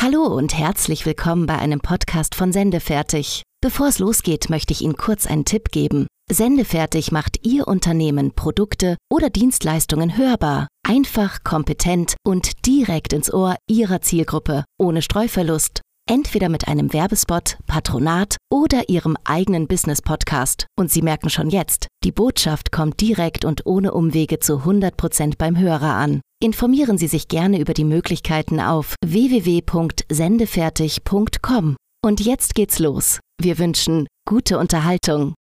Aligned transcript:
Hallo 0.00 0.26
und 0.26 0.56
herzlich 0.56 1.06
willkommen 1.06 1.46
bei 1.46 1.58
einem 1.58 1.80
Podcast 1.80 2.36
von 2.36 2.52
Sendefertig. 2.52 3.42
Bevor 3.60 3.88
es 3.88 3.98
losgeht, 3.98 4.48
möchte 4.48 4.72
ich 4.72 4.82
Ihnen 4.82 4.96
kurz 4.96 5.26
einen 5.26 5.44
Tipp 5.44 5.72
geben. 5.72 6.06
Sendefertig 6.30 7.10
macht 7.10 7.44
Ihr 7.44 7.66
Unternehmen, 7.66 8.32
Produkte 8.32 8.96
oder 9.10 9.28
Dienstleistungen 9.28 10.16
hörbar. 10.16 10.68
Einfach, 10.86 11.42
kompetent 11.42 12.14
und 12.24 12.64
direkt 12.64 13.12
ins 13.12 13.34
Ohr 13.34 13.56
Ihrer 13.68 14.00
Zielgruppe, 14.00 14.62
ohne 14.78 15.02
Streuverlust. 15.02 15.80
Entweder 16.08 16.48
mit 16.48 16.68
einem 16.68 16.92
Werbespot, 16.92 17.58
Patronat 17.66 18.36
oder 18.52 18.88
Ihrem 18.88 19.16
eigenen 19.24 19.66
Business-Podcast. 19.66 20.68
Und 20.78 20.92
Sie 20.92 21.02
merken 21.02 21.28
schon 21.28 21.50
jetzt, 21.50 21.88
die 22.04 22.12
Botschaft 22.12 22.70
kommt 22.70 23.00
direkt 23.00 23.44
und 23.44 23.66
ohne 23.66 23.92
Umwege 23.92 24.38
zu 24.38 24.58
100% 24.58 25.34
beim 25.38 25.58
Hörer 25.58 25.94
an. 25.94 26.20
Informieren 26.40 26.98
Sie 26.98 27.08
sich 27.08 27.26
gerne 27.26 27.58
über 27.58 27.74
die 27.74 27.84
Möglichkeiten 27.84 28.60
auf 28.60 28.94
www.sendefertig.com. 29.04 31.76
Und 32.04 32.20
jetzt 32.20 32.54
geht's 32.54 32.78
los. 32.78 33.18
Wir 33.40 33.58
wünschen 33.58 34.06
gute 34.24 34.58
Unterhaltung. 34.58 35.34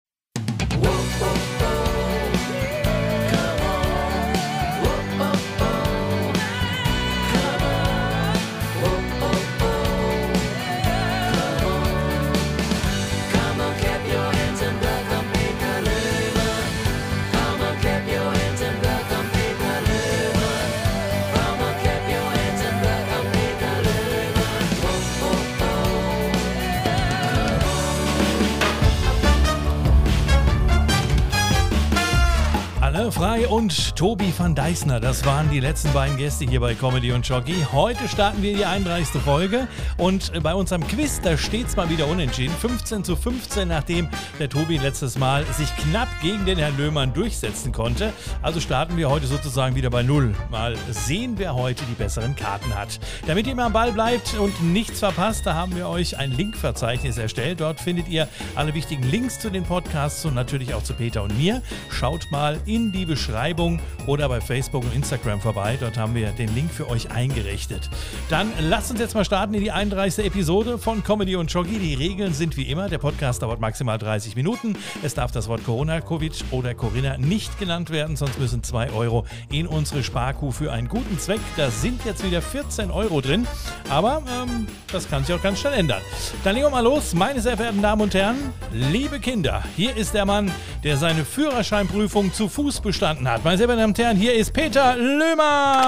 Frei 33.17 33.49
und 33.49 33.97
Tobi 33.97 34.31
van 34.37 34.55
Deisner, 34.55 35.01
das 35.01 35.25
waren 35.25 35.49
die 35.49 35.59
letzten 35.59 35.91
beiden 35.95 36.19
Gäste 36.19 36.45
hier 36.45 36.61
bei 36.61 36.75
Comedy 36.75 37.13
und 37.13 37.27
Jockey. 37.27 37.57
Heute 37.73 38.09
starten 38.09 38.43
wir 38.43 38.55
die 38.55 38.67
31. 38.67 39.23
Folge 39.23 39.69
und 39.97 40.31
bei 40.43 40.53
unserem 40.53 40.87
Quiz, 40.87 41.23
da 41.23 41.39
steht 41.39 41.69
es 41.69 41.77
mal 41.77 41.89
wieder 41.89 42.09
unentschieden. 42.09 42.55
15 42.55 43.05
zu 43.05 43.17
15, 43.17 43.69
nachdem 43.69 44.11
der 44.39 44.51
Tobi 44.51 44.77
letztes 44.77 45.17
Mal 45.17 45.47
sich 45.47 45.75
knapp 45.77 46.09
gegen 46.21 46.45
den 46.45 46.59
Herrn 46.59 46.77
Löhmann 46.77 47.15
durchsetzen 47.15 47.73
konnte. 47.73 48.13
Also 48.43 48.61
starten 48.61 48.99
wir 48.99 49.09
heute 49.09 49.27
sozusagen 49.27 49.77
wieder 49.77 49.89
bei 49.89 50.03
Null. 50.03 50.35
Mal 50.51 50.77
sehen, 50.91 51.37
wer 51.39 51.55
heute 51.55 51.87
die 51.87 51.95
besseren 51.95 52.37
Karten 52.37 52.77
hat. 52.77 53.01
Damit 53.27 53.47
ihr 53.47 53.53
immer 53.53 53.65
am 53.65 53.73
Ball 53.73 53.93
bleibt 53.93 54.35
und 54.35 54.63
nichts 54.63 54.99
verpasst, 54.99 55.47
da 55.47 55.55
haben 55.55 55.75
wir 55.75 55.89
euch 55.89 56.19
ein 56.19 56.33
Linkverzeichnis 56.33 57.17
erstellt. 57.17 57.63
Dort 57.63 57.81
findet 57.81 58.09
ihr 58.09 58.29
alle 58.57 58.75
wichtigen 58.75 59.05
Links 59.05 59.41
zu 59.41 59.49
den 59.49 59.65
Podcasts 59.65 60.23
und 60.27 60.35
natürlich 60.35 60.75
auch 60.75 60.83
zu 60.83 60.93
Peter 60.93 61.23
und 61.23 61.39
mir. 61.39 61.63
Schaut 61.89 62.31
mal 62.31 62.61
in 62.67 62.93
die 62.93 63.06
Beschreibung 63.07 63.81
oder 64.07 64.29
bei 64.29 64.41
Facebook 64.41 64.85
und 64.85 64.95
Instagram 64.95 65.41
vorbei. 65.41 65.77
Dort 65.81 65.97
haben 65.97 66.15
wir 66.15 66.31
den 66.31 66.55
Link 66.55 66.71
für 66.71 66.89
euch 66.91 67.11
eingerichtet. 67.11 67.89
Dann 68.29 68.53
lasst 68.61 68.91
uns 68.91 69.01
jetzt 69.01 69.15
mal 69.15 69.25
starten 69.25 69.55
in 69.55 69.63
die 69.63 69.71
31. 69.71 70.27
Episode 70.27 70.79
von 70.79 71.03
Comedy 71.03 71.37
und 71.37 71.53
Joggy. 71.53 71.79
Die 71.79 71.95
Regeln 71.95 72.35
sind 72.35 72.57
wie 72.57 72.65
immer. 72.65 72.89
Der 72.89 72.99
Podcast 72.99 73.43
dauert 73.43 73.61
maximal 73.61 73.99
30 73.99 74.37
Minuten. 74.37 74.77
Es 75.03 75.15
darf 75.15 75.33
das 75.33 75.49
Wort 75.49 75.65
Corona, 75.65 76.01
Covid 76.01 76.45
oder 76.51 76.75
Corinna 76.75 77.17
nicht 77.17 77.59
genannt 77.59 77.91
werden, 77.91 78.17
sonst 78.17 78.39
müssen 78.39 78.63
2 78.63 78.91
Euro 78.91 79.25
in 79.51 79.67
unsere 79.67 80.03
Sparkuh 80.03 80.51
für 80.51 80.73
einen 80.73 80.89
guten 80.89 81.19
Zweck. 81.19 81.41
Da 81.57 81.71
sind 81.71 82.05
jetzt 82.05 82.25
wieder 82.25 82.43
14 82.43 82.91
Euro 82.91 83.21
drin. 83.21 83.47
Aber 83.89 84.23
ähm, 84.29 84.67
das 84.93 85.09
kann 85.09 85.25
sich 85.25 85.35
auch 85.35 85.43
ganz 85.43 85.61
schnell 85.61 85.75
ändern. 85.75 86.03
Dann 86.45 86.55
legen 86.55 86.67
wir 86.67 86.71
mal 86.71 86.81
los, 86.81 87.15
meine 87.15 87.41
sehr 87.41 87.57
verehrten 87.57 87.83
Damen 87.83 88.03
und 88.03 88.15
Herren. 88.15 88.37
Liebe 88.73 89.21
Kinder, 89.21 89.63
hier 89.77 89.97
ist 89.97 90.15
der 90.15 90.25
Mann, 90.25 90.51
der 90.85 90.97
seine 90.97 91.25
Führerscheinprüfung 91.25 92.33
zu 92.33 92.49
Fuß 92.49 92.81
bestanden 92.97 93.29
hat. 93.29 93.45
Meine 93.45 93.59
sehr 93.59 93.67
verehrten 93.67 93.83
Damen 93.83 93.93
und 93.93 93.99
Herren, 93.99 94.17
hier 94.17 94.33
ist 94.33 94.55
Peter 94.55 94.97
Löhmer. 94.97 95.83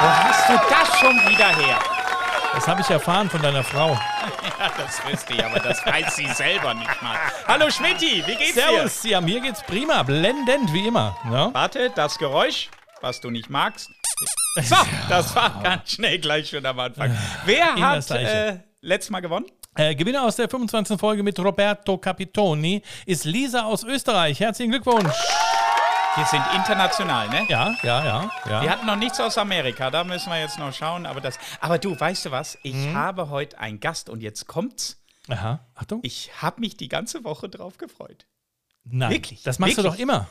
Wo 0.00 0.08
hast 0.08 0.48
du 0.48 0.54
das 0.70 0.98
schon 0.98 1.14
wieder 1.28 1.48
her? 1.48 1.78
Das 2.54 2.66
habe 2.66 2.80
ich 2.80 2.88
erfahren 2.88 3.28
von 3.28 3.42
deiner 3.42 3.62
Frau. 3.62 3.96
Ja, 4.58 4.70
das 4.78 5.04
wüsste 5.06 5.34
ich, 5.34 5.44
aber 5.44 5.60
das 5.60 5.84
weiß 5.84 6.16
sie 6.16 6.26
selber 6.28 6.72
nicht 6.72 7.02
mal. 7.02 7.16
Hallo 7.46 7.70
Schmidti, 7.70 8.24
wie 8.26 8.36
geht's 8.36 8.54
Servus, 8.54 9.04
ja, 9.04 9.20
mir 9.20 9.40
geht's 9.40 9.62
prima, 9.62 10.02
blendend 10.02 10.72
wie 10.72 10.88
immer. 10.88 11.16
Ja? 11.24 11.48
dir? 11.48 11.54
Warte, 11.54 11.90
das 11.94 12.18
Geräusch, 12.18 12.70
was 13.02 13.20
du 13.20 13.30
nicht 13.30 13.50
magst. 13.50 13.90
So, 14.62 14.76
das 15.10 15.36
war 15.36 15.60
ganz 15.62 15.92
schnell 15.92 16.18
gleich 16.18 16.48
schon 16.48 16.64
am 16.64 16.80
Anfang. 16.80 17.14
Wer 17.44 17.74
hat 17.74 18.10
äh, 18.10 18.60
letztes 18.80 19.10
Mal 19.10 19.20
gewonnen? 19.20 19.44
Äh, 19.74 19.94
Gewinner 19.94 20.22
aus 20.22 20.36
der 20.36 20.48
25. 20.48 20.98
Folge 20.98 21.22
mit 21.22 21.38
Roberto 21.38 21.98
Capitoni 21.98 22.82
ist 23.04 23.26
Lisa 23.26 23.64
aus 23.64 23.84
Österreich. 23.84 24.40
Herzlichen 24.40 24.70
Glückwunsch. 24.70 25.12
Wir 26.16 26.24
sind 26.24 26.42
international, 26.54 27.28
ne? 27.28 27.44
Ja, 27.48 27.74
ja, 27.82 28.04
ja, 28.04 28.30
ja. 28.48 28.62
Wir 28.62 28.70
hatten 28.70 28.86
noch 28.86 28.96
nichts 28.96 29.20
aus 29.20 29.36
Amerika, 29.36 29.90
da 29.90 30.02
müssen 30.02 30.30
wir 30.30 30.40
jetzt 30.40 30.58
noch 30.58 30.72
schauen. 30.72 31.04
Aber, 31.04 31.20
das, 31.20 31.38
aber 31.60 31.78
du, 31.78 31.98
weißt 31.98 32.24
du 32.26 32.30
was? 32.30 32.56
Ich 32.62 32.74
Mhm. 32.74 32.94
habe 32.96 33.28
heute 33.28 33.58
einen 33.58 33.80
Gast 33.80 34.08
und 34.08 34.22
jetzt 34.22 34.46
kommt's. 34.46 35.02
Aha, 35.28 35.60
Achtung. 35.74 36.00
Ich 36.02 36.30
habe 36.40 36.60
mich 36.60 36.76
die 36.76 36.88
ganze 36.88 37.22
Woche 37.24 37.48
drauf 37.50 37.76
gefreut. 37.76 38.24
Nein, 38.84 39.10
wirklich, 39.10 39.42
das 39.42 39.58
machst 39.58 39.76
du 39.76 39.82
wirklich. 39.82 39.94
doch 39.94 40.02
immer. 40.02 40.28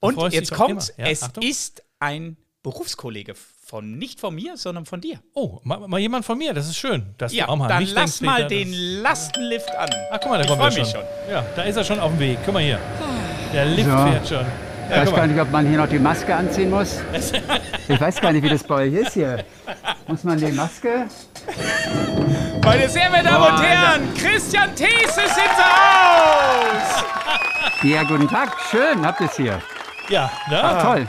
Du 0.00 0.22
Und 0.22 0.32
jetzt 0.32 0.52
kommt's. 0.52 0.92
Ja, 0.96 1.06
es 1.06 1.22
Achtung. 1.22 1.42
ist 1.44 1.82
ein 2.00 2.36
Berufskollege 2.64 3.34
von, 3.64 3.96
nicht 3.96 4.18
von 4.18 4.34
mir, 4.34 4.56
sondern 4.56 4.86
von 4.86 5.00
dir. 5.00 5.20
Oh, 5.34 5.60
mal, 5.62 5.86
mal 5.86 6.00
jemand 6.00 6.24
von 6.24 6.36
mir, 6.36 6.52
das 6.52 6.66
ist 6.66 6.76
schön. 6.76 7.14
Dass 7.18 7.32
Ja, 7.32 7.46
du 7.46 7.52
auch 7.52 7.56
mal 7.56 7.64
an 7.70 7.84
dann 7.84 7.94
lass 7.94 8.18
denkst, 8.18 8.20
mal 8.22 8.36
Peter, 8.36 8.48
den 8.48 8.72
das- 8.72 9.02
Lastenlift 9.02 9.70
an. 9.76 9.90
Ach, 10.10 10.18
guck 10.20 10.30
mal, 10.30 10.38
da 10.38 10.42
ich 10.44 10.48
kommt 10.50 10.62
er 10.62 10.66
mich 10.68 10.76
schon. 10.78 11.00
schon. 11.00 11.30
Ja, 11.30 11.44
da 11.54 11.62
ist 11.62 11.76
er 11.76 11.84
schon 11.84 12.00
auf 12.00 12.10
dem 12.10 12.18
Weg. 12.18 12.38
Guck 12.44 12.54
mal 12.54 12.62
hier. 12.62 12.80
Der 13.52 13.66
Lift 13.66 13.88
So. 13.88 13.96
fährt 13.96 14.28
schon. 14.28 14.46
Ich 14.90 14.96
weiß 14.96 15.14
gar 15.14 15.26
nicht, 15.26 15.40
ob 15.40 15.50
man 15.50 15.66
hier 15.66 15.78
noch 15.78 15.88
die 15.88 15.98
Maske 15.98 16.34
anziehen 16.34 16.70
muss. 16.70 17.00
Ich 17.88 18.00
weiß 18.00 18.20
gar 18.20 18.32
nicht, 18.32 18.42
wie 18.42 18.48
das 18.48 18.64
bei 18.64 18.74
euch 18.86 18.94
ist 18.94 19.12
hier. 19.12 19.44
Muss 20.06 20.24
man 20.24 20.38
die 20.38 20.50
Maske? 20.52 21.04
Meine 22.64 22.88
sehr 22.88 23.10
verehrten 23.10 23.26
Damen 23.26 23.54
und 23.54 23.62
Herren, 23.62 24.14
Christian 24.14 24.74
Thees 24.74 25.08
ist 25.08 25.36
in 25.36 25.56
Haus. 25.56 27.04
Ja, 27.82 28.02
guten 28.02 28.28
Tag. 28.28 28.56
Schön, 28.70 29.06
habt 29.06 29.20
ihr 29.20 29.26
es 29.26 29.36
hier. 29.36 29.60
Ja, 30.08 30.30
ne? 30.48 30.60
Ach, 30.62 30.82
toll. 30.82 31.06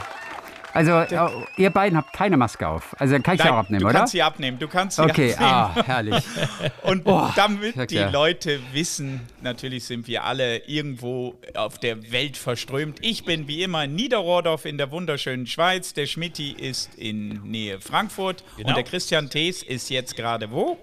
Also, 0.72 0.92
äh, 0.92 1.28
ihr 1.56 1.70
beiden 1.70 1.96
habt 1.96 2.12
keine 2.12 2.36
Maske 2.36 2.66
auf. 2.68 2.94
Also, 3.00 3.12
dann 3.14 3.22
kann 3.22 3.34
ich 3.36 3.42
sie 3.42 3.48
auch 3.48 3.56
abnehmen, 3.56 3.80
du 3.80 3.86
oder? 3.88 3.98
kannst 3.98 4.12
sie 4.12 4.22
abnehmen. 4.22 4.58
Du 4.58 4.68
kannst 4.68 4.96
sie 4.96 5.02
Okay, 5.02 5.32
abnehmen. 5.34 5.52
ah, 5.52 5.82
herrlich. 5.86 6.24
Und 6.82 7.06
damit 7.36 7.74
sag 7.74 7.88
die 7.88 7.96
ja. 7.96 8.10
Leute 8.10 8.60
wissen, 8.72 9.20
natürlich 9.42 9.84
sind 9.84 10.06
wir 10.06 10.24
alle 10.24 10.58
irgendwo 10.66 11.34
auf 11.54 11.78
der 11.78 12.12
Welt 12.12 12.36
verströmt. 12.36 12.98
Ich 13.02 13.24
bin 13.24 13.48
wie 13.48 13.62
immer 13.62 13.84
in 13.84 13.94
Niederrodorf 13.94 14.64
in 14.64 14.78
der 14.78 14.90
wunderschönen 14.90 15.46
Schweiz. 15.46 15.94
Der 15.94 16.06
Schmitti 16.06 16.50
ist 16.52 16.94
in 16.96 17.42
Nähe 17.42 17.80
Frankfurt. 17.80 18.44
Genau. 18.56 18.68
Und 18.70 18.76
der 18.76 18.84
Christian 18.84 19.30
Thees 19.30 19.62
ist 19.62 19.90
jetzt 19.90 20.16
gerade 20.16 20.50
wo? 20.50 20.78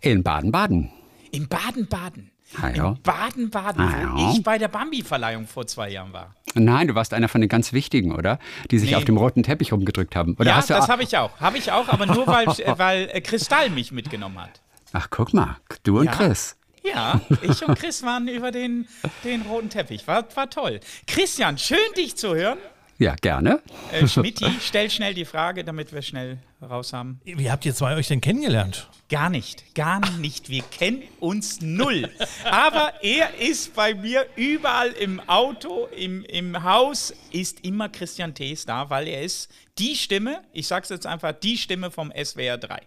In 0.00 0.22
Baden-Baden. 0.22 0.90
In 1.32 1.48
Baden-Baden. 1.48 2.30
Ah, 2.62 2.68
ja. 2.70 2.88
In 2.90 3.02
Baden-Baden, 3.02 3.80
Ah, 3.82 4.12
wo 4.14 4.18
ja. 4.18 4.32
ich 4.32 4.42
bei 4.42 4.56
der 4.58 4.68
Bambi-Verleihung 4.68 5.46
vor 5.46 5.66
zwei 5.66 5.90
Jahren 5.90 6.12
war. 6.12 6.34
Nein, 6.54 6.88
du 6.88 6.94
warst 6.94 7.12
einer 7.12 7.28
von 7.28 7.40
den 7.40 7.48
ganz 7.50 7.72
Wichtigen, 7.72 8.12
oder? 8.14 8.38
Die 8.70 8.78
sich 8.78 8.90
Nee. 8.90 8.96
auf 8.96 9.04
dem 9.04 9.16
roten 9.16 9.42
Teppich 9.42 9.72
rumgedrückt 9.72 10.16
haben. 10.16 10.34
Oder 10.38 10.50
ja, 10.50 10.56
hast 10.56 10.70
du 10.70 10.74
das 10.74 10.88
habe 10.88 11.02
ich 11.02 11.16
auch. 11.18 11.38
Habe 11.40 11.58
ich 11.58 11.70
auch, 11.72 11.88
aber 11.88 12.06
nur 12.06 12.26
weil, 12.26 12.48
äh, 12.48 12.78
weil 12.78 13.10
äh, 13.12 13.20
Kristall 13.20 13.68
mich 13.70 13.92
mitgenommen 13.92 14.40
hat. 14.40 14.60
Ach, 14.92 15.08
guck 15.10 15.34
mal. 15.34 15.56
Du 15.82 15.98
und 15.98 16.06
Ja. 16.06 16.12
Chris. 16.12 16.56
Ja, 16.84 17.20
ich 17.42 17.66
und 17.66 17.76
Chris 17.76 18.04
waren 18.04 18.28
über 18.28 18.52
den, 18.52 18.86
den 19.24 19.42
roten 19.42 19.68
Teppich. 19.70 20.06
War, 20.06 20.24
war 20.36 20.48
toll. 20.48 20.78
Christian, 21.08 21.58
schön 21.58 21.78
dich 21.96 22.14
zu 22.16 22.32
hören. 22.34 22.58
Ja, 22.98 23.14
gerne. 23.14 23.60
Äh, 23.92 24.06
Schmidti, 24.06 24.46
stell 24.60 24.90
schnell 24.90 25.12
die 25.12 25.26
Frage, 25.26 25.64
damit 25.64 25.92
wir 25.92 26.00
schnell 26.00 26.38
raus 26.62 26.94
haben. 26.94 27.20
Wie 27.24 27.50
habt 27.50 27.66
ihr 27.66 27.74
zwei 27.74 27.94
euch 27.94 28.08
denn 28.08 28.22
kennengelernt? 28.22 28.88
Gar 29.10 29.28
nicht, 29.28 29.74
gar 29.74 30.00
nicht. 30.18 30.48
Wir 30.48 30.62
kennen 30.62 31.02
uns 31.20 31.60
null. 31.60 32.10
Aber 32.44 32.94
er 33.02 33.38
ist 33.38 33.74
bei 33.74 33.94
mir 33.94 34.26
überall 34.34 34.92
im 34.92 35.20
Auto, 35.28 35.88
im, 35.96 36.24
im 36.24 36.62
Haus, 36.62 37.12
ist 37.30 37.60
immer 37.64 37.90
Christian 37.90 38.34
Thees 38.34 38.64
da, 38.64 38.88
weil 38.88 39.08
er 39.08 39.22
ist 39.22 39.50
die 39.78 39.94
Stimme, 39.94 40.42
ich 40.52 40.66
sag's 40.66 40.88
jetzt 40.88 41.06
einfach, 41.06 41.32
die 41.32 41.58
Stimme 41.58 41.90
vom 41.90 42.10
SWR 42.12 42.56
3. 42.56 42.80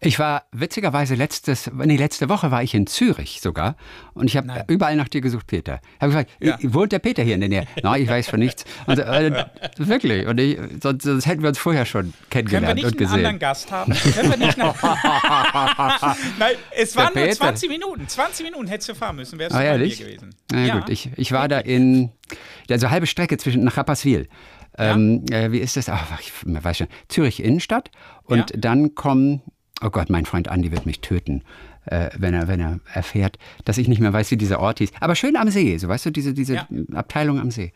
Ich 0.00 0.18
war 0.18 0.44
witzigerweise 0.52 1.14
letztes, 1.14 1.70
nee, 1.72 1.96
letzte 1.96 2.28
Woche 2.28 2.50
war 2.50 2.62
ich 2.62 2.74
in 2.74 2.86
Zürich 2.86 3.40
sogar 3.40 3.76
und 4.14 4.26
ich 4.26 4.36
habe 4.36 4.64
überall 4.68 4.96
nach 4.96 5.08
dir 5.08 5.20
gesucht, 5.20 5.46
Peter. 5.46 5.80
Ich 5.96 6.00
habe 6.02 6.12
gefragt, 6.12 6.30
Ja. 6.40 6.58
"I- 6.60 6.74
wohnt 6.74 6.92
der 6.92 6.98
Peter 6.98 7.22
hier 7.22 7.34
in 7.34 7.40
der 7.40 7.48
Nähe? 7.48 7.66
Nein, 7.82 8.02
ich 8.02 8.08
weiß 8.08 8.28
von 8.28 8.38
nichts. 8.40 8.64
Und, 8.86 8.98
äh, 8.98 9.44
Wirklich. 9.78 10.26
Und 10.26 10.38
ich, 10.40 10.58
sonst, 10.82 11.04
sonst 11.04 11.26
hätten 11.26 11.42
wir 11.42 11.48
uns 11.50 11.58
vorher 11.58 11.86
schon 11.86 12.12
Können 12.30 12.50
wir 12.50 12.60
kennengelernt 12.60 12.74
nicht 12.76 12.84
und 12.86 12.90
einen 12.92 12.98
gesehen. 12.98 13.14
anderen 13.16 13.38
Gast 13.38 13.70
haben? 13.72 13.92
Können 13.94 14.30
wir 14.30 14.36
nicht 14.38 14.58
noch 14.58 14.76
Nein, 16.38 16.54
es 16.76 16.96
waren 16.96 17.12
nur 17.14 17.24
Peter. 17.24 17.36
20 17.36 17.68
Minuten. 17.68 18.08
20 18.08 18.44
Minuten 18.46 18.68
hättest 18.68 18.88
du 18.90 18.94
fahren 18.94 19.16
müssen, 19.16 19.38
wärst 19.38 19.54
du 19.54 19.58
Ah, 19.58 19.62
bei 19.62 19.78
mir 19.78 19.88
gewesen. 19.96 20.30
Na 20.52 20.64
Ja. 20.66 20.78
gut, 20.78 20.88
ich, 20.88 21.10
ich 21.16 21.32
war 21.32 21.48
da 21.48 21.58
in, 21.58 22.10
also 22.70 22.90
halbe 22.90 23.06
Strecke 23.06 23.36
zwischen, 23.38 23.64
nach 23.64 23.76
Rapperswil. 23.76 24.28
Ähm, 24.76 25.24
äh, 25.30 25.50
wie 25.50 25.58
ist 25.58 25.76
das? 25.76 25.88
Ach, 25.88 26.20
ich 26.20 26.32
weiß 26.44 26.78
schon. 26.78 26.86
Zürich 27.08 27.42
Innenstadt. 27.42 27.90
Und 28.24 28.38
Ja. 28.50 28.56
dann 28.56 28.94
kommen 28.94 29.42
oh 29.82 29.90
Gott, 29.90 30.10
mein 30.10 30.24
Freund 30.26 30.48
Andi 30.48 30.70
wird 30.72 30.86
mich 30.86 31.00
töten, 31.00 31.42
äh, 31.86 32.10
wenn, 32.16 32.34
er, 32.34 32.48
wenn 32.48 32.60
er 32.60 32.80
erfährt, 32.92 33.38
dass 33.64 33.78
ich 33.78 33.88
nicht 33.88 34.00
mehr 34.00 34.12
weiß, 34.12 34.30
wie 34.30 34.36
dieser 34.36 34.60
Ort 34.60 34.78
hieß. 34.78 34.90
Aber 35.00 35.14
schön 35.14 35.36
am 35.36 35.50
See, 35.50 35.76
so 35.78 35.88
weißt 35.88 36.06
du, 36.06 36.10
diese, 36.10 36.34
diese 36.34 36.54
Ja. 36.54 36.68
Abteilung 36.94 37.40
am 37.40 37.50
See. 37.50 37.72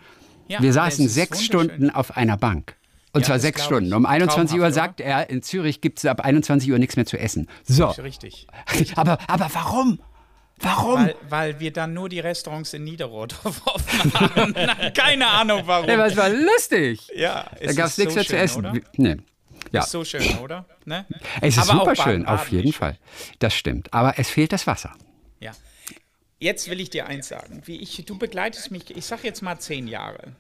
Ja, 0.48 0.60
Wir 0.62 0.72
saßen 0.72 1.08
sechs. 1.08 1.42
Stunden 1.44 1.90
auf 1.90 2.16
einer 2.16 2.36
Bank. 2.36 2.76
Und 3.14 3.20
Ja, 3.22 3.26
zwar 3.28 3.38
sechs 3.38 3.64
Stunden. 3.64 3.92
Um 3.92 4.06
21 4.06 4.54
Uhr 4.56 4.60
Traumhaft, 4.70 4.74
sagt 4.74 5.00
er, 5.00 5.28
in 5.30 5.42
Zürich 5.42 5.80
gibt 5.82 5.98
es 5.98 6.06
ab 6.06 6.20
21 6.22 6.70
Uhr 6.72 6.78
nichts 6.78 6.96
mehr 6.96 7.04
zu 7.06 7.18
essen. 7.18 7.46
So. 7.64 7.86
Richtig. 7.86 8.46
Aber, 8.96 9.18
aber 9.28 9.48
warum? 9.52 9.98
Warum? 10.60 10.94
Weil, 11.06 11.14
weil 11.28 11.60
wir 11.60 11.72
dann 11.72 11.92
nur 11.92 12.08
die 12.08 12.20
Restaurants 12.20 12.72
in 12.72 12.84
Niederrodorf 12.84 13.62
offen 13.66 14.14
haben. 14.14 14.54
Keine 14.94 15.26
Ahnung 15.26 15.62
warum. 15.66 15.88
Ja, 15.88 15.94
aber 15.94 16.06
es 16.06 16.16
war 16.16 16.28
lustig. 16.28 17.08
Ja, 17.16 17.46
Da 17.60 17.72
gab 17.72 17.86
es 17.88 17.98
nichts 17.98 18.14
so 18.14 18.18
mehr 18.18 18.24
zu 18.24 18.30
schön, 18.30 18.38
essen. 18.38 18.58
Oder? 18.60 18.74
Wie- 18.74 18.82
Nee. 18.96 19.16
Ja. 19.70 19.82
Ist 19.82 19.90
so 19.90 20.04
schön, 20.04 20.38
oder? 20.38 20.64
Ne? 20.84 21.06
Es 21.40 21.56
ist 21.56 21.70
Aber 21.70 21.80
super 21.80 21.96
schön, 21.96 22.24
Baden- 22.24 22.26
auf 22.40 22.50
jeden 22.50 22.72
Fall. 22.72 22.98
Das 23.38 23.54
stimmt. 23.54 23.92
Aber 23.92 24.18
es 24.18 24.28
fehlt 24.28 24.52
das 24.52 24.66
Wasser. 24.66 24.92
Ja. 25.40 25.52
Jetzt 26.40 26.68
will 26.68 26.80
ich 26.80 26.90
dir 26.90 27.06
eins 27.06 27.28
sagen. 27.28 27.62
Wie 27.66 27.76
ich, 27.76 28.04
du 28.04 28.18
begleitest 28.18 28.70
mich, 28.70 28.94
ich 28.96 29.04
sag 29.06 29.22
jetzt 29.24 29.42
mal 29.42 29.58
zehn 29.58 29.86
Jahre. 29.86 30.32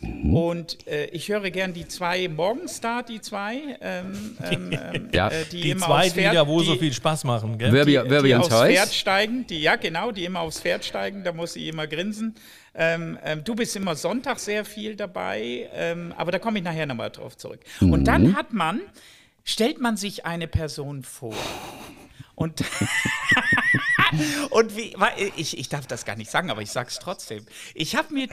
Mhm. 0.00 0.34
Und 0.34 0.86
äh, 0.88 1.04
ich 1.06 1.28
höre 1.28 1.50
gern 1.50 1.74
die 1.74 1.86
zwei 1.86 2.26
morgens 2.28 2.80
da, 2.80 3.02
die 3.02 3.20
zwei, 3.20 3.76
ähm, 3.80 4.36
ähm, 4.50 4.70
ähm, 4.94 5.08
Ja. 5.12 5.28
äh, 5.28 5.44
die, 5.52 5.60
Die 5.60 5.70
immer 5.70 5.86
zwei 5.86 6.06
aufs 6.06 6.12
Pferd, 6.14 6.32
Lieder, 6.32 6.48
wo 6.48 6.60
die, 6.60 6.66
so 6.66 6.74
viel 6.76 6.92
Spaß 6.92 7.24
machen, 7.24 7.56
gell? 7.58 7.70
Wirbi, 7.72 7.92
die, 7.92 8.10
Wirbi 8.10 8.28
die 8.28 8.34
ans 8.34 8.50
aufs 8.50 8.62
Pferd 8.66 8.92
steigen, 8.92 9.46
die, 9.46 9.60
ja 9.60 9.76
genau, 9.76 10.10
die 10.10 10.24
immer 10.24 10.40
aufs 10.40 10.60
Pferd 10.60 10.84
steigen, 10.84 11.22
da 11.22 11.32
muss 11.32 11.52
sie 11.52 11.68
immer 11.68 11.86
grinsen. 11.86 12.34
Ähm, 12.74 13.18
ähm, 13.22 13.44
du 13.44 13.54
bist 13.54 13.76
immer 13.76 13.94
Sonntag 13.96 14.38
sehr 14.38 14.64
viel 14.64 14.96
dabei, 14.96 15.68
ähm, 15.74 16.14
aber 16.16 16.32
da 16.32 16.38
komme 16.38 16.58
ich 16.58 16.64
nachher 16.64 16.86
nochmal 16.86 17.10
drauf 17.10 17.36
zurück. 17.36 17.60
Und 17.80 17.90
Mhm. 18.00 18.04
dann 18.04 18.36
hat 18.36 18.52
man, 18.52 18.80
stellt 19.44 19.80
man 19.80 19.96
sich 19.96 20.24
eine 20.24 20.48
Person 20.48 21.02
vor. 21.02 21.34
Und, 22.34 22.64
und 24.50 24.76
wie, 24.76 24.94
ich, 25.36 25.58
ich 25.58 25.68
darf 25.68 25.86
das 25.86 26.04
gar 26.04 26.16
nicht 26.16 26.30
sagen, 26.30 26.50
aber 26.50 26.62
ich 26.62 26.70
sag's 26.70 26.98
trotzdem. 26.98 27.46
Ich 27.74 27.94
habe 27.96 28.12
mir 28.12 28.28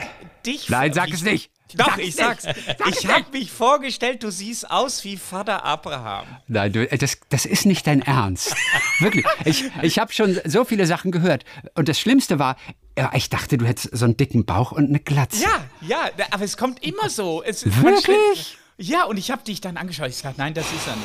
dich. 0.46 0.70
Nein, 0.70 0.94
sag 0.94 1.10
ich, 1.10 1.16
es 1.16 1.22
nicht. 1.22 1.52
Doch, 1.76 1.86
Sag's 1.86 2.00
ich 2.02 2.16
sag's. 2.16 2.46
ich 2.90 3.08
habe 3.08 3.26
mich 3.32 3.52
vorgestellt, 3.52 4.24
du 4.24 4.32
siehst 4.32 4.72
aus 4.72 5.04
wie 5.04 5.18
Vater 5.18 5.64
Abraham. 5.64 6.26
Nein, 6.48 6.74
du, 6.74 6.90
äh, 6.90 6.98
das, 6.98 7.20
das 7.30 7.46
ist 7.46 7.66
nicht 7.68 7.86
dein 7.86 8.02
Ernst. 8.02 8.56
Wirklich. 9.00 9.26
Ich, 9.46 9.66
ich 9.84 10.00
habe 10.00 10.12
schon 10.12 10.40
so 10.46 10.66
viele 10.66 10.88
Sachen 10.88 11.12
gehört. 11.12 11.46
Und 11.76 11.88
das 11.88 12.00
Schlimmste 12.00 12.40
war, 12.40 12.58
ja, 13.00 13.12
ich 13.16 13.30
dachte, 13.30 13.58
du 13.58 13.66
hättest 13.66 13.96
so 13.98 14.04
einen 14.04 14.18
dicken 14.18 14.44
Bauch 14.44 14.74
und 14.74 14.90
eine 14.90 15.00
Glatze. 15.00 15.42
Ja, 15.42 15.64
ja, 15.80 16.10
aber 16.32 16.44
es 16.44 16.58
kommt 16.58 16.84
immer 16.84 17.10
so. 17.10 17.42
Es, 17.42 17.66
Wirklich? 17.82 18.58
Ja, 18.78 19.06
und 19.06 19.16
ich 19.18 19.32
habe 19.32 19.42
dich 19.42 19.62
dann 19.62 19.78
angeschaut. 19.78 20.10
Ich 20.10 20.18
sagte, 20.18 20.42
nein, 20.42 20.54
das 20.54 20.66
ist 20.74 20.86
er 20.86 20.96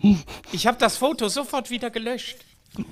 nicht. 0.00 0.26
Ich 0.52 0.66
habe 0.66 0.78
das 0.78 0.96
Foto 0.96 1.28
sofort 1.28 1.68
wieder 1.68 1.90
gelöscht. 1.90 2.36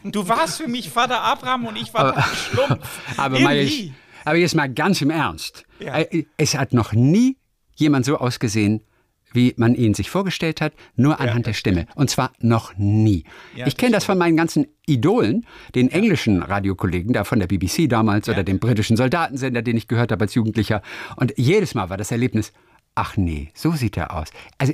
Du 0.05 0.29
warst 0.29 0.59
für 0.59 0.69
mich 0.69 0.91
Vater 0.91 1.23
Abraham 1.23 1.67
und 1.67 1.77
ich 1.77 1.95
war 1.95 2.23
Schlumpf. 2.35 3.01
Aber, 3.17 3.41
mal 3.41 3.57
Irgendwie. 3.57 3.87
jetzt, 3.87 3.95
aber 4.25 4.37
jetzt 4.37 4.55
mal 4.55 4.73
ganz 4.73 5.01
im 5.01 5.11
Ernst. 5.11 5.65
Ja. 5.81 5.99
Äh, 5.99 6.27
Es 6.37 6.55
hat 6.55 6.73
noch 6.75 6.93
nie 6.93 7.37
jemand 7.75 8.05
so 8.05 8.19
ausgesehen, 8.19 8.83
wie 9.33 9.55
man 9.57 9.75
ihn 9.75 9.95
sich 9.95 10.11
vorgestellt 10.11 10.61
hat, 10.61 10.73
nur 10.97 11.21
anhand 11.21 11.47
der 11.47 11.53
Stimme. 11.53 11.87
Und 11.95 12.11
zwar 12.11 12.33
noch 12.41 12.77
nie. 12.77 13.25
Ja, 13.55 13.67
ich 13.67 13.77
kenne 13.77 13.93
das 13.93 14.05
von 14.05 14.19
meinen 14.19 14.37
ganzen 14.37 14.67
Idolen, 14.87 15.47
den 15.75 15.91
englischen 15.91 16.43
Radiokollegen 16.43 17.13
da 17.13 17.25
von 17.25 17.39
der 17.39 17.47
BBC 17.47 17.89
damals 17.89 18.29
oder 18.29 18.45
dem 18.45 18.59
britischen 18.59 18.97
Soldatensender, 18.97 19.63
den 19.63 19.77
ich 19.77 19.89
gehört 19.89 20.13
habe 20.13 20.23
als 20.23 20.35
Jugendlicher. 20.35 20.83
Und 21.17 21.35
jedes 21.37 21.75
Mal 21.75 21.91
war 21.91 21.97
das 21.97 22.11
Erlebnis, 22.11 22.53
ach 22.95 23.17
nee, 23.17 23.51
so 23.55 23.73
sieht 23.73 23.97
er 23.97 24.15
aus. 24.17 24.29
Also 24.59 24.73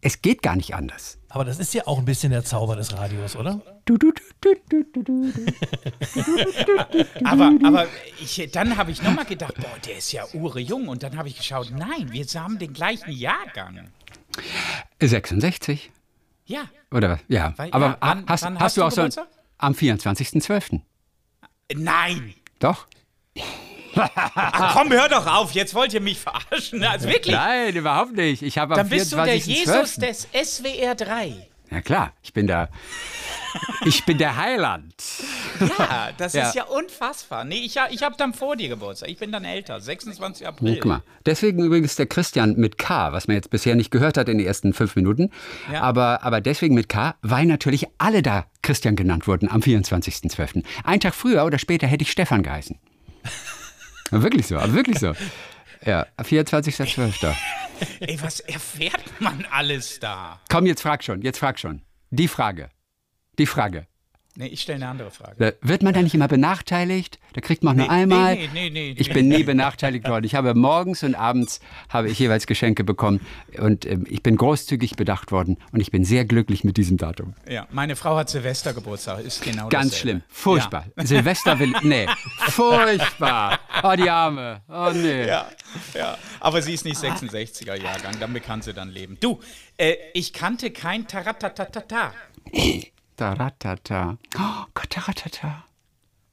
es 0.00 0.22
geht 0.22 0.42
gar 0.42 0.56
nicht 0.56 0.74
anders. 0.74 1.18
Aber 1.36 1.44
das 1.44 1.58
ist 1.58 1.74
ja 1.74 1.86
auch 1.86 1.98
ein 1.98 2.06
bisschen 2.06 2.30
der 2.32 2.44
Zauber 2.46 2.76
des 2.76 2.94
Radios, 2.96 3.36
oder? 3.36 3.60
Aber, 7.24 7.52
aber 7.62 7.86
ich, 8.18 8.48
dann 8.52 8.78
habe 8.78 8.90
ich 8.90 9.02
nochmal 9.02 9.26
gedacht, 9.26 9.52
boah, 9.56 9.76
der 9.86 9.98
ist 9.98 10.12
ja 10.12 10.24
ure 10.32 10.60
jung. 10.60 10.88
Und 10.88 11.02
dann 11.02 11.14
habe 11.18 11.28
ich 11.28 11.36
geschaut, 11.36 11.70
nein, 11.76 12.10
wir 12.10 12.24
haben 12.40 12.58
den 12.58 12.72
gleichen 12.72 13.10
Jahrgang. 13.12 13.90
66. 14.98 15.90
Ja. 16.46 16.70
Oder 16.90 17.10
was? 17.10 17.20
Ja. 17.28 17.52
Weil- 17.58 17.70
Aber 17.72 17.86
ja, 17.86 17.96
wann- 18.00 18.24
hast, 18.26 18.42
wann 18.44 18.54
hast, 18.54 18.62
hast 18.62 18.76
du 18.78 18.84
auch 18.84 19.10
so 19.12 19.22
am 19.58 19.74
24.12. 19.74 20.80
Nein. 21.74 22.32
Doch? 22.60 22.86
Ach 23.96 24.74
komm, 24.76 24.92
hör 24.92 25.08
doch 25.08 25.26
auf. 25.26 25.52
Jetzt 25.52 25.74
wollt 25.74 25.92
ihr 25.94 26.00
mich 26.00 26.18
verarschen. 26.18 26.82
Also 26.84 27.08
wirklich. 27.08 27.34
Nein, 27.34 27.74
überhaupt 27.74 28.12
nicht. 28.16 28.42
Ich 28.42 28.58
habe 28.58 28.74
Dann 28.74 28.88
bist 28.88 29.12
du 29.12 29.16
der 29.16 29.36
24.12. 29.36 29.46
Jesus 29.48 29.94
des 29.96 30.28
SWR 30.32 30.94
3. 30.94 31.48
Ja 31.70 31.80
klar, 31.80 32.12
ich 32.22 32.32
bin 32.32 32.46
der 32.46 32.68
ich 33.84 34.04
bin 34.04 34.18
der 34.18 34.36
Heiland. 34.36 34.94
Ja, 35.78 36.10
das 36.16 36.34
Ja. 36.34 36.46
ist 36.48 36.54
ja 36.54 36.64
unfassbar. 36.64 37.44
Nee, 37.44 37.56
ich, 37.64 37.76
ich 37.90 38.02
habe 38.02 38.14
dann 38.16 38.34
vor 38.34 38.54
dir 38.54 38.68
Geburtstag. 38.68 39.08
Ich 39.08 39.18
bin 39.18 39.32
dann 39.32 39.44
älter, 39.44 39.80
26 39.80 40.46
April. 40.46 40.74
Guck 40.76 40.84
mal. 40.84 41.02
Deswegen 41.24 41.64
übrigens 41.64 41.96
der 41.96 42.06
Christian 42.06 42.54
mit 42.56 42.78
K, 42.78 43.12
was 43.12 43.26
man 43.26 43.36
jetzt 43.36 43.50
bisher 43.50 43.74
nicht 43.74 43.90
gehört 43.90 44.16
hat 44.16 44.28
in 44.28 44.38
den 44.38 44.46
ersten 44.46 44.74
fünf 44.74 44.94
Minuten. 44.94 45.30
Ja. 45.72 45.80
Aber, 45.82 46.22
aber 46.22 46.40
deswegen 46.40 46.74
mit 46.74 46.88
K, 46.88 47.16
weil 47.22 47.46
natürlich 47.46 47.86
alle 47.98 48.22
da 48.22 48.44
Christian 48.62 48.94
genannt 48.94 49.26
wurden 49.26 49.50
am 49.50 49.60
24.12. 49.60 50.62
Einen 50.84 51.00
Tag 51.00 51.14
früher 51.14 51.44
oder 51.44 51.58
später 51.58 51.86
hätte 51.88 52.02
ich 52.02 52.12
Stefan 52.12 52.42
geheißen. 52.44 52.78
Wirklich 54.10 54.46
so, 54.46 54.56
aber 54.58 54.72
wirklich 54.74 54.98
so. 54.98 55.12
Ja, 55.84 56.06
24.12. 56.18 57.34
Ey, 58.00 58.18
was 58.22 58.40
erfährt 58.40 59.04
man 59.20 59.44
alles 59.50 60.00
da? 60.00 60.40
Komm, 60.50 60.66
jetzt 60.66 60.82
frag 60.82 61.04
schon, 61.04 61.22
jetzt 61.22 61.38
frag 61.38 61.58
schon. 61.58 61.82
Die 62.10 62.28
Frage. 62.28 62.70
Die 63.38 63.46
Frage. 63.46 63.86
Nee, 64.38 64.48
ich 64.48 64.60
stelle 64.60 64.76
eine 64.76 64.88
andere 64.88 65.10
Frage. 65.10 65.34
Da 65.38 65.52
Wird 65.66 65.82
man 65.82 65.94
da 65.94 66.02
nicht 66.02 66.14
immer 66.14 66.28
benachteiligt? 66.28 67.18
Da 67.32 67.40
kriegt 67.40 67.64
man 67.64 67.72
auch 67.80 67.86
nur 67.86 67.86
Nee, 67.86 68.02
einmal. 68.02 68.34
nee, 68.36 68.50
nee, 68.52 68.68
nee, 68.70 68.94
ich 68.98 69.08
nee. 69.08 69.14
bin 69.14 69.28
nie 69.28 69.44
benachteiligt 69.44 70.06
worden. 70.06 70.24
Ich 70.26 70.34
habe 70.34 70.54
morgens 70.54 71.02
und 71.02 71.14
abends 71.14 71.60
habe 71.88 72.10
ich 72.10 72.18
jeweils 72.18 72.46
Geschenke 72.46 72.84
bekommen 72.84 73.20
und 73.58 73.86
ähm, 73.86 74.04
ich 74.08 74.22
bin 74.22 74.36
großzügig 74.36 74.96
bedacht 74.96 75.32
worden 75.32 75.56
und 75.72 75.80
ich 75.80 75.90
bin 75.90 76.04
sehr 76.04 76.26
glücklich 76.26 76.64
mit 76.64 76.76
diesem 76.76 76.98
Datum. 76.98 77.32
Ja, 77.48 77.66
meine 77.70 77.96
Frau 77.96 78.16
hat 78.18 78.28
Silvestergeburtstag, 78.28 79.20
ist 79.24 79.42
genau 79.42 79.68
Ganz 79.70 79.92
dasselbe. 79.92 79.96
schlimm, 79.96 80.22
furchtbar. 80.28 80.84
Silvester 80.96 81.58
will, 81.58 81.72
nee, 81.82 82.06
furchtbar. 82.50 83.58
Oh 83.82 83.94
die 83.96 84.08
Arme, 84.08 84.62
oh 84.68 84.90
nee. 84.94 85.26
Ja, 85.26 85.50
ja, 85.94 86.16
aber 86.40 86.62
sie 86.62 86.74
ist 86.74 86.84
nicht 86.84 86.98
66er 86.98 87.74
Jahrgang, 87.74 88.18
damit 88.20 88.44
kann 88.44 88.62
sie 88.62 88.72
dann 88.72 88.90
leben. 88.90 89.18
Du, 89.20 89.40
äh, 89.76 89.96
ich 90.14 90.32
kannte 90.32 90.70
kein 90.70 91.06
Taratatata. 91.06 92.12
Taratata. 93.16 94.18
Oh 94.38 94.64
Gott, 94.74 94.90
taratata. 94.90 95.64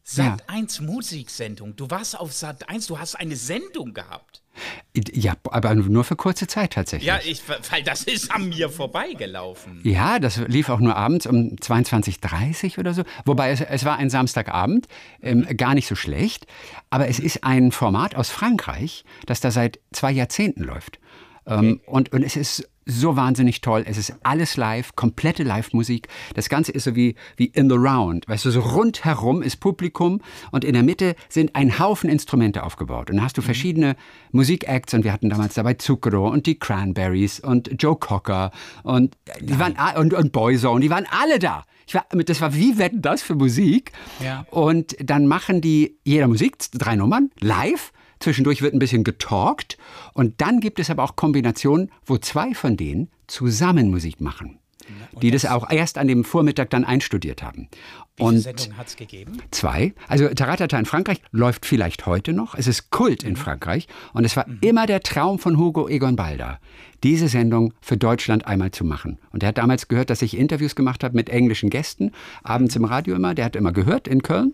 Sat 0.04 0.50
1 0.50 0.82
Musiksendung. 0.82 1.76
Du 1.76 1.90
warst 1.90 2.20
auf 2.20 2.34
Sat 2.34 2.70
1, 2.70 2.88
du 2.88 3.00
hast 3.00 3.16
eine 3.16 3.36
Sendung 3.36 3.94
gehabt. 3.94 4.43
Ja, 5.14 5.34
aber 5.50 5.74
nur 5.74 6.04
für 6.04 6.16
kurze 6.16 6.46
Zeit 6.46 6.74
tatsächlich. 6.74 7.08
Ja, 7.08 7.20
ich, 7.24 7.42
weil 7.72 7.82
das 7.84 8.04
ist 8.04 8.32
an 8.32 8.50
mir 8.50 8.70
vorbeigelaufen. 8.70 9.82
Ja, 9.84 10.20
das 10.20 10.38
lief 10.48 10.70
auch 10.70 10.80
nur 10.80 10.96
abends 10.96 11.26
um 11.26 11.56
22.30 11.56 12.78
oder 12.78 12.94
so. 12.94 13.04
Wobei 13.26 13.52
es, 13.52 13.62
es 13.62 13.86
war 13.86 13.98
ein 13.98 14.10
Samstagabend, 14.12 14.88
ähm, 15.22 15.48
gar 15.58 15.74
nicht 15.74 15.88
so 15.88 15.96
schlecht. 15.96 16.46
Aber 16.92 17.08
es 17.08 17.20
ist 17.20 17.44
ein 17.44 17.72
Format 17.72 18.16
aus 18.16 18.30
Frankreich, 18.30 19.04
das 19.26 19.40
da 19.40 19.50
seit 19.50 19.80
zwei 19.92 20.12
Jahrzehnten 20.12 20.64
läuft. 20.64 21.00
Ähm, 21.48 21.82
und, 21.86 22.14
und 22.14 22.24
es 22.24 22.36
ist 22.36 22.70
so 22.86 23.16
wahnsinnig 23.16 23.62
toll. 23.62 23.84
Es 23.88 23.98
ist 23.98 24.16
alles 24.24 24.58
live, 24.58 24.96
komplette 24.96 25.44
Live-Musik. 25.44 26.08
Das 26.36 26.50
Ganze 26.50 26.72
ist 26.72 26.84
so 26.84 26.96
wie, 26.96 27.16
wie 27.38 27.46
in 27.46 27.70
the 27.70 27.76
round. 27.76 28.28
Weißt 28.28 28.46
du, 28.46 28.52
so 28.52 28.62
rundherum 28.62 29.42
ist 29.42 29.58
Publikum 29.58 30.22
und 30.52 30.64
in 30.64 30.74
der 30.74 30.84
Mitte 30.84 31.16
sind 31.30 31.56
ein 31.56 31.80
Haufen 31.80 32.10
Instrumente 32.10 32.64
aufgebaut. 32.64 33.10
Und 33.10 33.18
da 33.18 33.24
hast 33.24 33.38
du 33.38 33.42
verschiedene 33.42 33.96
Musikacts 34.32 34.94
und 34.94 35.04
wir 35.04 35.14
hatten 35.14 35.30
damals 35.30 35.54
dabei 35.54 35.76
Zucchero 35.76 36.30
und 36.30 36.46
die 36.46 36.60
Cranberries 36.60 37.40
und 37.40 37.82
Joe 37.82 37.96
Cocker 37.96 38.52
und 38.84 39.16
die 39.42 39.58
waren 39.60 39.76
und, 39.98 40.14
und 40.14 40.32
Boyzone, 40.32 40.82
die 40.82 40.90
waren 40.90 41.06
alle 41.10 41.40
da. 41.40 41.66
Ich 41.88 41.96
war, 41.96 42.06
das 42.26 42.42
war 42.42 42.54
wie 42.56 42.78
wetten 42.78 43.02
das 43.02 43.22
für 43.22 43.36
Musik. 43.36 43.92
Ja. 44.24 44.46
Und 44.50 44.96
dann 45.00 45.28
machen 45.28 45.62
die 45.62 45.98
jeder 46.04 46.28
Musik, 46.28 46.58
drei 46.74 46.96
Nummern, 46.96 47.30
live. 47.40 47.92
Zwischendurch 48.24 48.62
wird 48.62 48.74
ein 48.74 48.80
bisschen 48.80 49.04
getalkt. 49.04 49.78
Und 50.14 50.40
dann 50.40 50.62
gibt 50.62 50.80
es 50.80 50.90
aber 50.90 51.04
auch 51.04 51.18
Kombinationen, 51.18 51.92
wo 52.06 52.18
zwei 52.18 52.54
von 52.54 52.78
denen 52.78 53.10
zusammen 53.28 53.92
Musik 53.92 54.22
machen. 54.22 54.60
Die 55.22 55.30
das 55.32 55.46
auch 55.46 55.70
erst 55.70 55.98
an 55.98 56.08
dem 56.08 56.24
Vormittag 56.24 56.70
dann 56.70 56.86
einstudiert 56.86 57.44
haben. 57.44 57.68
Wie 58.16 58.24
viele 58.24 58.30
Und 58.30 58.40
Sendungen 58.40 58.78
hat 58.78 58.88
es 58.88 58.96
gegeben? 58.96 59.42
zwei. 59.52 59.94
Also 60.08 60.30
Taratata 60.30 60.78
in 60.80 60.86
Frankreich 60.86 61.22
läuft 61.32 61.66
vielleicht 61.66 62.06
heute 62.06 62.32
noch. 62.32 62.56
Es 62.56 62.68
ist 62.68 62.92
Kult 62.92 63.24
in 63.24 63.36
Frankreich. 63.36 63.88
Und 64.14 64.24
es 64.24 64.38
war 64.38 64.46
immer 64.62 64.86
der 64.86 65.02
Traum 65.02 65.38
von 65.40 65.58
Hugo 65.58 65.90
Egon 65.90 66.16
Balder, 66.16 66.60
diese 67.04 67.28
Sendung 67.28 67.74
für 67.82 67.98
Deutschland 67.98 68.48
einmal 68.48 68.72
zu 68.72 68.86
machen. 68.86 69.20
Und 69.32 69.44
er 69.44 69.50
hat 69.50 69.58
damals 69.58 69.90
gehört, 69.90 70.10
dass 70.10 70.22
ich 70.22 70.38
Interviews 70.38 70.76
gemacht 70.76 71.04
habe 71.04 71.16
mit 71.16 71.30
englischen 71.30 71.70
Gästen, 71.70 72.12
abends 72.44 72.76
im 72.76 72.86
Radio 72.86 73.16
immer. 73.16 73.36
Der 73.36 73.46
hat 73.46 73.56
immer 73.58 73.72
gehört 73.74 74.08
in 74.08 74.22
Köln. 74.22 74.54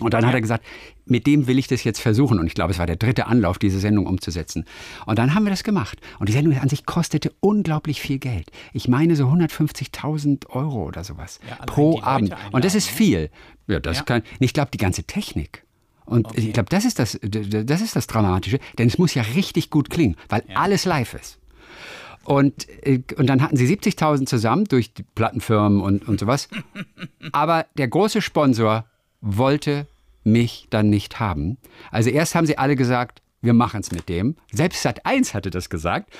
Und 0.00 0.14
dann 0.14 0.26
hat 0.26 0.34
er 0.34 0.40
gesagt, 0.40 0.64
mit 1.06 1.26
dem 1.26 1.46
will 1.46 1.58
ich 1.58 1.66
das 1.66 1.84
jetzt 1.84 2.00
versuchen. 2.00 2.38
Und 2.38 2.46
ich 2.46 2.54
glaube, 2.54 2.72
es 2.72 2.78
war 2.78 2.86
der 2.86 2.96
dritte 2.96 3.26
Anlauf, 3.26 3.58
diese 3.58 3.78
Sendung 3.78 4.06
umzusetzen. 4.06 4.64
Und 5.06 5.18
dann 5.18 5.34
haben 5.34 5.44
wir 5.44 5.50
das 5.50 5.64
gemacht. 5.64 5.98
Und 6.18 6.28
die 6.28 6.32
Sendung 6.32 6.56
an 6.58 6.68
sich 6.68 6.86
kostete 6.86 7.32
unglaublich 7.40 8.00
viel 8.00 8.18
Geld. 8.18 8.50
Ich 8.72 8.88
meine 8.88 9.16
so 9.16 9.26
150.000 9.28 10.48
Euro 10.50 10.84
oder 10.86 11.04
sowas 11.04 11.40
Ja, 11.48 11.56
pro 11.66 12.00
Abend. 12.02 12.34
Und 12.52 12.64
das 12.64 12.74
ist 12.74 12.88
einladen, 12.88 12.96
viel. 12.96 13.30
Ja, 13.66 13.80
das 13.80 13.98
Ja. 13.98 14.02
kann. 14.04 14.22
Ich 14.38 14.52
glaube, 14.52 14.70
die 14.72 14.78
ganze 14.78 15.04
Technik. 15.04 15.64
Und 16.06 16.26
ich 16.36 16.52
glaube, 16.52 16.68
das 16.70 16.84
ist 16.84 16.98
das, 16.98 17.18
das 17.22 17.80
ist 17.80 17.94
das 17.94 18.06
Dramatische, 18.08 18.58
denn 18.78 18.88
es 18.88 18.98
muss 18.98 19.14
ja 19.14 19.22
richtig 19.22 19.70
gut 19.70 19.90
klingen, 19.90 20.16
weil 20.28 20.42
alles 20.54 20.84
live 20.84 21.14
ist. 21.14 21.38
Und, 22.24 22.68
äh, 22.84 23.00
und 23.16 23.26
dann 23.28 23.40
hatten 23.42 23.56
sie 23.56 23.66
70.000 23.66 24.26
zusammen 24.26 24.64
durch 24.64 24.92
die 24.92 25.02
Plattenfirmen 25.02 25.80
und, 25.80 26.06
und 26.08 26.20
sowas. 26.20 26.48
Aber 27.32 27.66
der 27.78 27.88
große 27.88 28.22
Sponsor 28.22 28.84
wollte 29.20 29.86
mich 30.24 30.66
dann 30.70 30.90
nicht 30.90 31.18
haben. 31.20 31.58
Also 31.90 32.10
erst 32.10 32.34
haben 32.34 32.46
sie 32.46 32.58
alle 32.58 32.76
gesagt, 32.76 33.22
wir 33.42 33.54
machen 33.54 33.80
es 33.80 33.90
mit 33.90 34.08
dem. 34.08 34.36
Selbst 34.52 34.84
Sat1 34.84 35.32
hatte 35.34 35.50
das 35.50 35.70
gesagt. 35.70 36.12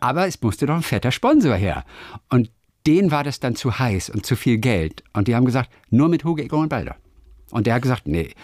Aber 0.00 0.26
es 0.26 0.40
musste 0.42 0.66
doch 0.66 0.74
ein 0.74 0.82
fetter 0.82 1.12
Sponsor 1.12 1.54
her. 1.54 1.84
Und 2.30 2.50
denen 2.86 3.10
war 3.12 3.22
das 3.24 3.38
dann 3.40 3.54
zu 3.54 3.78
heiß 3.78 4.10
und 4.10 4.26
zu 4.26 4.34
viel 4.36 4.58
Geld. 4.58 5.04
Und 5.12 5.28
die 5.28 5.36
haben 5.36 5.44
gesagt, 5.44 5.70
nur 5.90 6.08
mit 6.08 6.24
Hugo 6.24 6.42
Egon 6.42 6.62
und 6.64 6.68
Balder. 6.68 6.96
Und 7.50 7.66
der 7.68 7.74
hat 7.74 7.82
gesagt, 7.82 8.08
nee, 8.08 8.34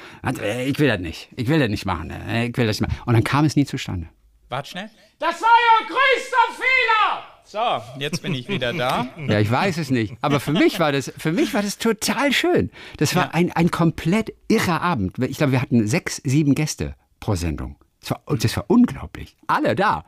äh, 0.40 0.68
ich 0.68 0.78
will 0.78 0.86
das 0.88 1.00
nicht. 1.00 1.28
Ich 1.34 1.48
will 1.48 1.58
das 1.58 1.68
nicht 1.68 1.84
machen. 1.86 2.10
äh, 2.10 2.46
Ich 2.46 2.56
will 2.56 2.66
das 2.68 2.80
nicht 2.80 2.88
machen. 2.88 3.02
Und 3.06 3.14
dann 3.14 3.24
kam 3.24 3.44
es 3.44 3.56
nie 3.56 3.64
zustande. 3.64 4.08
Warte 4.48 4.70
schnell. 4.70 4.90
Das 5.18 5.42
war 5.42 5.48
Ihr 5.48 5.86
größter 5.88 6.54
Fehler! 6.54 7.22
So, 7.50 7.82
jetzt 7.98 8.22
bin 8.22 8.32
ich 8.32 8.48
wieder 8.48 8.72
da. 8.72 9.08
Ja, 9.26 9.40
ich 9.40 9.50
weiß 9.50 9.78
es 9.78 9.90
nicht. 9.90 10.14
Aber 10.20 10.38
für 10.38 10.52
mich 10.52 10.78
war 10.78 10.92
das, 10.92 11.12
für 11.18 11.32
mich 11.32 11.52
war 11.52 11.62
das 11.62 11.78
total 11.78 12.32
schön. 12.32 12.70
Das 12.98 13.16
war 13.16 13.34
ein, 13.34 13.50
ein 13.50 13.72
komplett 13.72 14.32
irrer 14.46 14.80
Abend. 14.82 15.18
Ich 15.18 15.38
glaube, 15.38 15.50
wir 15.52 15.60
hatten 15.60 15.84
sechs, 15.88 16.20
sieben 16.24 16.54
Gäste 16.54 16.94
pro 17.18 17.34
Sendung. 17.34 17.74
Das 18.02 18.12
war, 18.12 18.22
das 18.38 18.56
war 18.56 18.64
unglaublich. 18.68 19.36
Alle 19.48 19.74
da. 19.74 20.04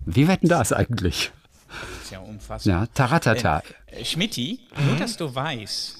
Wie 0.00 0.28
wird 0.28 0.42
denn 0.42 0.50
das 0.50 0.72
eigentlich? 0.74 1.32
Das 1.68 2.04
ist 2.04 2.10
ja 2.10 2.18
unfassbar. 2.18 2.80
Ja, 2.80 2.86
taratata. 2.88 3.62
Äh, 3.86 4.04
Schmidti, 4.04 4.60
Mhm. 4.78 4.86
nur 4.86 4.96
dass 4.96 5.16
du 5.16 5.34
weißt, 5.34 5.96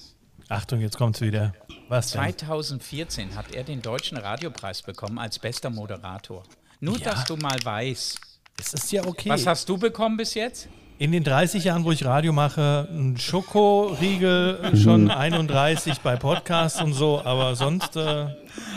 Achtung, 0.50 0.80
jetzt 0.80 0.98
kommt's 0.98 1.22
wieder. 1.22 1.54
Was 1.88 2.10
denn? 2.10 2.20
2014 2.22 3.34
hat 3.34 3.54
er 3.54 3.64
den 3.64 3.80
Deutschen 3.80 4.18
Radiopreis 4.18 4.82
bekommen 4.82 5.18
als 5.18 5.38
bester 5.38 5.70
Moderator. 5.70 6.42
Nur, 6.80 6.98
Ja. 6.98 7.12
dass 7.12 7.24
du 7.24 7.36
mal 7.36 7.56
weißt. 7.64 8.20
Es 8.60 8.74
ist 8.74 8.92
ja 8.92 9.04
okay. 9.06 9.30
Was 9.30 9.46
hast 9.46 9.68
du 9.68 9.78
bekommen 9.78 10.16
bis 10.16 10.34
jetzt? 10.34 10.68
In 10.98 11.12
den 11.12 11.24
30 11.24 11.64
Jahren, 11.64 11.84
wo 11.84 11.92
ich 11.92 12.04
Radio 12.04 12.30
mache, 12.30 12.86
ein 12.90 13.16
Schokoriegel, 13.16 14.76
schon 14.76 15.10
31 15.10 16.00
bei 16.00 16.16
Podcasts 16.16 16.82
und 16.82 16.92
so, 16.92 17.22
aber 17.24 17.56
sonst. 17.56 17.96
Äh, 17.96 18.26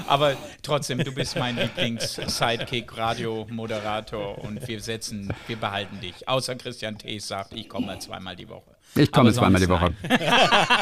Aber 0.08 0.34
trotzdem, 0.62 1.00
du 1.00 1.12
bist 1.12 1.36
mein 1.36 1.58
Lieblings-Sidekick, 1.58 2.98
Radiomoderator 2.98 4.38
und 4.38 4.66
wir 4.66 4.80
setzen, 4.80 5.34
wir 5.48 5.58
behalten 5.58 6.00
dich. 6.00 6.26
Außer 6.26 6.56
Christian 6.56 6.98
Thees 6.98 7.28
sagt, 7.28 7.54
ich 7.54 7.68
komme 7.68 8.00
zweimal 8.00 8.38
die 8.38 8.48
Woche. 8.48 8.73
Ich 8.96 9.12
komme 9.12 9.34
zweimal 9.34 9.60
die 9.60 9.70
Woche. 9.70 9.94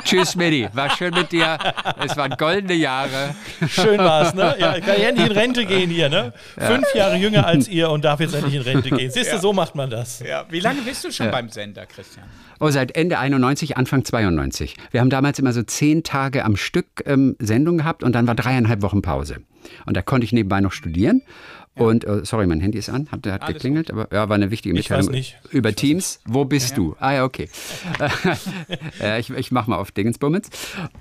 Tschüss, 0.04 0.34
Medi. 0.34 0.68
War 0.72 0.90
schön 0.96 1.12
mit 1.14 1.30
dir. 1.32 1.58
Es 1.98 2.16
waren 2.16 2.32
goldene 2.38 2.74
Jahre. 2.74 3.34
schön 3.68 3.98
war's, 3.98 4.34
ne? 4.34 4.56
Ja, 4.58 4.76
ich 4.76 4.84
kann 4.84 5.00
ja 5.00 5.08
endlich 5.08 5.26
in 5.26 5.32
Rente 5.32 5.66
gehen 5.66 5.90
hier, 5.90 6.08
ne? 6.08 6.32
Fünf 6.56 6.86
Jahre 6.94 7.16
jünger 7.16 7.46
als 7.46 7.68
ihr 7.68 7.90
und 7.90 8.04
darf 8.04 8.20
jetzt 8.20 8.34
endlich 8.34 8.54
in 8.54 8.62
Rente 8.62 8.90
gehen. 8.90 9.10
Siehst 9.14 9.32
du, 9.32 9.38
so 9.38 9.52
macht 9.52 9.74
man 9.74 9.90
das. 9.90 10.20
Ja, 10.20 10.46
wie 10.48 10.60
lange 10.60 10.82
bist 10.82 11.04
du 11.04 11.12
schon 11.12 11.30
beim 11.30 11.48
Sender, 11.48 11.86
Christian? 11.86 12.26
Oh, 12.60 12.70
seit 12.70 12.96
Ende 12.96 13.18
91, 13.18 13.76
Anfang 13.76 14.04
92. 14.04 14.76
Wir 14.90 15.00
haben 15.00 15.10
damals 15.10 15.38
immer 15.38 15.52
so 15.52 15.62
zehn 15.62 16.02
Tage 16.02 16.44
am 16.44 16.56
Stück 16.56 16.86
ähm, 17.06 17.36
Sendung 17.38 17.78
gehabt 17.78 18.02
und 18.02 18.12
dann 18.14 18.26
war 18.26 18.34
dreieinhalb 18.34 18.82
Wochen 18.82 19.02
Pause. 19.02 19.38
Und 19.86 19.96
da 19.96 20.02
konnte 20.02 20.24
ich 20.24 20.32
nebenbei 20.32 20.60
noch 20.60 20.72
studieren. 20.72 21.22
Und, 21.76 22.04
äh, 22.04 22.24
sorry, 22.24 22.46
mein 22.46 22.60
Handy 22.60 22.78
ist 22.78 22.90
an, 22.90 23.08
hat, 23.10 23.26
hat 23.26 23.42
Alles 23.42 23.54
geklingelt, 23.54 23.90
aber 23.90 24.08
ja, 24.12 24.28
war 24.28 24.34
eine 24.34 24.50
wichtige 24.50 24.74
Ich 24.78 24.88
Mitteilung. 24.90 25.06
weiß 25.08 25.12
nicht. 25.14 25.38
Über 25.50 25.72
Teams, 25.74 26.20
wo 26.26 26.44
bist 26.44 26.76
du? 26.76 26.94
Ah 26.98 27.12
ja, 27.12 27.24
okay. 27.24 27.48
äh, 29.00 29.20
ich 29.20 29.30
ich 29.30 29.50
mach 29.50 29.66
mal 29.66 29.76
auf 29.76 29.90
Dingensbummens. 29.92 30.48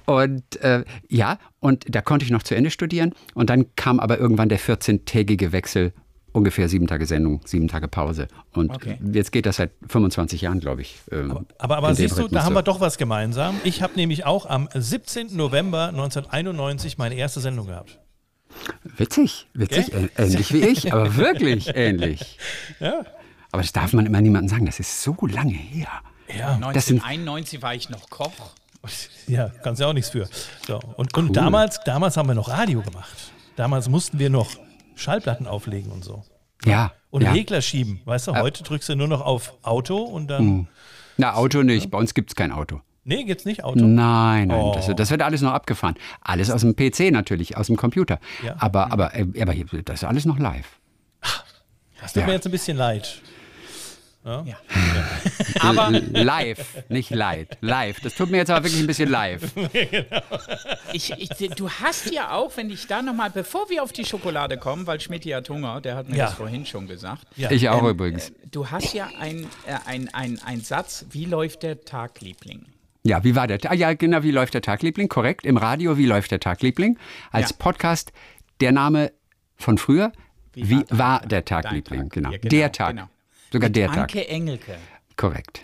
Und 0.06 0.62
äh, 0.62 0.84
ja, 1.10 1.38
und 1.60 1.86
da 1.94 2.02
konnte 2.02 2.26
ich 2.26 2.32
noch 2.32 2.44
zu 2.44 2.56
Ende 2.56 2.72
studieren. 2.72 3.14
Und 3.34 3.50
dann 3.50 3.66
kam 3.76 4.00
aber 4.00 4.20
irgendwann 4.20 4.50
der 4.50 4.60
14-tägige 4.60 5.52
Wechsel, 5.52 5.92
ungefähr 6.32 6.70
sieben 6.70 6.88
Tage 6.88 7.06
Sendung, 7.06 7.42
sieben 7.46 7.68
Tage 7.68 7.88
Pause. 7.88 8.28
Und 8.54 8.72
Okay. 8.72 8.98
jetzt 9.12 9.32
geht 9.32 9.46
das 9.46 9.58
seit 9.58 9.72
25 9.88 10.42
Jahren, 10.42 10.60
glaube 10.60 10.82
ich. 10.82 11.00
ähm, 11.12 11.46
Aber, 11.58 11.78
aber 11.78 11.88
dem 11.90 11.96
siehst 11.96 12.18
du, 12.18 12.28
da 12.28 12.44
haben 12.44 12.54
wir 12.56 12.62
doch 12.64 12.80
was 12.80 12.98
gemeinsam. 12.98 13.60
Ich 13.64 13.82
habe 13.82 13.94
nämlich 13.96 14.26
auch 14.26 14.46
am 14.46 14.70
17. 14.74 15.36
November 15.36 15.88
1991 15.90 16.98
meine 16.98 17.16
erste 17.16 17.40
Sendung 17.40 17.68
gehabt. 17.68 18.00
Witzig, 18.84 19.48
witzig, 19.54 19.94
Ä 19.94 20.10
ähnlich 20.18 20.54
wie 20.54 20.60
ich, 20.66 20.94
aber 20.94 21.16
wirklich 21.16 21.68
ähnlich. 21.76 22.38
Ja. 22.80 23.06
Aber 23.52 23.62
das 23.62 23.72
darf 23.74 23.94
man 23.94 24.06
immer 24.06 24.22
niemandem 24.22 24.50
sagen, 24.50 24.66
das 24.66 24.80
ist 24.80 25.02
so 25.02 25.16
lange 25.26 25.54
her. 25.54 25.88
Ja, 26.38 26.58
Das 26.74 26.86
sind- 26.86 27.04
1991 27.04 27.62
war 27.62 27.74
ich 27.74 27.90
noch 27.90 28.10
Koch. 28.10 28.32
ja 29.28 29.52
kannst 29.64 29.82
ja 29.82 29.88
auch 29.88 29.94
nichts 29.94 30.12
für. 30.12 30.30
So, 30.68 30.80
und 30.98 31.18
und 31.18 31.36
damals, 31.36 31.80
damals 31.86 32.16
haben 32.18 32.28
wir 32.28 32.36
noch 32.36 32.50
Radio 32.50 32.82
gemacht. 32.82 33.32
Damals 33.56 33.90
mussten 33.90 34.20
wir 34.20 34.30
noch 34.30 34.50
Schallplatten 34.96 35.48
auflegen 35.48 35.92
und 35.92 36.04
so. 36.04 36.24
Ja. 36.66 36.92
Und 37.10 37.24
ja. 37.24 37.32
Regler 37.32 37.62
schieben. 37.62 38.02
Weißt 38.06 38.28
du, 38.28 38.36
heute 38.36 38.64
drückst 38.64 38.90
du 38.90 38.96
nur 38.96 39.08
noch 39.08 39.22
auf 39.22 39.54
Auto 39.64 39.98
und 39.98 40.28
dann. 40.28 40.40
Hm. 40.44 40.68
Na, 41.18 41.34
Auto 41.34 41.64
nicht, 41.64 41.90
bei 41.90 41.98
uns 41.98 42.14
gibt 42.14 42.30
es 42.32 42.36
kein 42.36 42.52
Auto. 42.52 42.82
Nee, 43.10 43.24
geht's 43.26 43.44
nicht 43.46 43.64
Auto. 43.64 43.80
Nein, 43.86 44.48
nein, 44.50 44.62
Oh. 44.62 44.72
das, 44.76 44.88
das 44.96 45.10
wird 45.12 45.22
alles 45.24 45.42
noch 45.42 45.52
abgefahren. 45.54 45.96
Alles 46.22 46.50
aus 46.52 46.62
dem 46.62 46.76
PC 46.76 47.12
natürlich, 47.12 47.58
aus 47.58 47.68
dem 47.68 47.76
Computer. 47.76 48.20
Ja. 48.44 48.56
Aber, 48.60 48.92
aber, 48.92 49.16
äh, 49.16 49.26
aber 49.42 49.52
hier, 49.52 49.66
das 49.84 50.02
ist 50.02 50.04
alles 50.04 50.26
noch 50.26 50.38
live. 50.40 50.80
Das 52.02 52.14
tut 52.14 52.22
Ja. 52.22 52.28
mir 52.28 52.34
jetzt 52.34 52.46
ein 52.46 52.52
bisschen 52.52 52.78
leid. 52.78 53.22
Ja. 54.26 54.44
Aber 55.62 55.88
L- 55.88 56.12
live, 56.12 56.84
nicht 56.90 57.10
leid. 57.10 57.58
Live. 57.62 58.00
Das 58.02 58.14
tut 58.16 58.30
mir 58.30 58.38
jetzt 58.38 58.52
aber 58.52 58.64
wirklich 58.66 58.82
ein 58.82 58.86
bisschen 58.86 59.10
live. 59.10 59.42
ich, 60.94 61.12
ich, 61.12 61.50
du 61.56 61.70
hast 61.70 62.12
ja 62.12 62.32
auch, 62.34 62.56
wenn 62.58 62.70
ich 62.70 62.86
da 62.86 63.02
nochmal, 63.02 63.30
bevor 63.32 63.70
wir 63.70 63.82
auf 63.82 63.92
die 63.92 64.06
Schokolade 64.06 64.58
kommen, 64.58 64.86
weil 64.88 65.00
Schmidt 65.00 65.26
hat 65.34 65.50
Hunger, 65.50 65.82
der 65.82 65.96
hat 65.96 66.10
mir 66.10 66.18
Ja. 66.18 66.26
das 66.26 66.36
vorhin 66.36 66.66
schon 66.66 66.86
gesagt. 66.88 67.26
Ja. 67.38 67.50
Ich 67.50 67.70
auch 67.70 67.82
Ähm, 67.82 67.90
übrigens. 67.90 68.30
äh, 68.30 68.34
Du 68.52 68.70
hast 68.70 68.94
ja 68.94 69.08
ein, 69.20 69.46
äh, 69.66 69.76
ein, 69.86 70.10
ein, 70.14 70.40
ein 70.46 70.62
Satz, 70.62 71.06
wie 71.12 71.26
läuft 71.26 71.64
der 71.64 71.82
Tag, 71.86 72.22
Liebling? 72.22 72.66
Ja, 73.04 73.24
wie 73.24 73.36
war 73.36 73.48
der 73.48 73.60
Tag? 73.60 73.72
Ah, 73.72 73.76
ja, 73.76 73.94
genau, 73.94 74.24
wie 74.24 74.32
läuft 74.32 74.54
der 74.54 74.62
Tag, 74.62 74.82
Liebling? 74.82 75.08
Korrekt. 75.08 75.46
Im 75.46 75.58
Radio, 75.58 75.98
wie 75.98 76.06
läuft 76.06 76.32
der 76.32 76.40
Tag, 76.40 76.62
Liebling? 76.62 76.98
Als 77.32 77.52
Ja. 77.52 77.56
Podcast, 77.58 78.12
der 78.60 78.72
Name 78.74 79.12
von 79.56 79.78
früher, 79.78 80.12
wie, 80.54 80.80
war 80.80 80.84
dein 80.90 80.98
war 81.00 81.20
Tag? 81.22 81.30
der 81.30 81.46
Tag, 81.46 81.64
Dein 81.64 81.76
Liebling? 81.76 82.02
Tag. 82.04 82.12
Genau. 82.12 82.32
Ja, 82.32 82.38
genau, 82.38 82.50
Der 82.50 82.72
Tag. 82.72 82.90
genau. 82.90 83.10
Sogar 83.52 83.70
Mit 83.70 83.76
der 83.78 83.88
Tag. 83.88 83.98
Anke 83.98 84.28
Engelke, 84.28 84.76
Korrekt. 85.16 85.64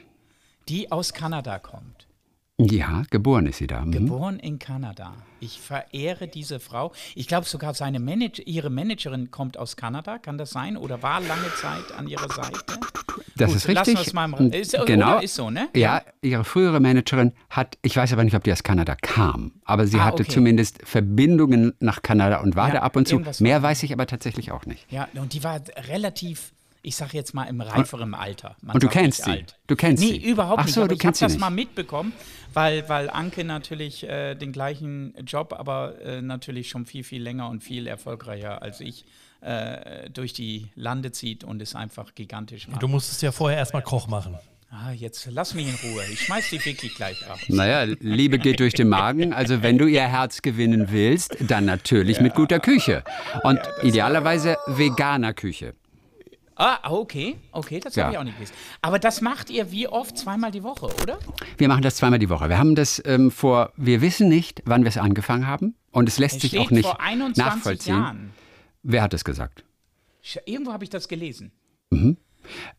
die 0.70 0.92
aus 0.92 1.14
Kanada 1.14 1.60
kommt. 1.60 1.95
Ja, 2.58 3.04
geboren 3.10 3.48
ist 3.48 3.58
sie 3.58 3.68
da. 3.68 3.82
Mhm. 3.84 3.92
Geboren 3.92 4.40
in 4.40 4.60
Kanada. 4.60 5.14
Ich 5.42 5.60
verehre 5.60 6.30
diese 6.30 6.62
Frau. 6.62 6.94
Ich 7.14 7.28
glaube 7.28 7.46
sogar 7.46 7.74
seine 7.74 8.00
Manage 8.00 8.42
ihre 8.44 8.70
Managerin 8.70 9.30
kommt 9.30 9.58
aus 9.58 9.76
Kanada. 9.76 10.20
Kann 10.20 10.38
das 10.38 10.52
sein? 10.52 10.78
Oder 10.78 11.04
war 11.04 11.20
lange 11.20 11.54
Zeit 11.60 11.92
an 11.98 12.08
ihrer 12.08 12.32
Seite? 12.32 12.80
Das 13.36 13.50
Gut, 13.50 13.58
ist 13.58 13.68
lassen 13.68 13.90
richtig. 13.98 13.98
wir's 14.08 14.14
mal 14.14 14.32
im- 14.40 14.52
ist- 14.54 14.78
genau. 14.86 15.20
ist 15.20 15.36
so, 15.36 15.50
ne? 15.50 15.68
Ja, 15.76 16.02
ihre 16.22 16.46
frühere 16.46 16.80
Managerin 16.80 17.34
hat, 17.50 17.78
ich 17.82 17.98
weiß 17.98 18.14
aber 18.14 18.24
nicht, 18.24 18.36
ob 18.36 18.44
die 18.46 18.54
aus 18.54 18.64
Kanada 18.64 18.96
kam, 18.96 19.52
aber 19.66 19.86
sie 19.86 20.00
Ah, 20.00 20.06
hatte 20.06 20.24
okay. 20.24 20.32
zumindest 20.32 20.80
Verbindungen 20.88 21.74
nach 21.82 22.02
Kanada 22.04 22.40
und 22.40 22.56
war 22.56 22.70
Ja, 22.70 22.76
da 22.76 22.80
ab 22.84 22.96
und 22.96 23.06
zu. 23.10 23.22
Mehr 23.42 23.62
weiß 23.64 23.84
ich 23.84 23.92
aber 23.92 24.08
tatsächlich 24.08 24.54
auch 24.54 24.66
nicht. 24.66 24.90
Ja, 24.90 25.10
und 25.16 25.34
die 25.34 25.44
war 25.44 25.60
relativ, 25.90 26.54
ich 26.86 26.96
sag 26.96 27.14
jetzt 27.14 27.34
mal, 27.34 27.46
im 27.46 27.62
reiferen 27.62 28.14
Alter. 28.14 28.56
Man 28.62 28.76
und 28.76 28.84
du 28.84 28.88
nicht 28.88 28.94
kennst 28.94 29.24
sie? 29.24 29.32
alt. 29.32 29.58
Du 29.68 29.76
kennst 29.76 30.04
nee, 30.04 30.12
sie? 30.12 30.30
überhaupt 30.30 30.60
Ach 30.62 30.66
nicht. 30.66 30.76
so, 30.76 30.82
aber 30.82 30.90
du 30.90 30.94
ich 30.96 31.00
habe 31.00 31.08
kennst 31.08 31.20
sie 31.20 31.26
das 31.26 31.34
nicht. 31.34 31.42
mal 31.42 31.50
mitbekommen, 31.50 32.14
weil, 32.54 32.88
weil 32.88 33.10
Anke 33.10 33.44
natürlich 33.44 34.08
äh, 34.08 34.36
den 34.36 34.52
gleichen 34.52 35.14
Job, 35.26 35.54
aber 35.58 36.00
äh, 36.02 36.22
natürlich 36.22 36.70
schon 36.70 36.86
viel, 36.86 37.04
viel 37.04 37.22
länger 37.22 37.50
und 37.50 37.64
viel 37.64 37.88
erfolgreicher 37.88 38.62
als 38.62 38.82
ich 38.82 39.06
äh, 39.42 40.10
durch 40.12 40.34
die 40.34 40.68
Lande 40.76 41.12
zieht 41.12 41.44
und 41.44 41.62
es 41.62 41.76
einfach 41.76 42.16
gigantisch 42.16 42.68
macht. 42.68 42.82
Du 42.82 42.88
musstest 42.88 43.22
ja 43.22 43.32
vorher 43.32 43.58
erstmal 43.58 43.82
Koch 43.82 44.08
machen. 44.08 44.38
Ah, 44.70 44.92
jetzt 44.92 45.28
lass 45.32 45.54
mich 45.54 45.68
in 45.68 45.76
Ruhe. 45.90 46.04
Ich 46.12 46.22
schmeiß 46.22 46.50
die 46.50 46.64
wirklich 46.66 46.96
gleich 46.96 47.26
ab. 47.30 47.40
Naja, 47.48 47.84
Liebe 48.00 48.40
geht 48.40 48.60
durch 48.60 48.74
den 48.74 48.90
Magen. 48.90 49.32
Also 49.32 49.62
wenn 49.64 49.78
du 49.78 49.86
ihr 49.88 50.02
Herz 50.02 50.42
gewinnen 50.42 50.88
willst, 50.90 51.38
dann 51.40 51.66
natürlich 51.66 52.20
mit 52.20 52.36
guter 52.36 52.60
Küche. 52.60 53.04
Und 53.44 53.60
idealerweise 53.84 54.58
veganer 54.68 55.34
Küche. 55.34 55.76
Ah, 56.58 56.90
okay, 56.90 57.36
okay, 57.52 57.80
das 57.82 57.96
Ja. 57.96 58.06
habe 58.06 58.14
ich 58.14 58.20
auch 58.20 58.24
nicht 58.24 58.38
gewusst. 58.38 58.54
Aber 58.82 58.98
das 58.98 59.20
macht 59.22 59.50
ihr 59.50 59.72
wie 59.72 59.88
oft? 59.90 60.18
Zweimal 60.18 60.52
die 60.52 60.64
Woche, 60.64 60.86
oder? 61.02 61.20
Wir 61.58 61.68
machen 61.68 61.82
das 61.82 61.98
zweimal 61.98 62.18
die 62.20 62.30
Woche. 62.30 62.48
Wir 62.48 62.58
haben 62.58 62.76
das 62.76 63.02
ähm, 63.06 63.30
vor, 63.30 63.74
wir 63.76 64.00
wissen 64.02 64.30
nicht, 64.30 64.62
wann 64.66 64.84
wir 64.84 64.90
es 64.90 64.98
angefangen 64.98 65.48
haben. 65.48 65.76
Und 65.92 66.08
es 66.08 66.18
lässt 66.18 66.36
Es 66.36 66.42
sich 66.44 66.58
auch 66.60 66.72
nicht 66.72 66.86
vor 66.86 67.00
21 67.02 67.44
nachvollziehen. 67.46 67.96
Jahren. 67.96 68.34
Wer 68.84 69.02
hat 69.02 69.14
es 69.14 69.24
gesagt? 69.26 69.66
Irgendwo 70.46 70.72
habe 70.74 70.84
ich 70.84 70.90
das 70.90 71.08
gelesen. 71.08 71.52
ich 71.92 72.16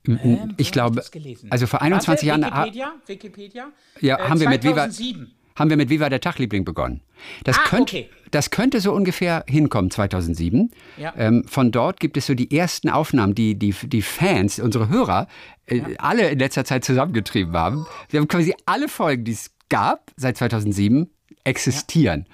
wo 0.06 0.38
hab 0.38 0.72
glaube, 0.72 0.96
das 0.96 1.10
also 1.50 1.66
vor 1.66 1.82
21 1.82 2.28
Warte, 2.28 2.40
Jahren 2.40 2.44
ah, 2.52 2.64
Wikipedia, 2.64 2.94
Wikipedia. 3.06 3.72
Ja, 4.00 4.18
äh, 4.18 4.28
haben 4.28 4.40
wir 4.40 4.48
mit 4.48 4.62
Viva- 4.62 4.88
2007. 4.90 5.32
haben 5.56 5.70
wir 5.70 5.76
mit 5.76 5.88
Viva 5.90 6.08
der 6.08 6.20
Tagliebling 6.20 6.64
begonnen. 6.64 7.00
Das, 7.44 7.58
Ah, 7.58 7.62
könnt, 7.68 7.82
okay. 7.90 8.08
das 8.30 8.50
könnte 8.50 8.80
so 8.80 8.92
ungefähr 8.92 9.44
hinkommen, 9.48 9.90
2007. 9.90 10.70
Ja. 10.98 11.12
Ähm, 11.16 11.44
von 11.48 11.72
dort 11.72 11.98
gibt 11.98 12.16
es 12.16 12.26
so 12.26 12.34
die 12.34 12.56
ersten 12.56 12.88
Aufnahmen, 12.88 13.34
die 13.34 13.54
die, 13.58 13.72
die 13.72 14.02
Fans, 14.02 14.60
unsere 14.60 14.88
Hörer, 14.88 15.26
äh, 15.66 15.80
alle 15.98 16.28
in 16.28 16.38
letzter 16.38 16.64
Zeit 16.64 16.84
zusammengetrieben 16.84 17.54
haben. 17.54 17.86
Wir 18.10 18.20
haben 18.20 18.28
quasi 18.28 18.54
alle 18.66 18.88
Folgen, 18.88 19.24
die 19.24 19.32
es 19.32 19.50
gab 19.68 20.12
seit 20.16 20.36
2007, 20.36 21.10
existieren. 21.44 22.26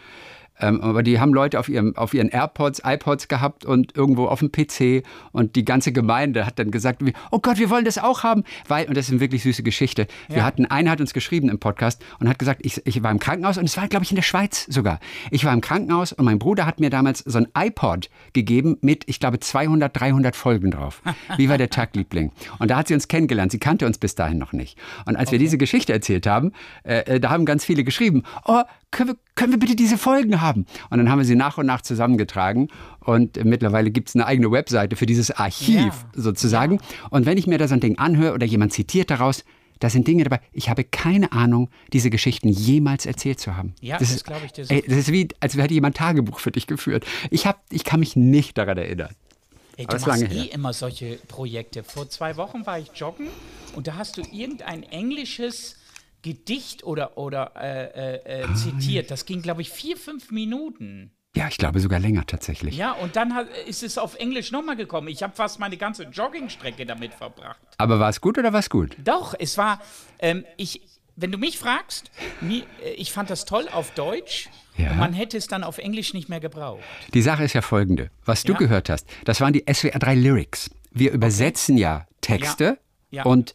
Ähm, 0.62 0.80
aber 0.80 1.02
die 1.02 1.20
haben 1.20 1.34
Leute 1.34 1.58
auf, 1.58 1.68
ihrem, 1.68 1.96
auf 1.96 2.14
ihren 2.14 2.28
AirPods, 2.28 2.82
iPods 2.84 3.28
gehabt 3.28 3.64
und 3.64 3.96
irgendwo 3.96 4.26
auf 4.26 4.38
dem 4.38 4.50
PC. 4.50 5.04
Und 5.32 5.56
die 5.56 5.64
ganze 5.64 5.92
Gemeinde 5.92 6.46
hat 6.46 6.58
dann 6.58 6.70
gesagt, 6.70 7.04
wie, 7.04 7.12
oh 7.30 7.40
Gott, 7.40 7.58
wir 7.58 7.68
wollen 7.68 7.84
das 7.84 7.98
auch 7.98 8.22
haben. 8.22 8.44
Weil, 8.68 8.86
und 8.86 8.96
das 8.96 9.06
ist 9.06 9.10
eine 9.10 9.20
wirklich 9.20 9.42
süße 9.42 9.62
Geschichte. 9.62 10.06
Wir 10.28 10.44
hatten, 10.44 10.66
einer 10.66 10.90
hat 10.90 11.00
uns 11.00 11.12
geschrieben 11.12 11.48
im 11.48 11.58
Podcast 11.58 12.02
und 12.20 12.28
hat 12.28 12.38
gesagt, 12.38 12.60
ich, 12.64 12.80
ich 12.86 13.02
war 13.02 13.10
im 13.10 13.18
Krankenhaus 13.18 13.58
und 13.58 13.64
es 13.64 13.76
war, 13.76 13.88
glaube 13.88 14.04
ich, 14.04 14.10
in 14.12 14.16
der 14.16 14.22
Schweiz 14.22 14.66
sogar. 14.68 15.00
Ich 15.30 15.44
war 15.44 15.52
im 15.52 15.60
Krankenhaus 15.60 16.12
und 16.12 16.24
mein 16.24 16.38
Bruder 16.38 16.64
hat 16.64 16.80
mir 16.80 16.90
damals 16.90 17.18
so 17.20 17.38
ein 17.38 17.48
iPod 17.56 18.08
gegeben 18.32 18.78
mit, 18.80 19.04
ich 19.08 19.20
glaube, 19.20 19.40
200, 19.40 19.98
300 19.98 20.36
Folgen 20.36 20.70
drauf. 20.70 21.02
Wie 21.36 21.48
war 21.48 21.58
der 21.58 21.70
Tagliebling? 21.70 22.30
Und 22.58 22.70
da 22.70 22.76
hat 22.76 22.88
sie 22.88 22.94
uns 22.94 23.08
kennengelernt. 23.08 23.52
Sie 23.52 23.58
kannte 23.58 23.86
uns 23.86 23.98
bis 23.98 24.14
dahin 24.14 24.38
noch 24.38 24.52
nicht. 24.52 24.78
Und 25.06 25.16
als 25.16 25.32
wir 25.32 25.38
diese 25.38 25.58
Geschichte 25.58 25.92
erzählt 25.92 26.26
haben, 26.26 26.52
äh, 26.84 26.98
äh, 27.00 27.20
da 27.20 27.30
haben 27.30 27.44
ganz 27.44 27.64
viele 27.64 27.84
geschrieben, 27.84 28.22
oh, 28.44 28.62
können 28.92 29.08
wir, 29.10 29.16
können 29.34 29.52
wir 29.52 29.58
bitte 29.58 29.74
diese 29.74 29.98
Folgen 29.98 30.40
haben? 30.40 30.66
Und 30.90 30.98
dann 30.98 31.10
haben 31.10 31.18
wir 31.18 31.24
sie 31.24 31.34
nach 31.34 31.58
und 31.58 31.66
nach 31.66 31.80
zusammengetragen. 31.80 32.68
Und 33.00 33.44
mittlerweile 33.44 33.90
gibt 33.90 34.10
es 34.10 34.14
eine 34.14 34.26
eigene 34.26 34.52
Webseite 34.52 34.94
für 34.94 35.06
dieses 35.06 35.32
Archiv 35.32 35.76
Ja. 35.76 35.92
sozusagen. 36.14 36.78
Und 37.10 37.26
wenn 37.26 37.38
ich 37.38 37.46
mir 37.48 37.58
da 37.58 37.66
so 37.66 37.74
ein 37.74 37.80
Ding 37.80 37.98
anhöre 37.98 38.34
oder 38.34 38.46
jemand 38.46 38.72
zitiert 38.72 39.10
daraus, 39.10 39.44
da 39.80 39.90
sind 39.90 40.06
Dinge 40.06 40.22
dabei. 40.22 40.40
Ich 40.52 40.68
habe 40.68 40.84
keine 40.84 41.32
Ahnung, 41.32 41.68
diese 41.92 42.08
Geschichten 42.08 42.48
jemals 42.48 43.04
erzählt 43.04 43.40
zu 43.40 43.56
haben. 43.56 43.74
Ja, 43.80 43.98
das 43.98 44.12
ist, 44.12 44.24
glaube 44.24 44.42
ich 44.46 44.52
dir 44.52 44.64
ey, 44.68 44.84
das 44.86 44.96
ist 44.96 45.12
wie, 45.12 45.26
als 45.40 45.56
hätte 45.56 45.74
jemand 45.74 45.96
Tagebuch 45.96 46.38
für 46.38 46.52
dich 46.52 46.68
geführt. 46.68 47.04
Ich, 47.30 47.48
hab, 47.48 47.60
ich 47.70 47.82
kann 47.82 47.98
mich 47.98 48.14
nicht 48.14 48.56
daran 48.58 48.78
erinnern. 48.78 49.12
Ey, 49.76 49.86
du 49.86 49.96
machst 50.06 50.22
eh 50.22 50.26
her. 50.28 50.52
immer 50.54 50.72
solche 50.72 51.18
Projekte. 51.26 51.82
Vor 51.82 52.08
zwei 52.08 52.36
Wochen 52.36 52.64
war 52.66 52.78
ich 52.78 52.90
joggen 52.94 53.26
und 53.74 53.88
da 53.88 53.96
hast 53.96 54.18
du 54.18 54.22
irgendein 54.30 54.84
englisches 54.84 55.76
Gedicht 56.22 56.84
oder, 56.84 57.18
oder 57.18 57.52
äh, 57.56 58.14
äh, 58.40 58.44
Ah, 58.46 58.50
äh, 58.52 58.54
zitiert. 58.54 59.10
Das 59.10 59.26
ging, 59.26 59.42
glaube 59.42 59.62
ich, 59.62 59.70
vier, 59.70 59.96
fünf 59.96 60.30
Minuten. 60.30 61.12
Ja, 61.34 61.48
ich 61.48 61.56
glaube 61.56 61.80
sogar 61.80 61.98
länger 61.98 62.26
tatsächlich. 62.26 62.76
Ja, 62.76 62.92
und 62.92 63.16
dann 63.16 63.34
hat, 63.34 63.48
ist 63.66 63.82
es 63.82 63.96
auf 63.96 64.16
Englisch 64.16 64.52
nochmal 64.52 64.76
gekommen. 64.76 65.08
Ich 65.08 65.22
habe 65.22 65.34
fast 65.34 65.58
meine 65.58 65.76
ganze 65.78 66.04
Joggingstrecke 66.04 66.84
damit 66.84 67.14
verbracht. 67.14 67.58
Aber 67.78 67.98
war 67.98 68.10
es 68.10 68.20
gut 68.20 68.36
oder 68.38 68.52
war 68.52 68.60
es 68.60 68.68
gut? 68.68 68.96
Doch, 69.02 69.34
es 69.38 69.56
war, 69.56 69.80
ähm, 70.18 70.44
ich, 70.58 70.82
wenn 71.16 71.32
du 71.32 71.38
mich 71.38 71.58
fragst, 71.58 72.10
mi- 72.42 72.64
äh, 72.84 72.90
ich 72.92 73.12
fand 73.12 73.30
das 73.30 73.46
toll 73.46 73.66
auf 73.72 73.92
Deutsch. 73.92 74.50
Ja. 74.76 74.92
Man 74.94 75.12
hätte 75.14 75.36
es 75.38 75.48
dann 75.48 75.64
auf 75.64 75.78
Englisch 75.78 76.12
nicht 76.14 76.28
mehr 76.28 76.40
gebraucht. 76.40 76.82
Die 77.14 77.22
Sache 77.22 77.44
ist 77.44 77.52
ja 77.54 77.62
folgende. 77.62 78.10
Was 78.24 78.42
du 78.42 78.52
Ja. 78.52 78.58
gehört 78.58 78.88
hast, 78.90 79.06
das 79.24 79.40
waren 79.40 79.52
die 79.54 79.64
SWR 79.72 79.98
3 79.98 80.14
Lyrics. 80.14 80.70
Wir 80.92 81.12
übersetzen 81.12 81.76
ja 81.78 82.06
Texte 82.20 82.78
Ja. 83.10 83.24
und, 83.24 83.54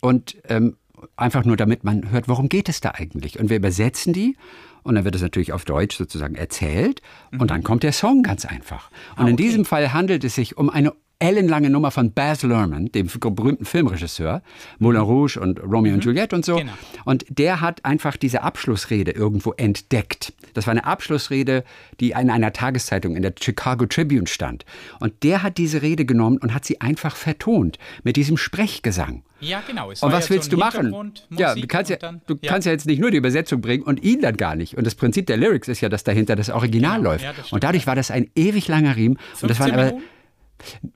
und 0.00 0.36
ähm, 0.48 0.76
einfach 1.16 1.44
nur 1.44 1.56
damit 1.56 1.84
man 1.84 2.10
hört, 2.10 2.28
worum 2.28 2.48
geht 2.48 2.68
es 2.68 2.80
da 2.80 2.90
eigentlich. 2.90 3.38
Und 3.38 3.50
wir 3.50 3.56
übersetzen 3.56 4.12
die 4.12 4.36
und 4.82 4.94
dann 4.94 5.04
wird 5.04 5.14
es 5.14 5.22
natürlich 5.22 5.52
auf 5.52 5.64
Deutsch 5.64 5.96
sozusagen 5.96 6.34
erzählt 6.34 7.02
und 7.38 7.50
dann 7.50 7.62
kommt 7.62 7.82
der 7.82 7.92
Song 7.92 8.22
ganz 8.22 8.44
einfach. 8.44 8.90
Und 9.16 9.26
in. 9.26 9.30
Ah, 9.30 9.32
okay. 9.32 9.36
diesem 9.36 9.64
Fall 9.64 9.92
handelt 9.92 10.24
es 10.24 10.34
sich 10.34 10.56
um 10.56 10.70
eine 10.70 10.92
ellenlange 11.22 11.70
Nummer 11.70 11.90
von 11.92 12.12
Baz 12.12 12.42
Luhrmann, 12.42 12.86
dem 12.86 13.06
berühmten 13.06 13.64
Filmregisseur, 13.64 14.42
Moulin 14.78 15.02
Rouge 15.02 15.38
und 15.40 15.60
Romeo 15.62 15.94
und 15.94 16.04
Juliet 16.04 16.32
und 16.32 16.44
so. 16.44 16.54
Mhm. 16.54 16.58
Genau. 16.60 16.72
Und 17.04 17.24
der 17.28 17.60
hat 17.60 17.84
einfach 17.84 18.16
diese 18.16 18.42
Abschlussrede 18.42 19.12
irgendwo 19.12 19.52
entdeckt. 19.52 20.32
Das 20.54 20.66
war 20.66 20.72
eine 20.72 20.84
Abschlussrede, 20.84 21.64
die 22.00 22.10
in 22.10 22.28
einer 22.30 22.52
Tageszeitung 22.52 23.14
in 23.16 23.22
der 23.22 23.32
Chicago 23.40 23.86
Tribune 23.86 24.26
stand. 24.26 24.64
Und 25.00 25.22
der 25.22 25.42
hat 25.42 25.58
diese 25.58 25.80
Rede 25.82 26.04
genommen 26.04 26.38
und 26.38 26.52
hat 26.54 26.64
sie 26.64 26.80
einfach 26.80 27.14
vertont 27.16 27.78
mit 28.02 28.16
diesem 28.16 28.36
Sprechgesang. 28.36 29.22
Ja, 29.40 29.60
genau. 29.66 29.90
Es 29.90 30.02
Und 30.02 30.12
was 30.12 30.28
ja 30.28 30.34
willst 30.36 30.50
so 30.50 30.56
du 30.56 30.60
machen? 30.60 31.12
Ja, 31.30 31.54
du 31.54 31.66
kannst 31.66 31.90
ja, 31.90 31.96
dann- 31.96 32.20
du 32.26 32.36
kannst 32.36 32.66
ja 32.66 32.72
jetzt 32.72 32.86
nicht 32.86 33.00
nur 33.00 33.10
die 33.10 33.16
Übersetzung 33.16 33.60
bringen 33.60 33.82
und 33.82 34.02
ihn 34.04 34.20
dann 34.20 34.36
gar 34.36 34.54
nicht. 34.54 34.76
Und 34.76 34.86
das 34.86 34.94
Prinzip 34.94 35.26
der 35.26 35.36
Lyrics 35.36 35.66
ist 35.68 35.80
ja, 35.80 35.88
dass 35.88 36.04
dahinter 36.04 36.36
das 36.36 36.48
Original 36.50 36.98
Genau, 36.98 37.10
läuft. 37.10 37.24
ja, 37.24 37.32
das 37.32 37.52
und 37.52 37.64
dadurch 37.64 37.86
war 37.88 37.96
das 37.96 38.10
ein 38.12 38.30
ewig 38.36 38.68
langer 38.68 38.94
Riemen. 38.96 39.16
Und 39.40 39.50
das 39.50 39.56
15 39.58 39.58
waren 39.58 39.72
aber 39.74 39.84
Minuten? 39.96 40.04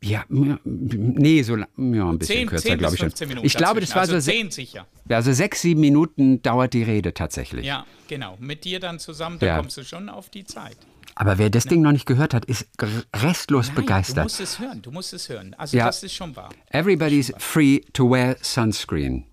Ja, 0.02 0.24
nee, 0.28 1.42
so 1.42 1.56
ja, 1.56 1.66
ein 1.76 2.18
bisschen 2.18 2.36
10, 2.36 2.46
kürzer, 2.48 2.68
10 2.68 2.78
glaube 2.78 2.94
ich 2.94 3.00
schon. 3.00 3.08
15 3.10 3.28
Minuten. 3.28 3.46
Ich 3.46 3.54
glaube, 3.56 3.80
das 3.80 3.90
war 3.94 4.02
also 4.02 4.18
so 4.18 4.30
10 4.30 4.50
sicher. 4.50 4.86
ja, 5.08 5.22
so 5.22 5.32
sechs, 5.32 5.62
sieben 5.62 5.80
Minuten 5.80 6.42
dauert 6.42 6.72
die 6.74 6.82
Rede 6.82 7.14
tatsächlich. 7.14 7.64
Ja, 7.66 7.84
genau. 8.08 8.36
Mit 8.40 8.64
dir 8.64 8.80
dann 8.80 8.98
zusammen, 8.98 9.38
da 9.38 9.46
Ja. 9.46 9.56
kommst 9.58 9.76
du 9.76 9.84
schon 9.84 10.08
auf 10.08 10.30
die 10.30 10.44
Zeit. 10.44 10.76
Aber 11.14 11.38
wer 11.38 11.48
das 11.48 11.64
Ding 11.64 11.80
noch 11.80 11.92
nicht 11.92 12.04
gehört 12.04 12.34
hat, 12.34 12.44
ist 12.44 12.66
restlos 13.14 13.68
Nein, 13.68 13.74
Du 13.76 13.80
begeistert. 13.82 14.24
musst 14.24 14.40
es 14.40 14.58
hören, 14.58 14.82
du 14.82 14.90
musst 14.90 15.14
es 15.14 15.28
hören. 15.30 15.54
Also 15.56 15.76
Ja. 15.76 15.86
das 15.86 16.02
ist 16.02 16.12
schon 16.12 16.36
wahr. 16.36 16.50
Everybody's 16.70 17.32
free 17.38 17.80
to 17.94 18.10
wear 18.10 18.36
sunscreen. 18.42 19.24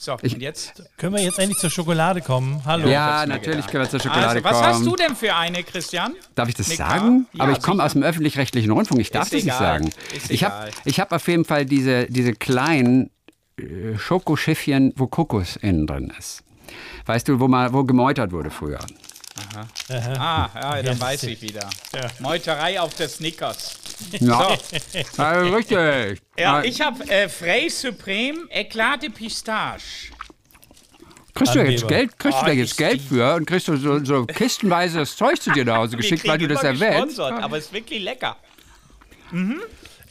So, 0.00 0.12
und 0.12 0.40
jetzt? 0.40 0.80
Können 0.96 1.16
wir 1.16 1.22
jetzt 1.24 1.40
endlich 1.40 1.58
zur 1.58 1.70
Schokolade 1.70 2.20
kommen? 2.20 2.62
Hallo. 2.64 2.86
Ja, 2.88 3.26
natürlich 3.26 3.66
gedacht. 3.66 3.70
können 3.72 3.84
wir 3.84 3.90
zur 3.90 3.98
Schokolade 3.98 4.28
Also, 4.28 4.44
was 4.44 4.52
kommen. 4.52 4.64
hast 4.66 4.86
du 4.86 4.94
denn 4.94 5.16
für 5.16 5.34
eine, 5.34 5.64
Christian? 5.64 6.14
Darf 6.36 6.48
ich 6.48 6.54
das 6.54 6.68
Eine 6.68 6.76
sagen? 6.76 7.26
Ja, 7.32 7.42
Aber 7.42 7.52
ich 7.52 7.60
komme 7.60 7.82
aus 7.84 7.94
dem 7.94 8.04
öffentlich-rechtlichen 8.04 8.70
Rundfunk. 8.70 9.00
Ich 9.00 9.10
darf 9.10 9.24
Ist 9.24 9.32
das 9.32 9.36
nicht 9.44 9.46
egal. 9.46 9.58
sagen. 9.58 9.90
Ist 10.16 10.30
Ich 10.30 10.44
habe 10.44 10.70
ich 10.84 11.00
hab 11.00 11.10
auf 11.10 11.26
jeden 11.26 11.44
Fall 11.44 11.66
diese, 11.66 12.06
diese 12.06 12.32
kleinen 12.32 13.10
äh, 13.58 13.98
Schokoschiffchen, 13.98 14.92
wo 14.94 15.08
Kokos 15.08 15.56
innen 15.56 15.88
drin 15.88 16.12
ist. 16.16 16.44
Weißt 17.06 17.26
du, 17.26 17.40
wo, 17.40 17.48
mal, 17.48 17.72
wo 17.72 17.82
gemeutert 17.82 18.30
wurde 18.30 18.50
früher? 18.50 18.78
Ah, 20.18 20.48
ja, 20.54 20.82
dann 20.82 21.00
weiß 21.00 21.24
ich 21.24 21.40
wieder. 21.40 21.68
Meuterei 22.18 22.80
auf 22.80 22.94
der 22.94 23.08
Snickers. 23.08 23.78
Ja, 24.20 24.56
So. 24.76 25.22
ja 25.22 25.40
richtig. 25.40 26.20
Ja, 26.38 26.62
ich 26.62 26.80
habe 26.80 27.08
äh, 27.08 27.28
Frey 27.28 27.68
Supreme 27.68 28.48
Eclat 28.50 29.02
de 29.02 29.10
Pistache. 29.10 30.12
Kriegst 31.34 31.54
du 31.54 31.58
da 31.60 31.64
jetzt. 31.64 31.86
Geld, 31.88 32.18
kriegst 32.18 32.38
du 32.38 32.42
Oh, 32.42 32.46
da 32.46 32.52
jetzt 32.52 32.70
ist 32.72 32.76
Geld 32.76 33.00
für 33.00 33.34
und 33.34 33.46
kriegst 33.46 33.68
du 33.68 33.76
so, 33.76 34.04
so 34.04 34.26
kistenweise 34.26 34.98
das 34.98 35.14
Zeug 35.16 35.40
zu 35.40 35.50
dir 35.52 35.64
nach 35.64 35.76
Hause 35.76 35.96
geschickt, 35.96 36.26
weil 36.26 36.38
du 36.38 36.48
das 36.48 36.64
erwähnst? 36.64 37.20
Aber 37.20 37.58
es 37.58 37.66
ist 37.66 37.72
wirklich 37.72 38.02
lecker. 38.02 38.36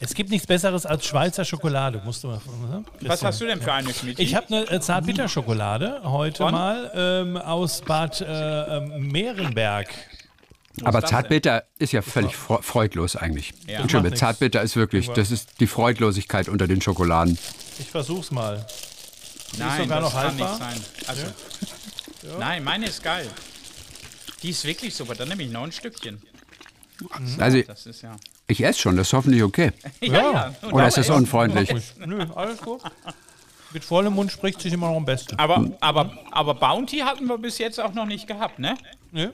Es 0.00 0.14
gibt 0.14 0.30
nichts 0.30 0.46
Besseres 0.46 0.86
als 0.86 1.06
Schweizer 1.06 1.44
Schokolade, 1.44 2.00
musst 2.04 2.22
du 2.22 2.28
mal. 2.28 2.40
Ne? 2.70 2.84
Was 3.00 3.22
hast 3.24 3.40
du 3.40 3.46
denn 3.46 3.60
für 3.60 3.72
eine, 3.72 3.92
Schmidt? 3.92 4.18
Ich 4.20 4.34
habe 4.34 4.46
eine 4.48 4.70
äh, 4.70 4.80
Zartbitterschokolade 4.80 6.02
heute 6.04 6.38
Von? 6.38 6.52
mal 6.52 6.90
ähm, 6.94 7.36
aus 7.36 7.80
Bad 7.82 8.20
äh, 8.20 8.24
ähm, 8.76 9.08
Mehrenberg. 9.08 9.88
Aber 10.84 11.02
Zartbitter 11.04 11.64
ist 11.80 11.92
ja 11.92 12.02
völlig 12.02 12.32
fre- 12.34 12.62
freudlos 12.62 13.16
eigentlich. 13.16 13.52
Ja. 13.66 13.80
Entschuldigung. 13.80 14.16
Zartbitter 14.16 14.62
ist 14.62 14.76
wirklich, 14.76 15.08
das 15.10 15.32
ist 15.32 15.58
die 15.58 15.66
Freudlosigkeit 15.66 16.48
unter 16.48 16.68
den 16.68 16.80
Schokoladen. 16.80 17.36
Ich 17.80 17.90
versuch's 17.90 18.30
mal. 18.30 18.64
Nein, 19.58 19.82
sogar 19.82 20.00
das 20.00 20.12
noch 20.12 20.20
kann 20.20 20.38
haltbar? 20.38 20.58
nicht 20.70 20.84
sein. 20.84 20.84
Also, 21.08 21.22
Nein, 22.38 22.62
meine 22.62 22.86
ist 22.86 23.02
geil. 23.02 23.26
Die 24.44 24.50
ist 24.50 24.64
wirklich 24.64 24.94
super. 24.94 25.16
Dann 25.16 25.28
nehme 25.28 25.42
ich 25.42 25.50
noch 25.50 25.64
ein 25.64 25.72
Stückchen. 25.72 26.22
Also 27.38 27.62
Das 27.62 27.86
ist 27.86 28.02
ja. 28.02 28.14
Ich 28.48 28.64
esse 28.64 28.80
schon, 28.80 28.96
das 28.96 29.08
ist 29.08 29.12
hoffentlich 29.12 29.42
okay. 29.42 29.72
Ja, 30.00 30.12
ja. 30.12 30.54
Und 30.62 30.72
Oder 30.72 30.88
ist 30.88 30.96
das 30.96 31.10
unfreundlich? 31.10 31.72
Nö, 32.04 32.24
alles 32.34 32.60
gut. 32.60 32.80
Mit 33.72 33.84
vollem 33.84 34.14
Mund 34.14 34.32
spricht 34.32 34.62
sich 34.62 34.72
immer 34.72 34.88
noch 34.88 34.96
am 34.96 35.04
besten. 35.04 35.38
Aber, 35.38 35.70
aber, 35.80 36.16
aber 36.30 36.54
Bounty 36.54 36.98
hatten 36.98 37.26
wir 37.26 37.36
bis 37.36 37.58
jetzt 37.58 37.78
auch 37.78 37.92
noch 37.92 38.06
nicht 38.06 38.26
gehabt, 38.26 38.58
ne? 38.58 38.78
Nö. 39.12 39.28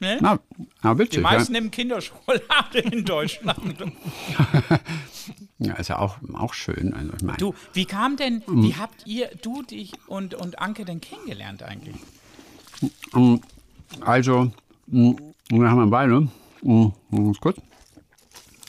ne? 0.00 0.18
Na, 0.22 0.38
na 0.82 0.94
Die 0.94 1.00
witzig. 1.00 1.16
Ja. 1.16 1.20
meisten 1.22 1.52
nehmen 1.52 1.70
Kinderschokolade 1.70 2.78
in 2.78 3.04
Deutschland. 3.04 3.58
ja, 5.58 5.74
ist 5.74 5.88
ja 5.88 5.98
auch, 5.98 6.16
auch 6.32 6.54
schön. 6.54 6.94
Also, 6.94 7.12
ich 7.14 7.22
meine, 7.22 7.36
Du, 7.36 7.54
wie 7.74 7.84
kam 7.84 8.16
denn, 8.16 8.42
wie 8.46 8.74
habt 8.76 9.06
ihr, 9.06 9.28
du, 9.42 9.62
dich 9.62 9.92
und, 10.06 10.34
und 10.34 10.58
Anke 10.60 10.86
denn 10.86 11.02
kennengelernt 11.02 11.62
eigentlich? 11.62 11.96
also, 14.00 14.50
mh, 14.86 15.16
wir 15.50 15.68
haben 15.70 15.78
wir 15.80 15.86
beide. 15.88 16.26
mh, 16.62 16.92
ist 17.30 17.40
gut. 17.42 17.56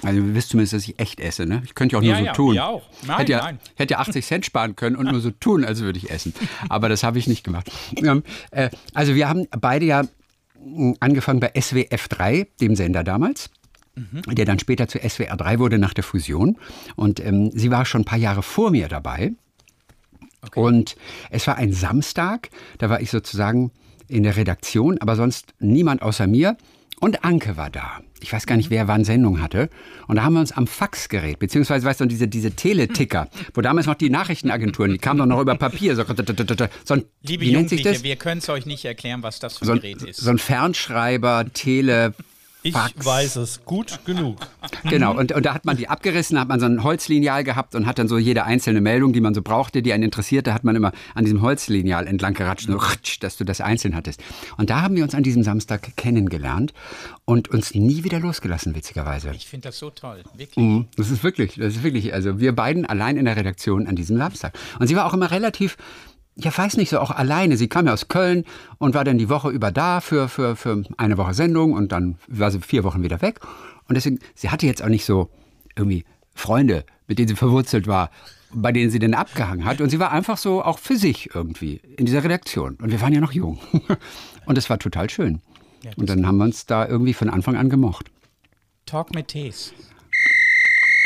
Also, 0.04 0.20
ihr 0.22 0.36
wisst 0.36 0.50
zumindest, 0.50 0.74
dass 0.74 0.84
ich 0.88 1.00
echt 1.00 1.20
esse, 1.20 1.46
ne? 1.46 1.62
Ich 1.66 1.74
könnte 1.74 1.94
ja 1.94 2.00
auch 2.00 2.04
nur 2.04 2.12
Ja, 2.12 2.20
so 2.20 2.26
ja, 2.26 2.34
tun. 2.34 2.54
wir 2.54 2.66
auch. 2.68 2.84
Nein, 3.08 3.18
hätte 3.18 3.32
ja, 3.32 3.42
nein. 3.44 3.60
hätte 3.76 3.94
ja 3.94 4.00
80 4.00 4.26
Cent 4.26 4.46
sparen 4.46 4.76
können 4.76 4.96
und 4.96 5.10
nur 5.10 5.22
so 5.22 5.32
tun, 5.32 5.64
als 5.64 5.80
würde 5.82 5.98
ich 5.98 6.10
essen. 6.12 6.34
Aber 6.70 6.90
das 6.90 7.04
habe 7.04 7.18
ich 7.20 7.28
nicht 7.28 7.44
gemacht. 7.44 7.72
Ähm, 7.98 8.24
äh, 8.52 8.70
also, 8.94 9.16
wir 9.16 9.30
haben 9.30 9.48
beide 9.60 9.86
ja 9.86 10.04
mh, 10.64 10.96
angefangen 11.00 11.40
bei 11.40 11.52
SWF 11.60 12.08
3, 12.10 12.48
dem 12.62 12.76
Sender 12.76 13.04
damals. 13.04 13.50
Mhm. 13.96 14.36
Der 14.36 14.44
dann 14.46 14.60
später 14.60 14.88
zu 14.90 15.00
SWR 15.00 15.38
3 15.38 15.60
wurde 15.60 15.78
nach 15.78 15.94
der 15.94 16.04
Fusion. 16.04 16.58
Und 16.98 17.20
ähm, 17.22 17.52
sie 17.54 17.72
war 17.72 17.86
schon 17.86 18.02
ein 18.02 18.06
paar 18.06 18.18
Jahre 18.20 18.44
vor 18.44 18.72
mir 18.72 18.90
dabei. 18.90 19.32
Und 20.54 20.96
es 21.32 21.48
war 21.48 21.56
ein 21.56 21.74
Samstag, 21.74 22.50
da 22.78 22.90
war 22.90 23.02
ich 23.02 23.10
sozusagen 23.10 23.72
in 24.08 24.24
der 24.24 24.36
Redaktion, 24.36 25.00
aber 25.00 25.16
sonst 25.16 25.54
niemand 25.60 26.02
außer 26.04 26.28
mir. 26.28 26.58
Und 27.06 27.24
Anke 27.24 27.56
war 27.56 27.70
da. 27.70 28.02
Ich 28.20 28.34
weiß 28.34 28.48
gar 28.48 28.58
nicht, 28.58 28.72
wer 28.72 28.88
wann 28.88 29.04
Sendung 29.04 29.40
hatte. 29.40 29.70
Und 30.08 30.16
da 30.16 30.24
haben 30.24 30.34
wir 30.34 30.40
uns 30.40 30.52
am 30.52 30.66
Faxgerät, 30.66 31.38
beziehungsweise, 31.38 31.86
weißt 31.86 32.02
du, 32.02 32.08
diese, 32.08 32.28
diese 32.28 32.50
Teleticker, 32.56 33.30
wo 33.54 33.62
damals 33.62 33.86
noch 33.86 33.94
die 33.94 34.10
Nachrichtenagenturen, 34.10 34.92
die 34.92 34.98
kamen 34.98 35.20
doch 35.20 35.28
noch 35.28 35.40
über 35.40 35.54
Papier. 35.54 35.96
So, 35.96 36.04
so 36.04 36.94
ein, 36.96 37.06
Liebe 37.22 37.46
Jugendliche, 37.46 38.02
wir 38.02 38.16
können 38.16 38.40
es 38.40 38.50
euch 38.50 38.66
nicht 38.66 38.86
erklären, 38.86 39.22
was 39.22 39.38
das 39.38 39.60
für 39.60 39.66
ein 39.66 39.68
so 39.68 39.74
Gerät 39.76 40.02
ist. 40.02 40.20
So 40.20 40.32
ein 40.32 40.40
Fernschreiber, 40.40 41.46
Tele, 41.54 42.16
ich 42.66 42.74
Fax. 42.74 43.06
weiß 43.06 43.36
es 43.36 43.64
gut 43.64 44.00
genug. 44.06 44.38
Genau, 44.90 45.16
und, 45.16 45.32
und 45.32 45.46
da 45.46 45.54
hat 45.54 45.66
man 45.66 45.78
die 45.78 45.88
abgerissen, 45.88 46.40
hat 46.40 46.48
man 46.48 46.60
so 46.60 46.66
ein 46.66 46.84
Holzlineal 46.84 47.44
gehabt 47.44 47.76
und 47.76 47.86
hat 47.86 48.00
dann 48.00 48.08
so 48.08 48.18
jede 48.18 48.44
einzelne 48.44 48.82
Meldung, 48.82 49.14
die 49.14 49.22
man 49.22 49.36
so 49.36 49.44
brauchte, 49.44 49.84
die 49.84 49.94
einen 49.94 50.04
interessierte, 50.04 50.52
hat 50.54 50.64
man 50.64 50.76
immer 50.76 50.92
an 51.14 51.26
diesem 51.26 51.42
Holzlineal 51.42 52.08
entlang 52.08 52.34
geratscht, 52.34 52.68
so, 52.68 52.80
dass 53.20 53.38
du 53.38 53.44
das 53.44 53.62
einzeln 53.62 53.96
hattest. 53.96 54.20
Und 54.58 54.72
da 54.72 54.82
haben 54.82 54.96
wir 54.96 55.04
uns 55.04 55.14
an 55.14 55.22
diesem 55.22 55.44
Samstag 55.44 55.96
kennengelernt 55.96 56.74
und 57.26 57.50
uns 57.50 57.76
nie 57.76 58.04
wieder 58.04 58.20
losgelassen, 58.20 58.74
witzigerweise. 58.76 59.32
Ich 59.36 59.46
finde 59.46 59.68
das 59.70 59.78
so 59.78 59.92
toll, 59.92 60.24
wirklich. 60.36 60.58
Mhm, 60.66 60.88
Das 60.98 61.12
ist 61.12 61.24
wirklich, 61.24 61.56
das 61.56 61.76
ist 61.76 61.84
wirklich, 61.84 62.14
also 62.16 62.40
wir 62.40 62.56
beiden 62.56 62.86
allein 62.88 63.18
in 63.18 63.26
der 63.26 63.36
Redaktion 63.38 63.86
an 63.86 63.96
diesem 63.96 64.18
Samstag. 64.18 64.58
Und 64.80 64.88
sie 64.88 64.96
war 64.96 65.06
auch 65.06 65.14
immer 65.14 65.30
relativ, 65.30 65.78
ja 66.36 66.56
weiß 66.56 66.78
nicht, 66.78 66.90
so 66.90 67.00
auch 67.00 67.12
alleine. 67.12 67.58
Sie 67.58 67.68
kam 67.68 67.88
ja 67.88 67.94
aus 67.94 68.08
Köln 68.08 68.46
und 68.78 68.94
war 68.94 69.04
dann 69.04 69.18
die 69.18 69.30
Woche 69.30 69.50
über 69.50 69.72
da 69.72 70.02
für, 70.02 70.28
für, 70.28 70.56
für 70.56 70.84
eine 70.98 71.18
Woche 71.18 71.34
Sendung 71.34 71.74
und 71.74 71.92
dann 71.92 72.18
war 72.28 72.52
sie 72.52 72.60
vier 72.60 72.84
Wochen 72.84 73.04
wieder 73.04 73.22
weg. 73.22 73.40
Und 73.88 73.96
deswegen, 73.96 74.20
sie 74.34 74.50
hatte 74.50 74.66
jetzt 74.66 74.84
auch 74.84 74.90
nicht 74.90 75.06
so 75.06 75.30
irgendwie 75.76 76.06
Freunde, 76.34 76.86
mit 77.08 77.20
denen 77.20 77.30
sie 77.30 77.36
verwurzelt 77.36 77.88
war, 77.88 78.10
bei 78.52 78.72
denen 78.72 78.90
sie 78.90 79.00
denn 79.00 79.14
abgehangen 79.14 79.66
hat. 79.66 79.82
Und 79.82 79.90
sie 79.90 80.00
war 80.00 80.12
einfach 80.12 80.38
so 80.38 80.64
auch 80.64 80.80
für 80.80 80.98
sich 80.98 81.34
irgendwie 81.34 81.82
in 81.98 82.06
dieser 82.06 82.24
Redaktion. 82.24 82.76
Und 82.82 82.92
wir 82.92 83.02
waren 83.02 83.14
ja 83.14 83.22
noch 83.22 83.32
jung. 83.32 83.60
Und 84.46 84.58
es 84.58 84.70
war 84.70 84.80
total 84.80 85.10
schön. 85.10 85.42
Und 85.98 86.10
dann 86.10 86.26
haben 86.26 86.38
wir 86.38 86.46
uns 86.46 86.66
da 86.66 86.88
irgendwie 86.88 87.14
von 87.14 87.30
Anfang 87.30 87.56
an 87.56 87.70
gemocht. 87.70 88.12
Talk 88.86 89.14
mit 89.14 89.30
Tees. 89.30 89.74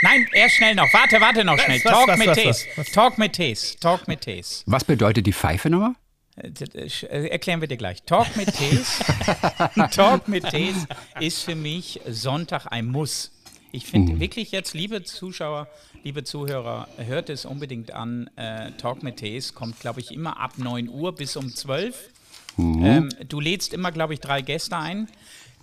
Nein, 0.02 0.28
erst 0.34 0.56
schnell 0.56 0.76
noch. 0.76 0.92
Warte, 0.94 1.20
warte 1.22 1.44
noch 1.44 1.60
schnell. 1.60 1.82
was, 1.84 1.92
Talk 1.94 2.08
was, 2.08 2.18
mit 2.20 2.28
was, 2.28 2.38
Tees. 2.38 2.68
was, 2.76 2.92
Talk 2.92 3.18
mit 3.18 3.34
Tees. 3.34 3.76
Talk 3.80 4.08
mit 4.08 4.22
Tees. 4.22 4.64
Was 4.66 4.84
bedeutet 4.84 5.26
die 5.28 5.34
Pfeife 5.34 5.70
nochmal? 5.70 5.94
Äh, 6.38 6.48
sch- 6.86 7.08
äh, 7.08 7.28
Erklären 7.28 7.60
wir 7.62 7.68
dir 7.68 7.78
gleich. 7.78 8.04
Talk 8.04 8.36
mit 8.36 8.54
Tees. 8.56 9.00
Talk 9.92 10.28
mit 10.28 10.50
Tees 10.50 10.76
ist 11.20 11.44
für 11.44 11.56
mich 11.56 12.00
Sonntag 12.08 12.68
ein 12.72 12.86
Muss. 12.88 13.32
Ich 13.72 13.86
finde 13.86 14.20
wirklich 14.20 14.52
jetzt, 14.52 14.74
liebe 14.74 15.04
Zuschauer, 15.04 15.68
liebe 16.04 16.24
Zuhörer, 16.24 16.88
hört 16.98 17.30
es 17.30 17.46
unbedingt 17.46 17.92
an. 17.92 18.30
Äh, 18.36 18.72
Talk 18.72 19.04
mit 19.04 19.18
Tees 19.18 19.54
kommt, 19.54 19.80
glaube 19.80 20.00
ich, 20.00 20.12
immer 20.12 20.40
ab 20.40 20.54
9 20.58 20.90
Uhr 20.90 21.14
bis 21.14 21.36
um 21.36 21.54
12. 21.54 21.96
Ähm, 22.58 23.10
du 23.28 23.40
lädst 23.40 23.74
immer, 23.74 23.92
glaube 23.92 24.14
ich, 24.16 24.20
drei 24.22 24.42
Gäste 24.42 24.76
ein. 24.76 25.08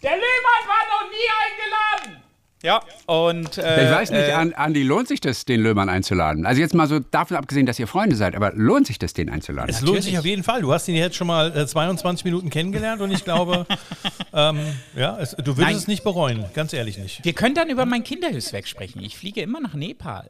Der 0.03 0.13
Lehmann 0.13 0.23
war 0.67 1.05
noch 1.05 1.11
nie 1.11 2.05
eingeladen! 2.07 2.23
Ja, 2.63 2.81
und. 3.07 3.59
Äh, 3.59 3.85
Ich 3.87 3.91
weiß 3.95 4.11
nicht, 4.11 4.29
äh, 4.29 4.33
An- 4.33 4.55
Andi, 4.55 4.83
lohnt 4.83 5.09
sich 5.09 5.21
das, 5.21 5.45
den 5.45 5.61
Löhmann 5.61 5.89
einzuladen? 5.89 6.47
Also 6.47 6.61
jetzt 6.61 6.75
mal 6.75 6.87
so 6.89 6.99
davon 7.01 7.37
abgesehen, 7.37 7.67
dass 7.67 7.79
ihr 7.79 7.87
Freunde 7.87 8.17
seid, 8.17 8.35
aber 8.35 8.53
lohnt 8.55 8.87
sich 8.87 8.99
das, 8.99 9.13
den 9.13 9.29
einzuladen? 9.29 9.69
Es 9.71 9.83
lohnt 9.83 10.03
sich 10.03 10.19
auf 10.19 10.25
jeden 10.25 10.43
Fall. 10.43 10.63
Du 10.63 10.73
hast 10.73 10.89
ihn 10.89 10.95
jetzt 10.97 11.17
schon 11.17 11.27
mal 11.27 11.57
äh, 11.57 11.67
22 11.67 12.25
Minuten 12.25 12.49
kennengelernt 12.51 13.03
und 13.03 13.11
ich 13.11 13.25
glaube, 13.25 13.67
ähm, 14.33 14.59
ja, 14.97 15.19
es, 15.19 15.33
du 15.33 15.45
würdest 15.49 15.59
Nein. 15.61 15.77
es 15.77 15.87
nicht 15.87 16.03
bereuen, 16.03 16.45
ganz 16.55 16.73
ehrlich 16.73 16.97
nicht. 16.99 17.25
wir 17.25 17.33
können 17.35 17.55
dann 17.55 17.69
über 17.69 17.85
mein 17.85 18.03
Kinderhilfswerk 18.03 18.67
sprechen. 18.67 19.03
Ich 19.03 19.17
fliege 19.19 19.43
immer 19.43 19.61
nach 19.61 19.75
Nepal. 19.75 20.27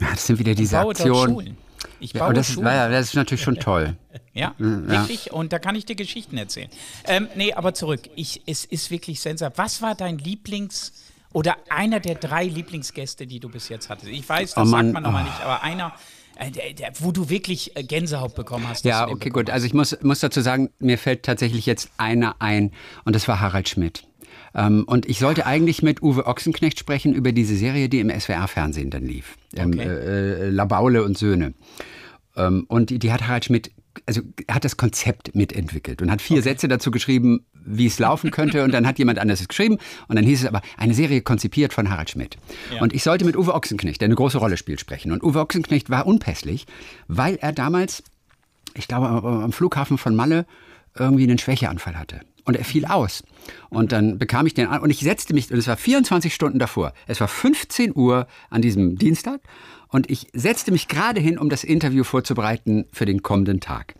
Ja, 0.00 0.08
das 0.12 0.26
sind 0.26 0.38
wieder 0.38 0.54
diese 0.54 0.76
baue 0.76 0.94
dort 0.94 1.00
Aktionen. 1.00 1.34
Schulen. 1.34 1.56
Ich 2.00 2.14
Ja, 2.14 2.20
baue 2.20 2.28
und 2.30 2.36
das, 2.38 2.48
ist, 2.48 2.54
Schulen. 2.54 2.66
ja, 2.68 2.88
das 2.88 3.08
ist 3.08 3.14
natürlich 3.14 3.42
schon 3.42 3.56
toll. 3.60 3.96
Ja, 4.32 4.54
wirklich. 4.58 5.30
Und 5.30 5.52
da 5.52 5.58
kann 5.58 5.74
ich 5.76 5.84
dir 5.84 5.94
Geschichten 5.96 6.38
erzählen. 6.38 6.70
Ähm, 7.06 7.28
nee, 7.34 7.52
aber 7.52 7.74
zurück. 7.74 8.00
Ich, 8.16 8.40
es 8.46 8.64
ist 8.64 8.90
wirklich 8.90 9.20
sensationell. 9.20 9.58
Was 9.58 9.82
war 9.82 9.94
dein 9.94 10.18
Lieblings- 10.18 10.92
oder 11.32 11.56
einer 11.68 12.00
der 12.00 12.16
drei 12.16 12.44
Lieblingsgäste, 12.44 13.26
die 13.26 13.40
du 13.40 13.48
bis 13.48 13.68
jetzt 13.68 13.88
hattest? 13.88 14.08
Ich 14.08 14.28
weiß, 14.28 14.54
das 14.54 14.66
Oh 14.66 14.70
Mann, 14.70 14.86
sagt 14.86 14.94
man 14.94 15.02
nochmal 15.02 15.24
oh. 15.24 15.28
nicht, 15.30 15.40
aber 15.42 15.62
einer, 15.62 15.92
äh, 16.36 16.50
der, 16.50 16.72
der, 16.72 16.92
wo 17.00 17.12
du 17.12 17.28
wirklich 17.28 17.76
äh, 17.76 17.82
Gänsehaut 17.82 18.34
bekommen 18.34 18.68
hast. 18.68 18.84
Ja, 18.84 19.08
okay, 19.08 19.28
gut. 19.30 19.50
Also 19.50 19.66
ich 19.66 19.74
muss, 19.74 19.96
muss 20.02 20.20
dazu 20.20 20.40
sagen, 20.40 20.70
mir 20.78 20.98
fällt 20.98 21.22
tatsächlich 21.22 21.66
jetzt 21.66 21.90
einer 21.98 22.36
ein 22.40 22.72
und 23.04 23.14
das 23.14 23.28
war 23.28 23.40
Harald 23.40 23.68
Schmidt. 23.68 24.04
Ähm, 24.54 24.84
und 24.86 25.08
ich 25.08 25.18
sollte 25.18 25.46
eigentlich 25.46 25.82
mit 25.82 26.02
Uwe 26.02 26.26
Ochsenknecht 26.26 26.78
sprechen 26.78 27.14
über 27.14 27.32
diese 27.32 27.54
Serie, 27.56 27.88
die 27.88 28.00
im 28.00 28.10
SWR-Fernsehen 28.10 28.90
dann 28.90 29.04
lief. 29.04 29.36
Ähm, 29.54 29.70
Okay. 29.70 29.82
äh, 29.82 30.46
äh, 30.46 30.50
Labaule 30.50 31.04
und 31.04 31.16
Söhne. 31.16 31.54
Ähm, 32.36 32.64
und 32.68 32.90
die, 32.90 32.98
die 32.98 33.12
hat 33.12 33.26
Harald 33.26 33.44
Schmidt, 33.44 33.70
also 34.06 34.22
hat 34.50 34.64
das 34.64 34.76
Konzept 34.76 35.34
mitentwickelt 35.34 36.02
und 36.02 36.10
hat 36.10 36.22
vier 36.22 36.42
Sätze 36.42 36.68
dazu 36.68 36.90
geschrieben, 36.90 37.46
wie 37.64 37.86
es 37.86 37.98
laufen 37.98 38.30
könnte. 38.30 38.64
Und 38.64 38.72
dann 38.72 38.86
hat 38.86 38.98
jemand 38.98 39.18
anderes 39.18 39.40
es 39.40 39.48
geschrieben. 39.48 39.78
Und 40.08 40.16
dann 40.16 40.24
hieß 40.24 40.42
es 40.42 40.46
aber, 40.46 40.62
eine 40.76 40.94
Serie 40.94 41.20
konzipiert 41.22 41.72
von 41.72 41.90
Harald 41.90 42.10
Schmidt. 42.10 42.36
Ja. 42.74 42.80
Und 42.82 42.92
ich 42.94 43.02
sollte 43.02 43.24
mit 43.24 43.36
Uwe 43.36 43.54
Ochsenknecht, 43.54 44.00
der 44.00 44.06
eine 44.06 44.14
große 44.14 44.38
Rolle 44.38 44.56
spielt, 44.56 44.80
sprechen. 44.80 45.12
Und 45.12 45.22
Uwe 45.22 45.40
Ochsenknecht 45.40 45.90
war 45.90 46.06
unpässlich, 46.06 46.66
weil 47.08 47.36
er 47.36 47.52
damals 47.52 48.02
ich 48.74 48.86
glaube, 48.86 49.08
am- 49.08 49.24
am 49.24 49.52
Flughafen 49.52 49.98
von 49.98 50.14
Malle 50.14 50.46
irgendwie 50.96 51.24
einen 51.24 51.38
Schwächeanfall 51.38 51.98
hatte. 51.98 52.20
Und 52.44 52.56
er 52.56 52.64
fiel 52.64 52.84
aus. 52.84 53.24
Und 53.68 53.90
dann 53.92 54.18
bekam 54.18 54.46
ich 54.46 54.54
den 54.54 54.68
an. 54.68 54.80
Und 54.80 54.90
ich 54.90 55.00
setzte 55.00 55.34
mich, 55.34 55.50
und 55.50 55.58
es 55.58 55.66
war 55.66 55.76
24 55.76 56.32
Stunden 56.32 56.58
davor. 56.60 56.92
Es 57.08 57.20
war 57.20 57.26
15 57.28 57.92
Uhr 57.96 58.26
an 58.48 58.62
diesem 58.62 58.96
Dienstag. 58.96 59.40
Und 59.88 60.08
ich 60.08 60.28
setzte 60.34 60.70
mich 60.70 60.86
gerade 60.88 61.20
hin, 61.20 61.36
um 61.36 61.48
das 61.50 61.64
Interview 61.64 62.04
vorzubereiten 62.04 62.86
für 62.92 63.06
den 63.06 63.22
kommenden 63.22 63.58
Tag. 63.60 63.94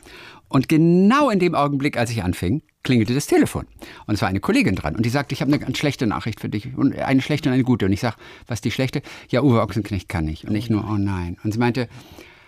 Und 0.49 0.69
genau 0.69 1.31
in 1.31 1.41
dem 1.41 1.55
Augenblick, 1.57 1.97
als 1.97 2.11
ich 2.11 2.23
anfing, 2.23 2.63
klingelte 2.83 3.15
das 3.15 3.27
Telefon. 3.27 3.67
Und 4.07 4.15
es 4.15 4.23
war 4.23 4.29
eine 4.29 4.41
Kollegin 4.41 4.75
dran. 4.75 4.97
Und 4.97 5.05
die 5.05 5.11
sagte, 5.11 5.35
ich 5.35 5.41
habe 5.41 5.51
eine 5.51 5.59
ganz 5.59 5.79
schlechte 5.79 6.07
Nachricht 6.07 6.41
für 6.41 6.49
dich. 6.49 6.75
Und 6.77 6.99
eine 6.99 7.23
schlechte 7.23 7.49
und 7.49 7.55
eine 7.55 7.65
gute. 7.65 7.87
Und 7.87 7.93
ich 7.93 8.01
sag, 8.01 8.17
was 8.47 8.59
ist 8.59 8.65
die 8.65 8.71
schlechte? 8.71 9.03
Ja, 9.29 9.43
Uwe 9.43 9.61
Ochsenknecht 9.61 10.09
kann 10.09 10.25
nicht. 10.25 10.45
Und 10.45 10.55
ich 10.55 10.71
nur, 10.71 10.85
oh 10.89 10.97
nein. 10.97 11.37
Und 11.45 11.53
sie 11.53 11.59
meinte, 11.59 11.89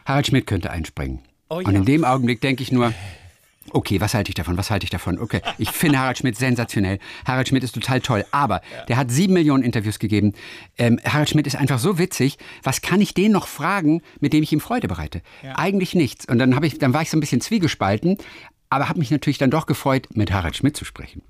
Harald 0.05 0.27
Schmidt 0.27 0.47
könnte 0.47 0.71
einspringen. 0.71 1.21
Oh 1.49 1.57
Und 1.57 1.73
ja. 1.73 1.79
in 1.79 1.85
dem 1.85 2.05
Augenblick 2.05 2.41
denke 2.41 2.63
ich 2.63 2.73
nur, 2.73 2.93
okay, 3.71 4.01
was 4.01 4.15
halte 4.15 4.31
ich 4.31 4.35
davon? 4.35 4.57
Was 4.57 4.71
halte 4.71 4.85
ich 4.85 4.91
davon? 4.91 5.19
Okay, 5.19 5.41
ich 5.59 5.71
finde 5.71 5.99
Harald 5.99 6.19
Schmidt 6.19 6.37
sensationell. 6.37 6.99
Harald 7.27 7.49
Schmidt 7.49 7.63
ist 7.63 7.73
total 7.73 8.01
toll, 8.01 8.25
aber 8.31 8.61
der 8.89 8.97
hat 8.97 9.11
sieben 9.11 9.35
Millionen 9.35 9.63
Interviews 9.63 9.99
gegeben. 9.99 10.33
Ähm, 10.79 10.99
Harald 11.05 11.31
Schmidt 11.31 11.47
ist 11.47 11.57
einfach 11.57 11.79
so 11.79 11.99
witzig. 11.99 12.39
Was 12.63 12.81
kann 12.81 13.01
ich 13.01 13.15
den 13.15 13.33
noch 13.33 13.47
fragen, 13.47 14.03
mit 14.21 14.33
dem 14.33 14.43
ich 14.43 14.53
ihm 14.53 14.61
Freude 14.61 14.89
bereite? 14.89 15.23
Eigentlich 15.55 15.95
nichts. 15.95 16.27
Und 16.27 16.39
dann, 16.39 16.57
habe 16.57 16.67
ich, 16.67 16.79
dann 16.79 16.95
war 16.95 17.03
ich 17.03 17.11
so 17.11 17.17
ein 17.17 17.21
bisschen 17.21 17.41
zwiegespalten, 17.41 18.19
aber 18.73 18.89
habe 18.89 18.99
mich 18.99 19.11
natürlich 19.11 19.37
dann 19.37 19.51
doch 19.51 19.67
gefreut, 19.67 20.09
mit 20.15 20.33
Harald 20.33 20.57
Schmidt 20.57 20.79
zu 20.79 20.87
sprechen. 20.87 21.21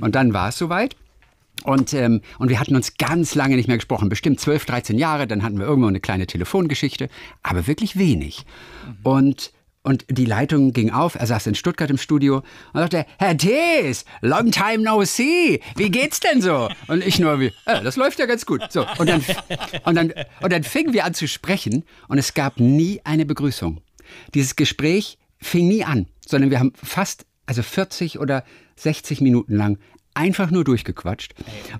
Und 0.00 0.14
dann 0.14 0.32
war 0.32 0.50
es 0.50 0.56
soweit. 0.56 0.94
Und, 1.64 1.92
ähm, 1.94 2.20
und 2.38 2.48
wir 2.48 2.60
hatten 2.60 2.76
uns 2.76 2.96
ganz 2.96 3.34
lange 3.34 3.56
nicht 3.56 3.66
mehr 3.66 3.76
gesprochen, 3.76 4.08
bestimmt 4.08 4.38
12, 4.38 4.66
13 4.66 4.98
Jahre. 4.98 5.26
Dann 5.26 5.42
hatten 5.42 5.58
wir 5.58 5.66
irgendwo 5.66 5.88
eine 5.88 5.98
kleine 5.98 6.28
Telefongeschichte, 6.28 7.08
aber 7.42 7.66
wirklich 7.66 7.98
wenig. 7.98 8.46
Und, 9.02 9.52
und 9.82 10.04
die 10.10 10.26
Leitung 10.26 10.72
ging 10.72 10.92
auf. 10.92 11.16
Er 11.16 11.26
saß 11.26 11.48
in 11.48 11.56
Stuttgart 11.56 11.90
im 11.90 11.98
Studio 11.98 12.36
und 12.72 12.80
sagte: 12.80 13.04
Herr 13.18 13.36
Thees, 13.36 14.04
long 14.20 14.52
time 14.52 14.84
no 14.84 15.04
see. 15.04 15.60
Wie 15.74 15.90
geht's 15.90 16.20
denn 16.20 16.40
so? 16.40 16.68
Und 16.86 17.04
ich 17.04 17.18
nur 17.18 17.40
wie: 17.40 17.52
äh, 17.66 17.82
Das 17.82 17.96
läuft 17.96 18.20
ja 18.20 18.26
ganz 18.26 18.46
gut. 18.46 18.62
So, 18.70 18.86
und, 18.98 19.08
dann, 19.08 19.24
und, 19.84 19.96
dann, 19.96 20.12
und 20.40 20.52
dann 20.52 20.62
fingen 20.62 20.92
wir 20.92 21.04
an 21.04 21.14
zu 21.14 21.26
sprechen 21.26 21.82
und 22.06 22.18
es 22.18 22.34
gab 22.34 22.60
nie 22.60 23.00
eine 23.02 23.26
Begrüßung. 23.26 23.80
Dieses 24.34 24.54
Gespräch 24.54 25.18
fing 25.42 25.68
nie 25.68 25.84
an, 25.84 26.06
sondern 26.26 26.50
wir 26.50 26.58
haben 26.58 26.72
fast, 26.74 27.26
also 27.46 27.62
40 27.62 28.18
oder 28.18 28.44
60 28.76 29.20
Minuten 29.20 29.54
lang 29.56 29.78
einfach 30.14 30.50
nur 30.50 30.64
durchgequatscht. 30.64 31.34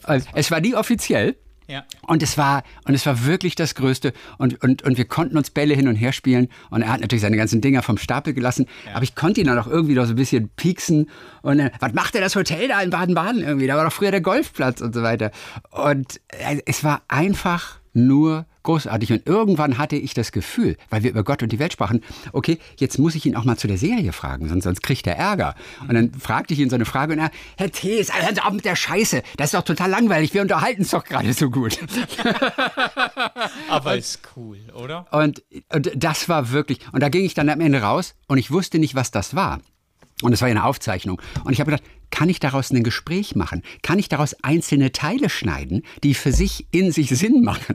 Äh, 0.07 0.21
es 0.35 0.51
war 0.51 0.61
nie 0.61 0.75
offiziell. 0.75 1.37
Ja. 1.69 1.85
Und 2.03 2.23
es 2.23 2.37
war, 2.37 2.65
und 2.85 2.95
es 2.95 3.07
war 3.07 3.25
wirklich 3.25 3.55
das 3.55 3.75
Größte. 3.75 4.13
Und, 4.37 4.63
und, 4.63 4.83
und 4.83 4.99
wir 4.99 5.07
konnten 5.07 5.39
uns 5.39 5.51
Bälle 5.51 5.75
hin 5.75 5.89
und 5.89 5.95
her 5.95 6.13
spielen. 6.13 6.49
Und 6.71 6.83
er 6.83 6.93
hat 6.93 7.01
natürlich 7.01 7.23
seine 7.23 7.37
ganzen 7.37 7.61
Dinger 7.61 7.83
vom 7.83 7.99
Stapel 7.99 8.35
gelassen. 8.35 8.67
Aber 8.93 9.05
ich 9.05 9.15
konnte 9.15 9.41
ihn 9.41 9.47
dann 9.47 9.59
auch 9.59 9.69
irgendwie 9.69 9.95
noch 9.95 10.05
so 10.05 10.13
ein 10.13 10.17
bisschen 10.17 10.51
pieksen. 10.51 11.09
Und 11.41 11.61
äh, 11.61 11.71
was 11.79 11.95
macht 11.95 12.15
denn 12.15 12.21
das 12.21 12.37
Hotel 12.37 12.69
da 12.69 12.83
in 12.83 12.91
Baden-Baden 12.91 13.43
irgendwie? 13.43 13.69
Da 13.69 13.77
war 13.77 13.85
doch 13.85 13.93
früher 13.93 14.11
der 14.11 14.21
Golfplatz 14.21 14.81
und 14.81 14.95
so 14.95 15.03
weiter. 15.03 15.31
Und 15.71 16.21
äh, 16.29 16.61
es 16.67 16.85
war 16.85 17.03
einfach 17.09 17.79
nur 17.95 18.47
großartig. 18.63 19.13
Und 19.13 19.27
irgendwann 19.27 19.79
hatte 19.79 19.97
ich 19.97 20.15
das 20.15 20.33
Gefühl, 20.33 20.77
weil 20.91 21.03
wir 21.03 21.11
über 21.11 21.25
Gott 21.25 21.43
und 21.43 21.53
die 21.53 21.59
Welt 21.59 21.73
sprachen, 21.73 22.03
okay, 22.33 22.59
jetzt 22.77 22.99
muss 22.99 23.15
ich 23.15 23.27
ihn 23.27 23.37
auch 23.37 23.45
mal 23.45 23.57
zu 23.57 23.69
der 23.69 23.79
Serie 23.79 24.13
fragen, 24.13 24.49
sonst, 24.49 24.65
sonst 24.65 24.83
kriegt 24.83 25.07
er 25.07 25.17
Ärger. 25.17 25.55
Und 25.89 25.95
dann 25.95 26.13
fragte 26.13 26.55
ich 26.55 26.61
ihn 26.61 26.71
so 26.71 26.77
eine 26.77 26.85
Frage 26.85 27.13
und 27.15 27.19
er, 27.19 27.31
Herr 27.57 27.71
Thees, 27.71 28.13
hören 28.15 28.35
Sie 28.35 28.41
auf 28.43 28.53
mit 28.53 28.65
der 28.65 28.77
Scheiße, 28.77 29.23
das 29.37 29.47
ist 29.47 29.55
doch 29.55 29.63
total 29.63 29.91
langweilig, 29.91 30.35
wir 30.35 30.43
unterhalten 30.43 30.83
uns 30.83 30.91
doch 30.91 31.05
gerade 31.05 31.33
so 31.33 31.51
gut. 31.51 31.79
Aber 33.69 33.97
ist 33.97 34.21
cool, 34.37 34.59
oder? 34.75 35.07
Und, 35.11 35.43
und 35.73 35.91
das 35.95 36.29
war 36.29 36.51
wirklich, 36.51 36.81
und 36.93 37.03
da 37.03 37.09
ging 37.09 37.25
ich 37.25 37.35
dann 37.35 37.49
am 37.49 37.61
Ende 37.61 37.83
raus 37.83 38.15
und 38.29 38.39
ich 38.39 38.51
wusste 38.51 38.79
nicht, 38.79 38.95
was 38.95 39.11
das 39.11 39.35
war. 39.35 39.61
Und 40.23 40.33
es 40.33 40.41
war 40.41 40.49
ja 40.49 40.53
eine 40.53 40.65
Aufzeichnung. 40.65 41.21
Und 41.45 41.53
ich 41.53 41.61
habe 41.61 41.73
gedacht, 41.73 41.89
kann 42.13 42.29
ich 42.29 42.39
daraus 42.39 42.71
ein 42.71 42.85
Gespräch 42.85 43.35
machen? 43.35 43.63
Kann 43.83 43.99
ich 43.99 44.09
daraus 44.09 44.37
einzelne 44.45 44.93
Teile 44.93 45.29
schneiden, 45.29 45.83
die 46.05 46.15
für 46.15 46.31
sich 46.33 46.67
in 46.71 46.93
sich 46.93 47.09
Sinn 47.09 47.43
machen? 47.43 47.75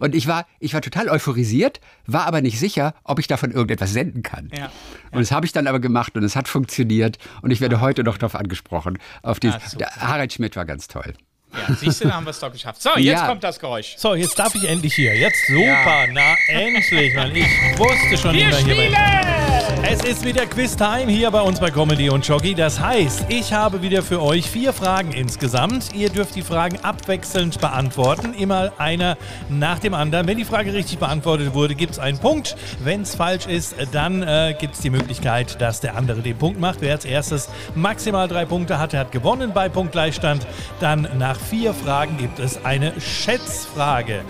Und 0.00 0.14
ich 0.14 0.26
war, 0.26 0.46
ich 0.60 0.74
war 0.74 0.82
total 0.82 1.08
euphorisiert, 1.08 1.80
war 2.06 2.26
aber 2.26 2.42
nicht 2.42 2.58
sicher, 2.58 2.94
ob 3.04 3.18
ich 3.18 3.28
davon 3.28 3.52
irgendetwas 3.52 3.92
senden 3.94 4.22
kann. 4.22 4.50
Ja. 4.54 4.70
Und 5.12 5.20
das 5.20 5.30
habe 5.32 5.46
ich 5.46 5.52
dann 5.52 5.66
aber 5.66 5.80
gemacht 5.80 6.14
und 6.16 6.24
es 6.24 6.36
hat 6.36 6.48
funktioniert 6.48 7.16
und 7.40 7.50
ich 7.50 7.62
werde 7.62 7.80
heute 7.80 8.04
noch 8.04 8.18
darauf 8.18 8.34
angesprochen. 8.34 8.98
Auf 9.22 9.40
dieses, 9.40 9.56
Ah, 9.74 9.78
der 9.78 9.96
Harald 9.96 10.32
Schmidt 10.34 10.56
war 10.56 10.66
ganz 10.66 10.88
toll. 10.88 11.14
Ja, 11.54 11.74
siehst 11.76 12.02
du, 12.04 12.08
da 12.08 12.14
haben 12.14 12.26
wir 12.26 12.30
es 12.30 12.40
doch 12.40 12.52
geschafft. 12.52 12.82
So, 12.82 12.90
jetzt 12.96 13.20
Ja. 13.20 13.28
kommt 13.28 13.42
das 13.44 13.58
Geräusch. 13.58 13.94
So, 13.96 14.14
jetzt 14.14 14.36
darf 14.38 14.54
ich 14.56 14.68
endlich 14.68 14.94
hier. 14.94 15.16
Jetzt 15.16 15.46
super. 15.46 16.06
Na, 16.12 16.34
endlich, 16.48 17.14
Mann. 17.14 17.34
Ich 17.34 17.78
wusste 17.78 18.18
schon 18.18 18.34
Wir 18.34 18.48
immer 18.48 18.56
hier 18.58 18.74
bei 18.76 18.86
spielen! 18.88 19.45
Es 19.88 20.02
ist 20.04 20.24
wieder 20.24 20.44
Quiz-Time 20.46 21.10
hier 21.10 21.30
bei 21.30 21.40
uns 21.40 21.58
bei 21.58 21.70
Comedy 21.70 22.10
und 22.10 22.26
Jockey. 22.26 22.54
Das 22.54 22.78
heißt, 22.78 23.26
ich 23.28 23.52
habe 23.52 23.80
wieder 23.80 24.02
für 24.02 24.22
euch 24.22 24.50
vier 24.50 24.72
Fragen 24.72 25.12
insgesamt. 25.12 25.94
Ihr 25.94 26.10
dürft 26.10 26.34
die 26.34 26.42
Fragen 26.42 26.78
abwechselnd 26.82 27.60
beantworten. 27.60 28.34
Immer 28.34 28.72
einer 28.78 29.16
nach 29.48 29.78
dem 29.78 29.94
anderen. 29.94 30.26
Wenn 30.26 30.36
die 30.36 30.44
Frage 30.44 30.74
richtig 30.74 30.98
beantwortet 30.98 31.54
wurde, 31.54 31.74
gibt 31.74 31.92
es 31.92 31.98
einen 31.98 32.18
Punkt. 32.18 32.56
Wenn 32.84 33.02
es 33.02 33.14
falsch 33.14 33.46
ist, 33.46 33.74
dann 33.92 34.22
äh, 34.22 34.54
gibt 34.58 34.74
es 34.74 34.80
die 34.80 34.90
Möglichkeit, 34.90 35.60
dass 35.60 35.80
der 35.80 35.96
andere 35.96 36.20
den 36.20 36.36
Punkt 36.36 36.60
macht. 36.60 36.80
Wer 36.80 36.92
als 36.92 37.06
erstes 37.06 37.48
maximal 37.74 38.28
drei 38.28 38.44
Punkte 38.44 38.78
hatte, 38.78 38.98
hat 38.98 39.12
gewonnen 39.12 39.52
bei 39.54 39.70
Punktgleichstand. 39.70 40.46
Dann 40.80 41.08
nach 41.16 41.40
vier 41.40 41.72
Fragen 41.72 42.18
gibt 42.18 42.38
es 42.38 42.64
eine 42.64 42.92
Schätzfrage. 43.00 44.20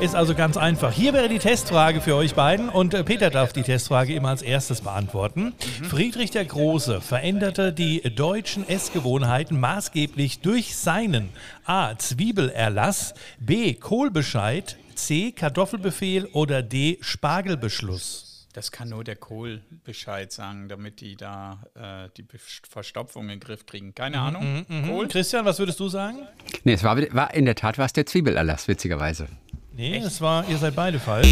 Ist 0.00 0.16
also 0.16 0.34
ganz 0.34 0.56
einfach. 0.56 0.92
Hier 0.92 1.12
wäre 1.12 1.28
die 1.28 1.38
Testfrage 1.38 2.00
für 2.00 2.16
euch 2.16 2.34
beiden 2.34 2.68
und 2.68 2.94
äh, 2.94 3.04
Peter 3.04 3.30
darf 3.30 3.52
die 3.52 3.62
Testfrage 3.62 4.14
immer 4.14 4.30
als 4.30 4.42
erstes 4.42 4.61
beantworten. 4.82 5.54
Friedrich 5.82 6.30
der 6.30 6.44
Große 6.44 7.00
veränderte 7.00 7.72
die 7.72 8.00
deutschen 8.14 8.68
Essgewohnheiten 8.68 9.58
maßgeblich 9.58 10.40
durch 10.40 10.76
seinen 10.76 11.30
A. 11.64 11.96
Zwiebelerlass, 11.96 13.14
B. 13.38 13.74
Kohlbescheid, 13.74 14.76
C. 14.94 15.32
Kartoffelbefehl 15.32 16.26
oder 16.26 16.62
D. 16.62 16.98
Spargelbeschluss. 17.00 18.48
Das 18.52 18.70
kann 18.70 18.90
nur 18.90 19.02
der 19.02 19.16
Kohl 19.16 19.62
Bescheid 19.82 20.30
sagen, 20.30 20.68
damit 20.68 21.00
die 21.00 21.16
da 21.16 21.64
äh, 21.74 22.10
die 22.16 22.26
Verstopfung 22.68 23.24
in 23.24 23.28
den 23.30 23.40
Griff 23.40 23.64
kriegen. 23.64 23.94
Keine 23.94 24.20
Ahnung. 24.20 24.66
Kohl? 24.86 25.08
Christian, 25.08 25.46
was 25.46 25.58
würdest 25.58 25.80
du 25.80 25.88
sagen? 25.88 26.18
Nee, 26.64 26.74
es 26.74 26.84
war, 26.84 26.98
war 27.14 27.32
in 27.32 27.46
der 27.46 27.54
Tat 27.54 27.78
war 27.78 27.86
es 27.86 27.94
der 27.94 28.04
Zwiebelerlass, 28.04 28.68
witzigerweise. 28.68 29.28
Nee, 29.74 29.96
es 29.96 30.20
war, 30.20 30.46
ihr 30.50 30.58
seid 30.58 30.74
beide 30.76 31.00
falsch. 31.00 31.26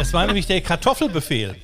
es 0.00 0.14
war 0.14 0.26
nämlich 0.26 0.46
der 0.46 0.62
Kartoffelbefehl. 0.62 1.54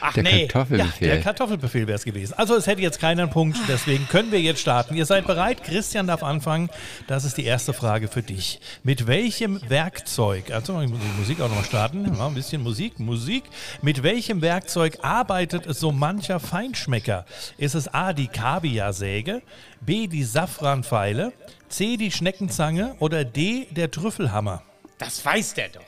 Ach 0.00 0.12
Der 0.12 0.22
nee. 0.22 0.42
Ja, 0.42 0.46
Kartoffelbefehl. 0.46 1.08
der 1.08 1.20
Kartoffelbefehl 1.22 1.86
wäre 1.86 1.96
es 1.96 2.04
gewesen. 2.04 2.34
Also 2.36 2.54
es 2.54 2.66
hätte 2.66 2.82
jetzt 2.82 3.00
keiner 3.00 3.22
einen 3.22 3.30
Punkt, 3.30 3.56
deswegen 3.66 4.06
können 4.08 4.30
wir 4.30 4.40
jetzt 4.42 4.60
starten. 4.60 4.94
Ihr 4.94 5.06
seid 5.06 5.26
bereit? 5.26 5.64
Christian 5.64 6.06
darf 6.06 6.22
anfangen. 6.22 6.68
Das 7.06 7.24
ist 7.24 7.38
die 7.38 7.44
erste 7.44 7.72
Frage 7.72 8.08
für 8.08 8.22
dich. 8.22 8.60
Mit 8.82 9.06
welchem 9.06 9.58
Werkzeug, 9.70 10.50
also 10.50 10.82
ich 10.82 10.90
muss 10.90 11.00
die 11.00 11.18
Musik 11.18 11.40
auch 11.40 11.48
nochmal 11.48 11.64
starten, 11.64 12.14
ja, 12.14 12.26
ein 12.26 12.34
bisschen 12.34 12.62
Musik, 12.62 13.00
Musik. 13.00 13.44
Mit 13.80 14.02
welchem 14.02 14.42
Werkzeug 14.42 14.98
arbeitet 15.00 15.64
so 15.74 15.92
mancher 15.92 16.40
Feinschmecker? 16.40 17.24
Ist 17.56 17.74
es 17.74 17.88
A, 17.94 18.12
die 18.12 18.28
Kaviarsäge, 18.28 19.40
B, 19.80 20.08
die 20.08 20.24
Safranpfeile, 20.24 21.32
C, 21.70 21.96
die 21.96 22.10
Schneckenzange 22.10 22.96
oder 22.98 23.24
D, 23.24 23.66
der 23.70 23.90
Trüffelhammer? 23.90 24.62
Das 24.98 25.24
weiß 25.24 25.54
der 25.54 25.68
doch. 25.68 25.82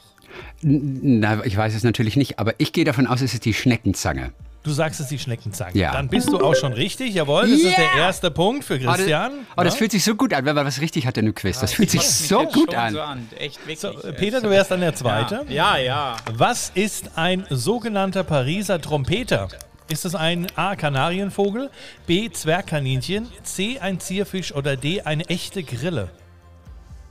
Na, 0.62 1.44
ich 1.44 1.56
weiß 1.56 1.74
es 1.74 1.82
natürlich 1.82 2.16
nicht, 2.16 2.38
aber 2.38 2.54
ich 2.58 2.72
gehe 2.72 2.84
davon 2.84 3.06
aus, 3.06 3.20
es 3.20 3.34
ist 3.34 3.44
die 3.44 3.54
Schneckenzange. 3.54 4.32
Du 4.62 4.72
sagst 4.72 5.00
es 5.00 5.08
die 5.08 5.18
Schneckenzange. 5.18 5.74
Ja. 5.74 5.92
Dann 5.92 6.08
bist 6.08 6.28
du 6.28 6.38
auch 6.38 6.54
schon 6.54 6.74
richtig. 6.74 7.14
Jawohl, 7.14 7.42
das 7.50 7.60
ist 7.60 7.78
der 7.78 7.94
erste 7.96 8.30
Punkt 8.30 8.62
für 8.62 8.74
Oh, 8.74 8.84
das, 8.84 8.96
Christian. 8.96 9.32
oh, 9.56 9.62
das 9.62 9.72
Ja? 9.74 9.78
fühlt 9.78 9.90
sich 9.92 10.04
so 10.04 10.14
gut 10.14 10.34
an, 10.34 10.44
wenn 10.44 10.54
man 10.54 10.66
was 10.66 10.82
richtig 10.82 11.06
hat 11.06 11.16
in 11.16 11.24
einem 11.24 11.34
Quiz. 11.34 11.60
Das 11.60 11.72
fühlt 11.72 11.90
sich 11.90 12.00
Kotzt 12.02 12.20
mich 12.20 12.28
so 12.28 12.44
gut 12.44 12.74
an. 12.74 12.92
So 12.92 13.00
an. 13.00 13.26
Echt 13.38 13.58
wirklich. 13.60 13.80
So, 13.80 13.90
Peter, 14.18 14.42
du 14.42 14.50
wärst 14.50 14.70
dann 14.70 14.80
der 14.80 14.94
Zweite. 14.94 15.46
Ja, 15.48 15.78
ja. 15.78 16.16
Was 16.34 16.70
ist 16.74 17.16
ein 17.16 17.46
sogenannter 17.48 18.22
Pariser 18.22 18.78
Trompeter? 18.80 19.48
Ist 19.88 20.04
es 20.04 20.14
ein 20.14 20.46
A. 20.56 20.76
Kanarienvogel, 20.76 21.70
B. 22.06 22.30
Zwergkaninchen, 22.30 23.28
C. 23.42 23.78
ein 23.80 23.98
Zierfisch 23.98 24.54
oder 24.54 24.76
D. 24.76 25.00
eine 25.02 25.24
echte 25.30 25.62
Grille? 25.62 26.10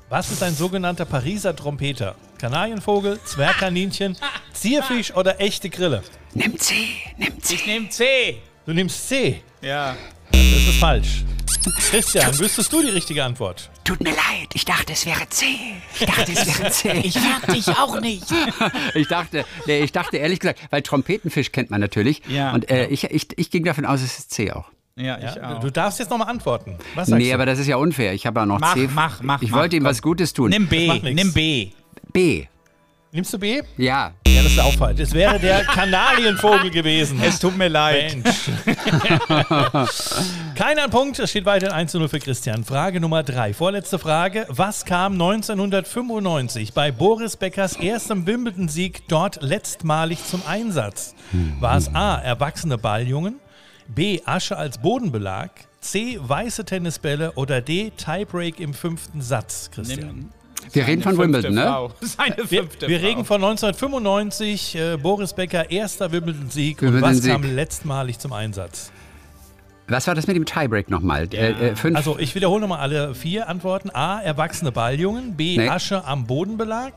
Was 0.10 0.32
ist 0.32 0.42
ein 0.42 0.56
sogenannter 0.56 1.06
Pariser 1.06 1.56
Trompeter? 1.56 2.16
Kanarienvogel, 2.40 3.20
Zwergkaninchen, 3.26 4.18
Zierfisch 4.54 5.14
oder 5.16 5.40
echte 5.40 5.70
Grille? 5.70 6.02
Nimm 6.34 6.58
C, 6.58 6.74
nimm 7.18 7.40
C. 7.40 7.54
Ich 7.54 7.66
nehme 7.68 7.90
C. 7.90 8.42
Du 8.66 8.74
nimmst 8.74 9.08
C. 9.08 9.44
Ja. 9.62 9.96
Das 10.32 10.42
ist 10.42 10.80
falsch. 10.80 11.24
Christian, 11.92 12.40
wüsstest 12.40 12.74
du 12.74 12.82
die 12.82 12.90
richtige 12.90 13.24
Antwort? 13.24 13.70
Tut 13.84 14.02
mir 14.02 14.10
leid, 14.10 14.50
ich 14.56 14.66
dachte, 14.66 14.94
es 14.94 15.06
wäre 15.06 15.30
C. 15.30 15.46
Ich 16.00 16.08
dachte, 16.08 16.32
es 16.32 16.60
wäre 16.60 16.72
C. 16.72 16.92
Ich, 17.04 17.14
Frag 17.14 17.54
dich 17.54 17.68
auch 17.68 18.02
nicht. 18.02 18.26
dachte, 19.10 19.46
nee, 19.68 19.82
ich 19.82 19.92
dachte 19.92 20.18
ehrlich 20.18 20.40
gesagt, 20.40 20.60
weil 20.72 20.82
Trompetenfisch 20.82 21.52
kennt 21.52 21.70
man 21.70 21.82
natürlich. 21.82 22.24
Ja. 22.28 22.52
Und 22.54 22.72
äh, 22.72 22.88
ich, 22.88 23.04
ich, 23.04 23.28
ich 23.38 23.52
ging 23.52 23.64
davon 23.64 23.86
aus, 23.86 24.02
es 24.02 24.18
ist 24.18 24.32
C 24.32 24.52
auch. 24.52 24.72
Ja, 25.00 25.18
ich 25.18 25.36
Ja, 25.36 25.56
auch. 25.56 25.60
du 25.60 25.72
darfst 25.72 26.00
jetzt 26.00 26.10
nochmal 26.10 26.30
antworten. 26.30 26.76
Was 26.96 27.08
sagst 27.08 27.22
Nee, 27.22 27.30
du? 27.30 27.34
aber 27.36 27.46
das 27.46 27.58
ist 27.60 27.68
ja 27.68 27.78
unfair. 27.78 28.14
Ich 28.14 28.26
habe 28.26 28.40
ja 28.42 28.46
noch 28.46 28.60
Mach, 28.60 28.74
C. 28.74 28.90
mach, 28.94 29.22
mach, 29.22 29.42
Ich 29.42 29.52
mach, 29.52 29.60
wollte 29.60 29.76
ihm 29.78 29.84
komm. 29.84 29.90
was 29.92 30.02
Gutes 30.02 30.34
tun. 30.34 30.50
Nimm 30.50 30.68
B. 30.68 30.88
Nimm 31.14 31.32
B. 31.34 31.70
B. 32.12 32.46
Nimmst 33.12 33.34
du 33.34 33.40
B? 33.40 33.62
Ja. 33.78 34.12
Ja, 34.28 34.44
das 34.44 34.52
ist 34.52 34.60
auch 34.60 34.74
falsch. 34.74 35.00
Es 35.00 35.14
wäre 35.14 35.40
der 35.40 35.64
Kanarienvogel 35.64 36.70
gewesen. 36.70 37.20
Es 37.24 37.40
tut 37.40 37.58
mir 37.58 37.68
leid. 37.68 38.18
Mensch. 38.24 38.50
Keiner 40.56 40.88
Punkt. 40.90 41.18
Es 41.20 41.30
steht 41.32 41.46
weiterhin 41.46 41.74
1 41.74 41.92
zu 41.92 42.00
0 42.00 42.08
für 42.10 42.20
Christian. 42.20 42.64
Frage 42.64 43.00
Nummer 43.00 43.24
3. 43.24 43.54
Vorletzte 43.54 43.98
Frage. 44.00 44.46
Was 44.50 44.86
kam 44.86 45.14
1995 45.14 46.74
bei 46.74 46.92
Boris 46.92 47.38
Beckers 47.38 47.78
erstem 47.78 48.28
Wimbledon-Sieg 48.28 49.08
dort 49.08 49.42
letztmalig 49.42 50.24
zum 50.26 50.42
Einsatz? 50.48 51.16
War 51.60 51.78
es 51.78 51.94
A. 51.96 52.18
Erwachsene 52.20 52.78
Balljungen? 52.78 53.36
B. 53.90 54.22
Asche 54.26 54.56
als 54.58 54.78
Bodenbelag? 54.78 55.50
C. 55.82 56.20
Weiße 56.22 56.66
Tennisbälle? 56.66 57.32
Oder 57.34 57.62
D. 57.62 57.92
Tiebreak 57.98 58.60
im 58.60 58.74
fünften 58.74 59.22
Satz, 59.22 59.72
Christian? 59.74 60.16
Nimm 60.16 60.30
Wir 60.74 60.86
reden 60.86 61.02
von 61.02 61.18
Wimbledon, 61.18 61.54
ne? 61.56 61.90
Seine 62.02 62.38
Wir, 62.50 62.62
fünfte 62.64 62.88
wir 62.88 63.02
reden 63.02 63.26
von 63.26 63.38
1995, 63.44 64.76
äh, 64.76 64.98
Boris 64.98 65.34
Becker, 65.34 65.72
erster 65.72 66.12
Wimbledon-Sieg. 66.12 66.82
Und 66.82 67.02
was 67.02 67.26
kam 67.26 67.44
letztmalig 67.44 68.20
zum 68.20 68.34
Einsatz? 68.34 68.92
Was 69.88 70.06
war 70.06 70.14
das 70.14 70.28
mit 70.28 70.36
dem 70.36 70.46
Tiebreak 70.46 70.92
nochmal? 70.92 71.28
Äh, 71.34 71.50
äh, 71.70 71.76
fünf. 71.76 71.98
Also, 71.98 72.20
ich 72.20 72.36
wiederhole 72.36 72.62
nochmal 72.62 72.80
alle 72.82 73.16
vier 73.16 73.50
Antworten. 73.50 73.90
A, 73.90 74.20
erwachsene 74.22 74.72
Balljungen. 74.72 75.36
B, 75.36 75.58
Nee. 75.58 75.68
Asche 75.68 76.06
am 76.06 76.28
Bodenbelag. 76.28 76.94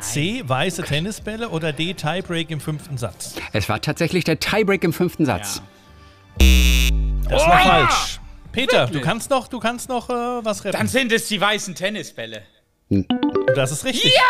C, 0.00 0.42
weiße 0.46 0.84
Tennisbälle. 0.84 1.50
Oder 1.50 1.74
D, 1.74 1.92
Tiebreak 1.92 2.50
im 2.50 2.60
fünften 2.60 2.96
Satz. 2.96 3.34
es 3.52 3.68
war 3.68 3.82
tatsächlich 3.82 4.24
der 4.24 4.40
Tiebreak 4.40 4.82
im 4.84 4.94
fünften 4.94 5.26
Satz. 5.26 5.60
Das 6.38 7.42
Oh 7.42 7.48
war 7.48 7.58
falsch. 7.60 8.20
Peter, 8.52 8.86
du 8.86 9.00
kannst 9.00 9.30
noch, 9.30 9.48
du 9.48 9.58
kannst 9.58 9.88
noch 9.88 10.08
äh, 10.10 10.12
was 10.12 10.64
retten. 10.64 10.76
Dann 10.76 10.88
sind 10.88 11.10
es 11.12 11.26
die 11.28 11.40
weißen 11.40 11.74
Tennisbälle. 11.74 12.42
das 13.54 13.72
ist 13.72 13.84
richtig. 13.84 14.14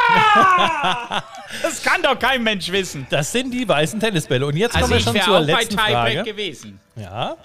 Das 1.63 1.83
kann 1.85 2.03
doch 2.03 2.19
kein 2.19 2.43
Mensch 2.43 2.73
wissen. 2.73 3.07
Das 3.11 3.31
sind 3.31 3.53
die 3.53 3.69
weißen 3.69 4.01
Tennisbälle. 4.01 4.45
Und 4.47 4.57
jetzt 4.57 4.75
Also 4.75 4.89
kommen 4.89 4.99
wir 4.99 5.13
schon 5.13 5.21
zur 5.23 5.35
auch 5.37 5.41
bei 5.47 5.53
letzten 5.53 5.77
Tiebreak 5.77 5.93
Frage. 5.93 6.23
gewesen. 6.25 6.81
Ja. 6.97 7.37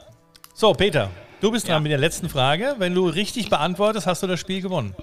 So, 0.55 0.73
Peter, 0.73 1.11
du 1.41 1.51
bist 1.51 1.67
dran 1.67 1.75
Ja. 1.75 1.79
mit 1.81 1.91
der 1.91 1.99
letzten 1.99 2.27
Frage. 2.27 2.75
Wenn 2.79 2.95
du 2.95 3.07
richtig 3.07 3.49
beantwortest, 3.49 4.07
hast 4.07 4.23
du 4.23 4.27
das 4.27 4.39
Spiel 4.39 4.61
gewonnen. 4.61 4.95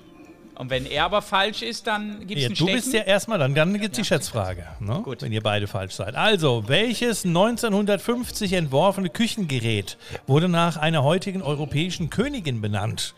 Und 0.59 0.71
wenn 0.71 0.87
er 0.87 1.05
aber 1.05 1.21
falsch 1.23 1.63
ist, 1.63 1.87
dann 1.87 2.21
gibt 2.27 2.33
es 2.39 2.43
Ja, 2.43 2.49
du 2.49 2.55
Stechen. 2.55 2.73
bist 2.75 2.93
ja 2.95 3.03
erstmal 3.03 3.39
dann, 3.39 3.55
dann 3.55 3.73
gibt 3.75 3.93
es 3.93 3.99
die 4.01 4.05
Schätzfrage, 4.05 4.67
ne? 4.81 5.01
Gut. 5.05 5.21
wenn 5.23 5.31
ihr 5.33 5.43
beide 5.43 5.67
falsch 5.67 5.93
seid. 5.95 6.15
Also, 6.15 6.65
welches 6.67 7.25
1950 7.27 8.55
entworfene 8.55 9.11
Küchengerät 9.11 9.99
wurde 10.27 10.49
nach 10.49 10.77
einer 10.79 11.03
heutigen 11.03 11.43
europäischen 11.43 12.09
Königin 12.11 12.61
benannt? 12.63 13.15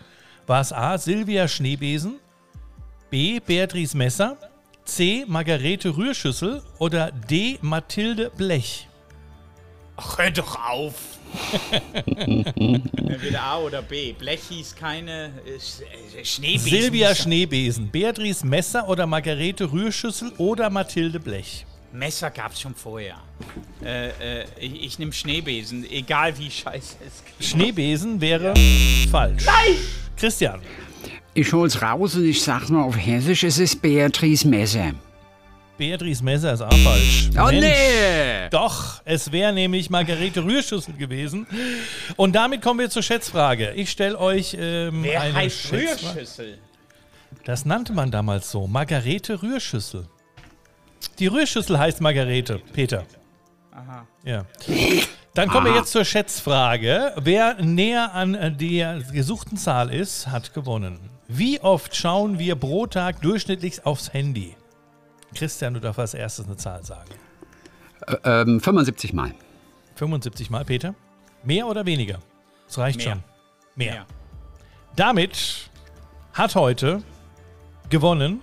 War 0.48 0.60
es 0.60 0.72
A. 0.72 0.98
Silvia 0.98 1.46
Schneebesen, 1.46 2.16
B. 3.10 3.38
Beatrice 3.38 3.96
Messer, 3.96 4.36
C. 4.84 5.24
Margarete 5.28 5.96
Rührschüssel 5.96 6.62
oder 6.78 7.12
D. 7.12 7.58
Mathilde 7.60 8.30
Blech? 8.36 8.88
Ach, 9.96 10.18
hör 10.18 10.30
doch 10.30 10.58
auf. 10.70 10.94
Entweder 12.56 13.42
A 13.42 13.58
oder 13.58 13.82
B. 13.82 14.12
Blech 14.12 14.40
hieß 14.48 14.74
keine 14.74 15.26
äh, 15.46 15.58
Sch- 15.58 15.82
äh, 16.18 16.24
Schneebesen. 16.24 16.68
Silvia 16.70 17.14
Schneebesen, 17.14 17.88
Beatrice 17.90 18.44
Messer 18.46 18.88
oder 18.88 19.06
Margarete 19.06 19.70
Rührschüssel 19.70 20.32
oder 20.38 20.70
Mathilde 20.70 21.20
Blech? 21.20 21.64
Messer 21.92 22.30
gab 22.30 22.52
es 22.52 22.60
schon 22.60 22.74
vorher. 22.74 23.16
Äh, 23.82 24.08
äh, 24.40 24.44
ich 24.60 24.84
ich 24.84 24.98
nehme 24.98 25.12
Schneebesen, 25.12 25.90
egal 25.90 26.36
wie 26.38 26.50
scheiße 26.50 26.96
es 27.06 27.22
klingt. 27.24 27.50
Schneebesen 27.50 28.20
wäre 28.20 28.52
falsch. 29.10 29.44
Nein! 29.46 29.76
Christian. 30.16 30.60
Ich 31.34 31.52
hol's 31.52 31.80
raus 31.80 32.16
und 32.16 32.26
ich 32.26 32.42
sag's 32.42 32.68
mal 32.68 32.82
auf 32.82 32.96
Hessisch, 32.96 33.44
es 33.44 33.58
ist 33.58 33.80
Beatrice 33.80 34.46
Messer. 34.46 34.92
Beatrice 35.78 36.22
Messer 36.24 36.54
ist 36.54 36.60
auch 36.60 36.72
falsch. 36.78 37.30
Oh 37.38 37.44
Mensch, 37.46 37.60
nee! 37.60 38.27
Doch, 38.50 39.02
es 39.04 39.32
wäre 39.32 39.52
nämlich 39.52 39.90
Margarete 39.90 40.44
Rührschüssel 40.44 40.94
gewesen. 40.94 41.46
Und 42.16 42.34
damit 42.34 42.62
kommen 42.62 42.80
wir 42.80 42.90
zur 42.90 43.02
Schätzfrage. 43.02 43.72
Ich 43.72 43.90
stelle 43.90 44.18
euch 44.18 44.56
ähm, 44.58 45.02
Wer 45.02 45.20
eine 45.20 45.34
heißt 45.34 45.56
Schätzfrage. 45.56 46.16
Rührschüssel? 46.16 46.58
Das 47.44 47.64
nannte 47.64 47.92
man 47.92 48.10
damals 48.10 48.50
so. 48.50 48.66
Margarete 48.66 49.42
Rührschüssel. 49.42 50.08
Die 51.18 51.26
Rührschüssel 51.26 51.78
heißt 51.78 52.00
Margarete, 52.00 52.60
Peter. 52.72 53.04
Aha. 53.72 54.06
Ja. 54.24 54.44
Dann 55.34 55.48
kommen 55.48 55.66
wir 55.66 55.74
jetzt 55.76 55.92
zur 55.92 56.04
Schätzfrage. 56.04 57.12
Wer 57.16 57.62
näher 57.62 58.12
an 58.14 58.56
der 58.58 59.00
gesuchten 59.12 59.56
Zahl 59.56 59.92
ist, 59.92 60.26
hat 60.26 60.52
gewonnen. 60.52 60.98
Wie 61.28 61.60
oft 61.60 61.94
schauen 61.94 62.38
wir 62.38 62.56
pro 62.56 62.86
Tag 62.86 63.20
durchschnittlich 63.22 63.86
aufs 63.86 64.12
Handy? 64.12 64.56
Christian, 65.34 65.74
du 65.74 65.80
darfst 65.80 66.00
als 66.00 66.14
erstes 66.14 66.46
eine 66.46 66.56
Zahl 66.56 66.84
sagen. 66.84 67.10
Ähm, 68.24 68.60
75 68.60 69.12
Mal. 69.12 69.34
75 69.96 70.50
Mal, 70.50 70.64
Peter? 70.64 70.94
Mehr 71.42 71.66
oder 71.66 71.86
weniger? 71.86 72.18
Das 72.66 72.78
reicht 72.78 72.98
Mehr. 72.98 73.08
schon. 73.12 73.24
Mehr. 73.74 73.94
Ja. 73.94 74.06
Damit 74.96 75.70
hat 76.32 76.54
heute 76.54 77.02
gewonnen 77.88 78.42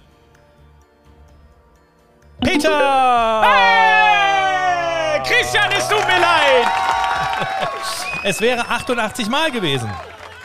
Peter! 2.41 3.41
Hey, 3.43 5.21
Christian, 5.23 5.71
es 5.71 5.87
tut 5.87 6.05
mir 6.07 6.19
leid. 6.19 6.67
Es 8.23 8.41
wäre 8.41 8.67
88 8.67 9.29
Mal 9.29 9.51
gewesen. 9.51 9.87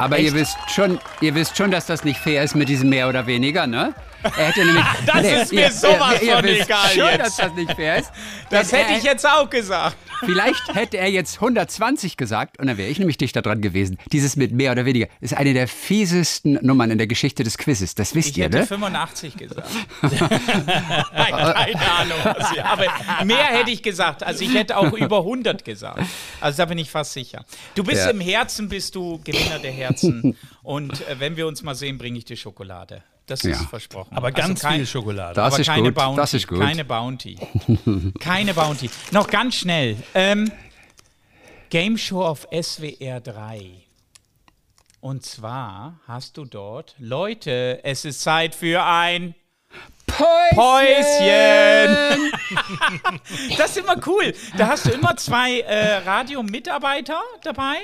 Aber 0.00 0.18
ihr 0.18 0.32
wisst, 0.32 0.56
schon, 0.68 0.98
ihr 1.20 1.34
wisst 1.34 1.56
schon, 1.56 1.70
dass 1.70 1.86
das 1.86 2.04
nicht 2.04 2.18
fair 2.18 2.42
ist 2.42 2.54
mit 2.56 2.68
diesem 2.68 2.88
mehr 2.88 3.08
oder 3.08 3.26
weniger, 3.26 3.66
ne? 3.66 3.94
Er 4.22 4.30
hätte 4.46 4.64
nämlich, 4.64 4.84
Das 5.06 5.24
ist 5.26 5.52
mir 5.52 5.70
sowas 5.70 6.22
ihr, 6.22 6.34
von 6.36 6.44
wisst 6.44 6.62
egal 6.62 6.88
schon, 6.88 7.04
jetzt. 7.06 7.20
dass 7.20 7.36
das 7.36 7.52
nicht 7.54 7.72
fair 7.72 7.98
ist. 7.98 8.10
Das 8.48 8.72
hätte 8.72 8.92
ich 8.92 9.02
jetzt 9.02 9.26
auch 9.26 9.48
gesagt. 9.48 9.96
Vielleicht 10.24 10.74
hätte 10.74 10.98
er 10.98 11.08
jetzt 11.10 11.36
120 11.36 12.16
gesagt 12.16 12.58
und 12.58 12.66
dann 12.66 12.76
wäre 12.76 12.88
ich 12.90 12.98
nämlich 12.98 13.18
dichter 13.18 13.42
dran 13.42 13.60
gewesen. 13.60 13.98
Dieses 14.12 14.36
mit 14.36 14.52
mehr 14.52 14.72
oder 14.72 14.84
weniger 14.84 15.08
ist 15.20 15.34
eine 15.34 15.54
der 15.54 15.68
fiesesten 15.68 16.58
Nummern 16.62 16.90
in 16.90 16.98
der 16.98 17.06
Geschichte 17.06 17.42
des 17.44 17.58
Quizzes. 17.58 17.94
Das 17.94 18.14
wisst 18.14 18.30
Ich 18.30 18.38
ihr, 18.38 18.44
hätte 18.44 18.58
ne? 18.58 18.66
85 18.66 19.36
gesagt. 19.36 19.68
Nein, 20.02 20.12
keine 21.12 21.90
Ahnung. 21.92 22.18
was 22.24 22.52
ihr- 22.54 22.64
Aber 22.64 22.84
mehr 23.24 23.44
hätte 23.46 23.70
ich 23.70 23.82
gesagt. 23.82 24.22
Also 24.22 24.44
ich 24.44 24.54
hätte 24.54 24.76
auch 24.76 24.92
über 24.92 25.18
100 25.18 25.64
gesagt. 25.64 26.02
Also 26.40 26.56
da 26.58 26.64
bin 26.66 26.78
ich 26.78 26.90
fast 26.90 27.12
sicher. 27.12 27.44
Du 27.74 27.84
bist 27.84 28.04
Ja. 28.04 28.10
im 28.10 28.20
Herzen, 28.20 28.68
bist 28.68 28.94
du 28.94 29.20
Gewinner 29.24 29.58
der 29.58 29.72
Herzen. 29.72 30.36
Und 30.62 31.06
äh, 31.08 31.18
wenn 31.18 31.36
wir 31.36 31.46
uns 31.46 31.62
mal 31.62 31.74
sehen, 31.74 31.98
bringe 31.98 32.18
ich 32.18 32.24
dir 32.24 32.36
Schokolade. 32.36 33.02
Das 33.30 33.44
ist 33.44 33.60
Ja. 33.60 33.66
versprochen. 33.68 34.16
Aber 34.16 34.32
ganz 34.32 34.60
kein, 34.60 34.76
viel 34.78 34.86
Schokolade. 34.86 35.34
Das 35.34 35.52
aber 35.54 35.60
ist 35.60 35.66
keine 35.66 35.82
gut, 35.84 35.94
Bounty. 35.94 36.16
das 36.16 36.34
ist 36.34 36.48
gut. 36.48 36.60
Keine 36.60 36.84
Bounty. 36.84 37.38
keine 38.20 38.54
Bounty. 38.54 38.90
Noch 39.12 39.28
ganz 39.28 39.54
schnell. 39.54 39.96
Ähm, 40.14 40.50
Game 41.70 41.96
Show 41.96 42.24
auf 42.24 42.48
SWR 42.50 43.20
3. 43.20 43.70
Und 45.00 45.24
zwar 45.24 46.00
hast 46.08 46.36
du 46.36 46.44
dort, 46.44 46.94
Leute, 46.98 47.80
es 47.84 48.04
ist 48.04 48.20
Zeit 48.20 48.54
für 48.54 48.82
ein 48.84 49.34
Päuschen. 50.06 50.56
Das 53.56 53.70
ist 53.70 53.76
immer 53.78 53.96
cool. 54.06 54.34
Da 54.58 54.66
hast 54.68 54.86
du 54.86 54.90
immer 54.90 55.16
zwei 55.16 55.60
äh, 55.60 55.98
Radiomitarbeiter 55.98 57.20
dabei. 57.44 57.76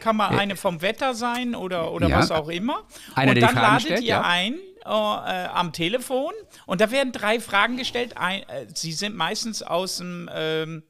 Kann 0.00 0.16
mal 0.16 0.28
eine 0.38 0.56
vom 0.56 0.80
Wetter 0.80 1.14
sein 1.14 1.54
oder, 1.54 1.92
oder 1.92 2.08
Ja. 2.08 2.18
was 2.18 2.30
auch 2.30 2.48
immer. 2.48 2.84
Einer, 3.14 3.32
und 3.32 3.40
dann 3.42 3.54
ladet 3.54 3.82
stellt, 3.82 4.00
ihr 4.00 4.06
ja. 4.06 4.22
ein 4.22 4.56
äh, 4.86 5.46
am 5.46 5.72
Telefon 5.72 6.32
und 6.66 6.80
da 6.80 6.90
werden 6.90 7.12
drei 7.12 7.40
Fragen 7.40 7.76
gestellt. 7.76 8.16
Ein, 8.16 8.42
äh, 8.48 8.66
sie 8.74 8.92
sind 8.92 9.16
meistens 9.16 9.62
aus 9.62 9.98
dem, 9.98 10.28
ähm, 10.34 10.82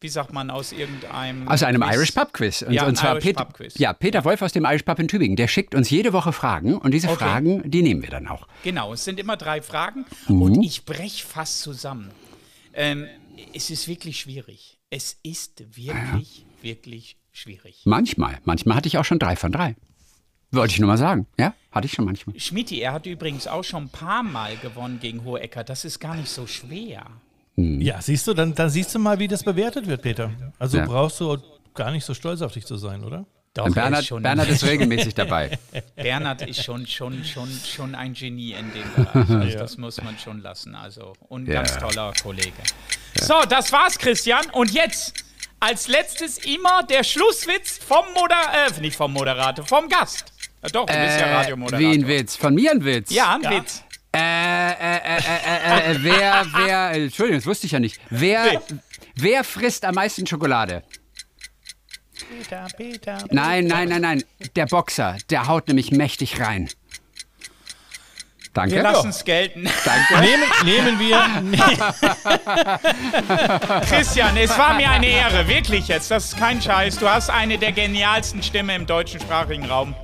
wie 0.00 0.08
sagt 0.08 0.32
man, 0.32 0.50
aus 0.50 0.72
irgendeinem. 0.72 1.46
Aus 1.48 1.62
einem 1.62 1.82
Quiz. 1.82 1.94
Irish 1.94 2.12
Pub 2.12 2.32
Quiz. 2.32 2.62
Und, 2.62 2.72
Ja, 2.72 2.86
und 2.86 2.96
zwar 2.96 3.12
Irish 3.12 3.24
Peter, 3.24 3.44
Pub 3.44 3.54
Quiz. 3.54 3.78
Ja, 3.78 3.92
Peter 3.92 4.24
Wolf 4.24 4.40
aus 4.40 4.52
dem 4.52 4.64
Irish 4.64 4.84
Pub 4.84 4.98
in 4.98 5.08
Tübingen. 5.08 5.36
Der 5.36 5.46
schickt 5.48 5.74
uns 5.74 5.90
jede 5.90 6.12
Woche 6.14 6.32
Fragen 6.32 6.76
und 6.78 6.92
diese 6.92 7.08
Okay. 7.08 7.18
Fragen, 7.18 7.70
die 7.70 7.82
nehmen 7.82 8.02
wir 8.02 8.08
dann 8.10 8.26
auch. 8.26 8.46
Genau, 8.62 8.92
es 8.94 9.04
sind 9.04 9.20
immer 9.20 9.36
drei 9.36 9.60
Fragen 9.60 10.06
Mhm. 10.28 10.42
und 10.42 10.62
ich 10.62 10.84
breche 10.86 11.26
fast 11.26 11.60
zusammen. 11.60 12.10
Ähm, 12.72 13.06
es 13.54 13.68
ist 13.70 13.88
wirklich 13.88 14.20
schwierig. 14.20 14.78
Es 14.90 15.18
ist 15.22 15.62
wirklich, 15.76 16.46
wirklich 16.62 17.16
schwierig. 17.32 17.82
Manchmal. 17.84 18.38
Manchmal 18.44 18.76
hatte 18.76 18.88
ich 18.88 18.96
auch 18.98 19.04
schon 19.04 19.18
drei 19.18 19.36
von 19.36 19.52
drei. 19.52 19.76
Wollte 20.52 20.72
ich 20.74 20.80
nur 20.80 20.88
mal 20.88 20.96
sagen. 20.98 21.26
Ja, 21.38 21.54
hatte 21.70 21.86
ich 21.86 21.92
schon 21.92 22.04
manchmal. 22.04 22.38
Schmidti, 22.38 22.80
er 22.80 22.92
hat 22.92 23.06
übrigens 23.06 23.46
auch 23.46 23.62
schon 23.62 23.84
ein 23.84 23.88
paar 23.88 24.22
Mal 24.22 24.56
gewonnen 24.56 24.98
gegen 25.00 25.22
Hohecker. 25.24 25.62
Das 25.64 25.84
ist 25.84 26.00
gar 26.00 26.14
nicht 26.16 26.28
so 26.30 26.46
schwer. 26.46 27.04
Ja, 27.56 28.00
siehst 28.00 28.26
du, 28.26 28.34
dann, 28.34 28.54
dann 28.54 28.70
siehst 28.70 28.94
du 28.94 28.98
mal, 28.98 29.18
wie 29.18 29.28
das 29.28 29.42
bewertet 29.44 29.86
wird, 29.86 30.02
Peter. 30.02 30.30
Also 30.58 30.78
Ja. 30.78 30.86
brauchst 30.86 31.20
du 31.20 31.36
gar 31.74 31.90
nicht 31.90 32.04
so 32.04 32.14
stolz 32.14 32.40
auf 32.42 32.52
dich 32.52 32.64
zu 32.66 32.76
sein, 32.76 33.04
oder? 33.04 33.26
Doch, 33.52 33.66
er 33.66 33.72
Bernhard, 33.72 34.02
ist 34.02 34.08
schon, 34.08 34.22
Bernhard 34.22 34.48
ist 34.48 34.64
regelmäßig 34.64 35.14
dabei. 35.14 35.58
Bernhard 35.96 36.42
ist 36.42 36.64
schon, 36.64 36.86
schon, 36.86 37.24
schon, 37.24 37.48
schon 37.50 37.94
ein 37.96 38.14
Genie 38.14 38.52
in 38.52 38.72
dem 38.72 38.92
Bereich. 38.94 39.28
Also 39.30 39.58
Das 39.58 39.76
muss 39.76 40.00
man 40.02 40.16
schon 40.18 40.40
lassen. 40.40 40.74
Also, 40.74 41.12
und 41.28 41.48
ein 41.48 41.52
Ja. 41.52 41.62
ganz 41.62 41.76
toller 41.78 42.12
Kollege. 42.22 42.52
So, 43.20 43.34
das 43.48 43.72
war's, 43.72 43.98
Christian. 43.98 44.46
Und 44.52 44.70
jetzt 44.70 45.14
als 45.58 45.88
letztes 45.88 46.38
immer 46.38 46.84
der 46.84 47.02
Schlusswitz 47.04 47.76
vom 47.78 48.04
Moderator, 48.14 48.78
äh, 48.78 48.80
nicht 48.80 48.96
vom 48.96 49.12
Moderator, 49.12 49.66
vom 49.66 49.88
Gast. 49.88 50.29
Ja, 50.62 50.68
doch, 50.70 50.86
du 50.86 50.92
bist 50.92 51.20
ja 51.20 51.26
Äh, 51.26 51.34
Radiomoderator. 51.36 51.78
wie 51.90 51.94
ein 51.98 52.06
Witz. 52.08 52.36
Von 52.36 52.54
mir 52.54 52.70
ein 52.72 52.84
Witz. 52.84 53.10
Ja, 53.10 53.34
ein 53.34 53.42
Ja. 53.42 53.50
Witz. 53.50 53.82
Äh, 54.12 54.18
äh, 54.18 54.72
äh, 54.72 54.96
äh, 54.96 55.20
äh, 55.86 55.92
äh, 55.92 55.96
wer, 56.02 56.46
wer, 56.52 56.90
äh, 56.92 57.04
Entschuldigung, 57.04 57.38
das 57.38 57.46
wusste 57.46 57.66
ich 57.66 57.72
ja 57.72 57.78
nicht. 57.80 58.00
Wer, 58.10 58.60
wer 59.14 59.44
frisst 59.44 59.84
am 59.84 59.94
meisten 59.94 60.26
Schokolade? 60.26 60.82
Peter, 62.28 62.66
Peter. 62.76 63.18
Nein, 63.30 63.66
nein, 63.66 63.88
nein, 63.88 64.00
nein. 64.02 64.24
Der 64.56 64.66
Boxer, 64.66 65.16
der 65.30 65.46
haut 65.46 65.68
nämlich 65.68 65.90
mächtig 65.92 66.40
rein. 66.40 66.68
Danke. 68.52 68.74
Wir 68.74 68.82
lassen 68.82 69.10
es 69.10 69.24
gelten. 69.24 69.68
Danke. 69.84 70.20
Nehmen, 70.64 70.98
nehmen 70.98 70.98
wir. 70.98 71.20
Christian, 73.88 74.36
es 74.36 74.56
war 74.58 74.74
mir 74.74 74.90
eine 74.90 75.06
Ehre, 75.06 75.46
wirklich 75.46 75.86
jetzt. 75.86 76.10
Das 76.10 76.26
ist 76.26 76.36
kein 76.36 76.60
Scheiß. 76.60 76.98
Du 76.98 77.08
hast 77.08 77.30
eine 77.30 77.58
der 77.58 77.70
genialsten 77.72 78.42
Stimmen 78.42 78.70
im 78.74 78.86
deutschsprachigen 78.86 79.66
Raum. 79.66 79.94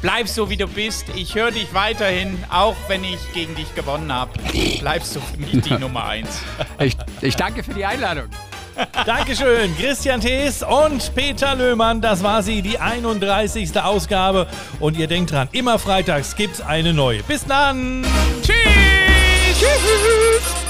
Bleib 0.00 0.28
so, 0.28 0.48
wie 0.48 0.56
du 0.56 0.68
bist. 0.68 1.06
Ich 1.16 1.34
höre 1.34 1.50
dich 1.50 1.74
weiterhin, 1.74 2.42
auch 2.50 2.76
wenn 2.86 3.02
ich 3.02 3.18
gegen 3.32 3.54
dich 3.56 3.74
gewonnen 3.74 4.12
habe. 4.12 4.30
Bleibst 4.80 5.16
du 5.16 5.20
für 5.20 5.36
mich 5.38 5.60
die 5.62 5.74
Nummer 5.78 6.04
eins. 6.04 6.40
Ich, 6.78 6.96
ich 7.20 7.34
danke 7.34 7.64
für 7.64 7.74
die 7.74 7.84
Einladung. 7.84 8.28
Dankeschön, 9.06 9.76
Christian 9.76 10.20
Thees 10.20 10.62
und 10.62 11.12
Peter 11.16 11.56
Löhmann. 11.56 12.00
Das 12.00 12.22
war 12.22 12.44
sie, 12.44 12.62
die 12.62 12.78
31. 12.78 13.80
Ausgabe. 13.80 14.46
Und 14.78 14.96
ihr 14.96 15.08
denkt 15.08 15.32
dran, 15.32 15.48
immer 15.50 15.80
freitags 15.80 16.36
gibt 16.36 16.54
es 16.54 16.60
eine 16.60 16.94
neue. 16.94 17.22
Bis 17.24 17.44
dann. 17.44 18.06
Tschüss. 18.42 18.54
Tschüss. 19.58 20.67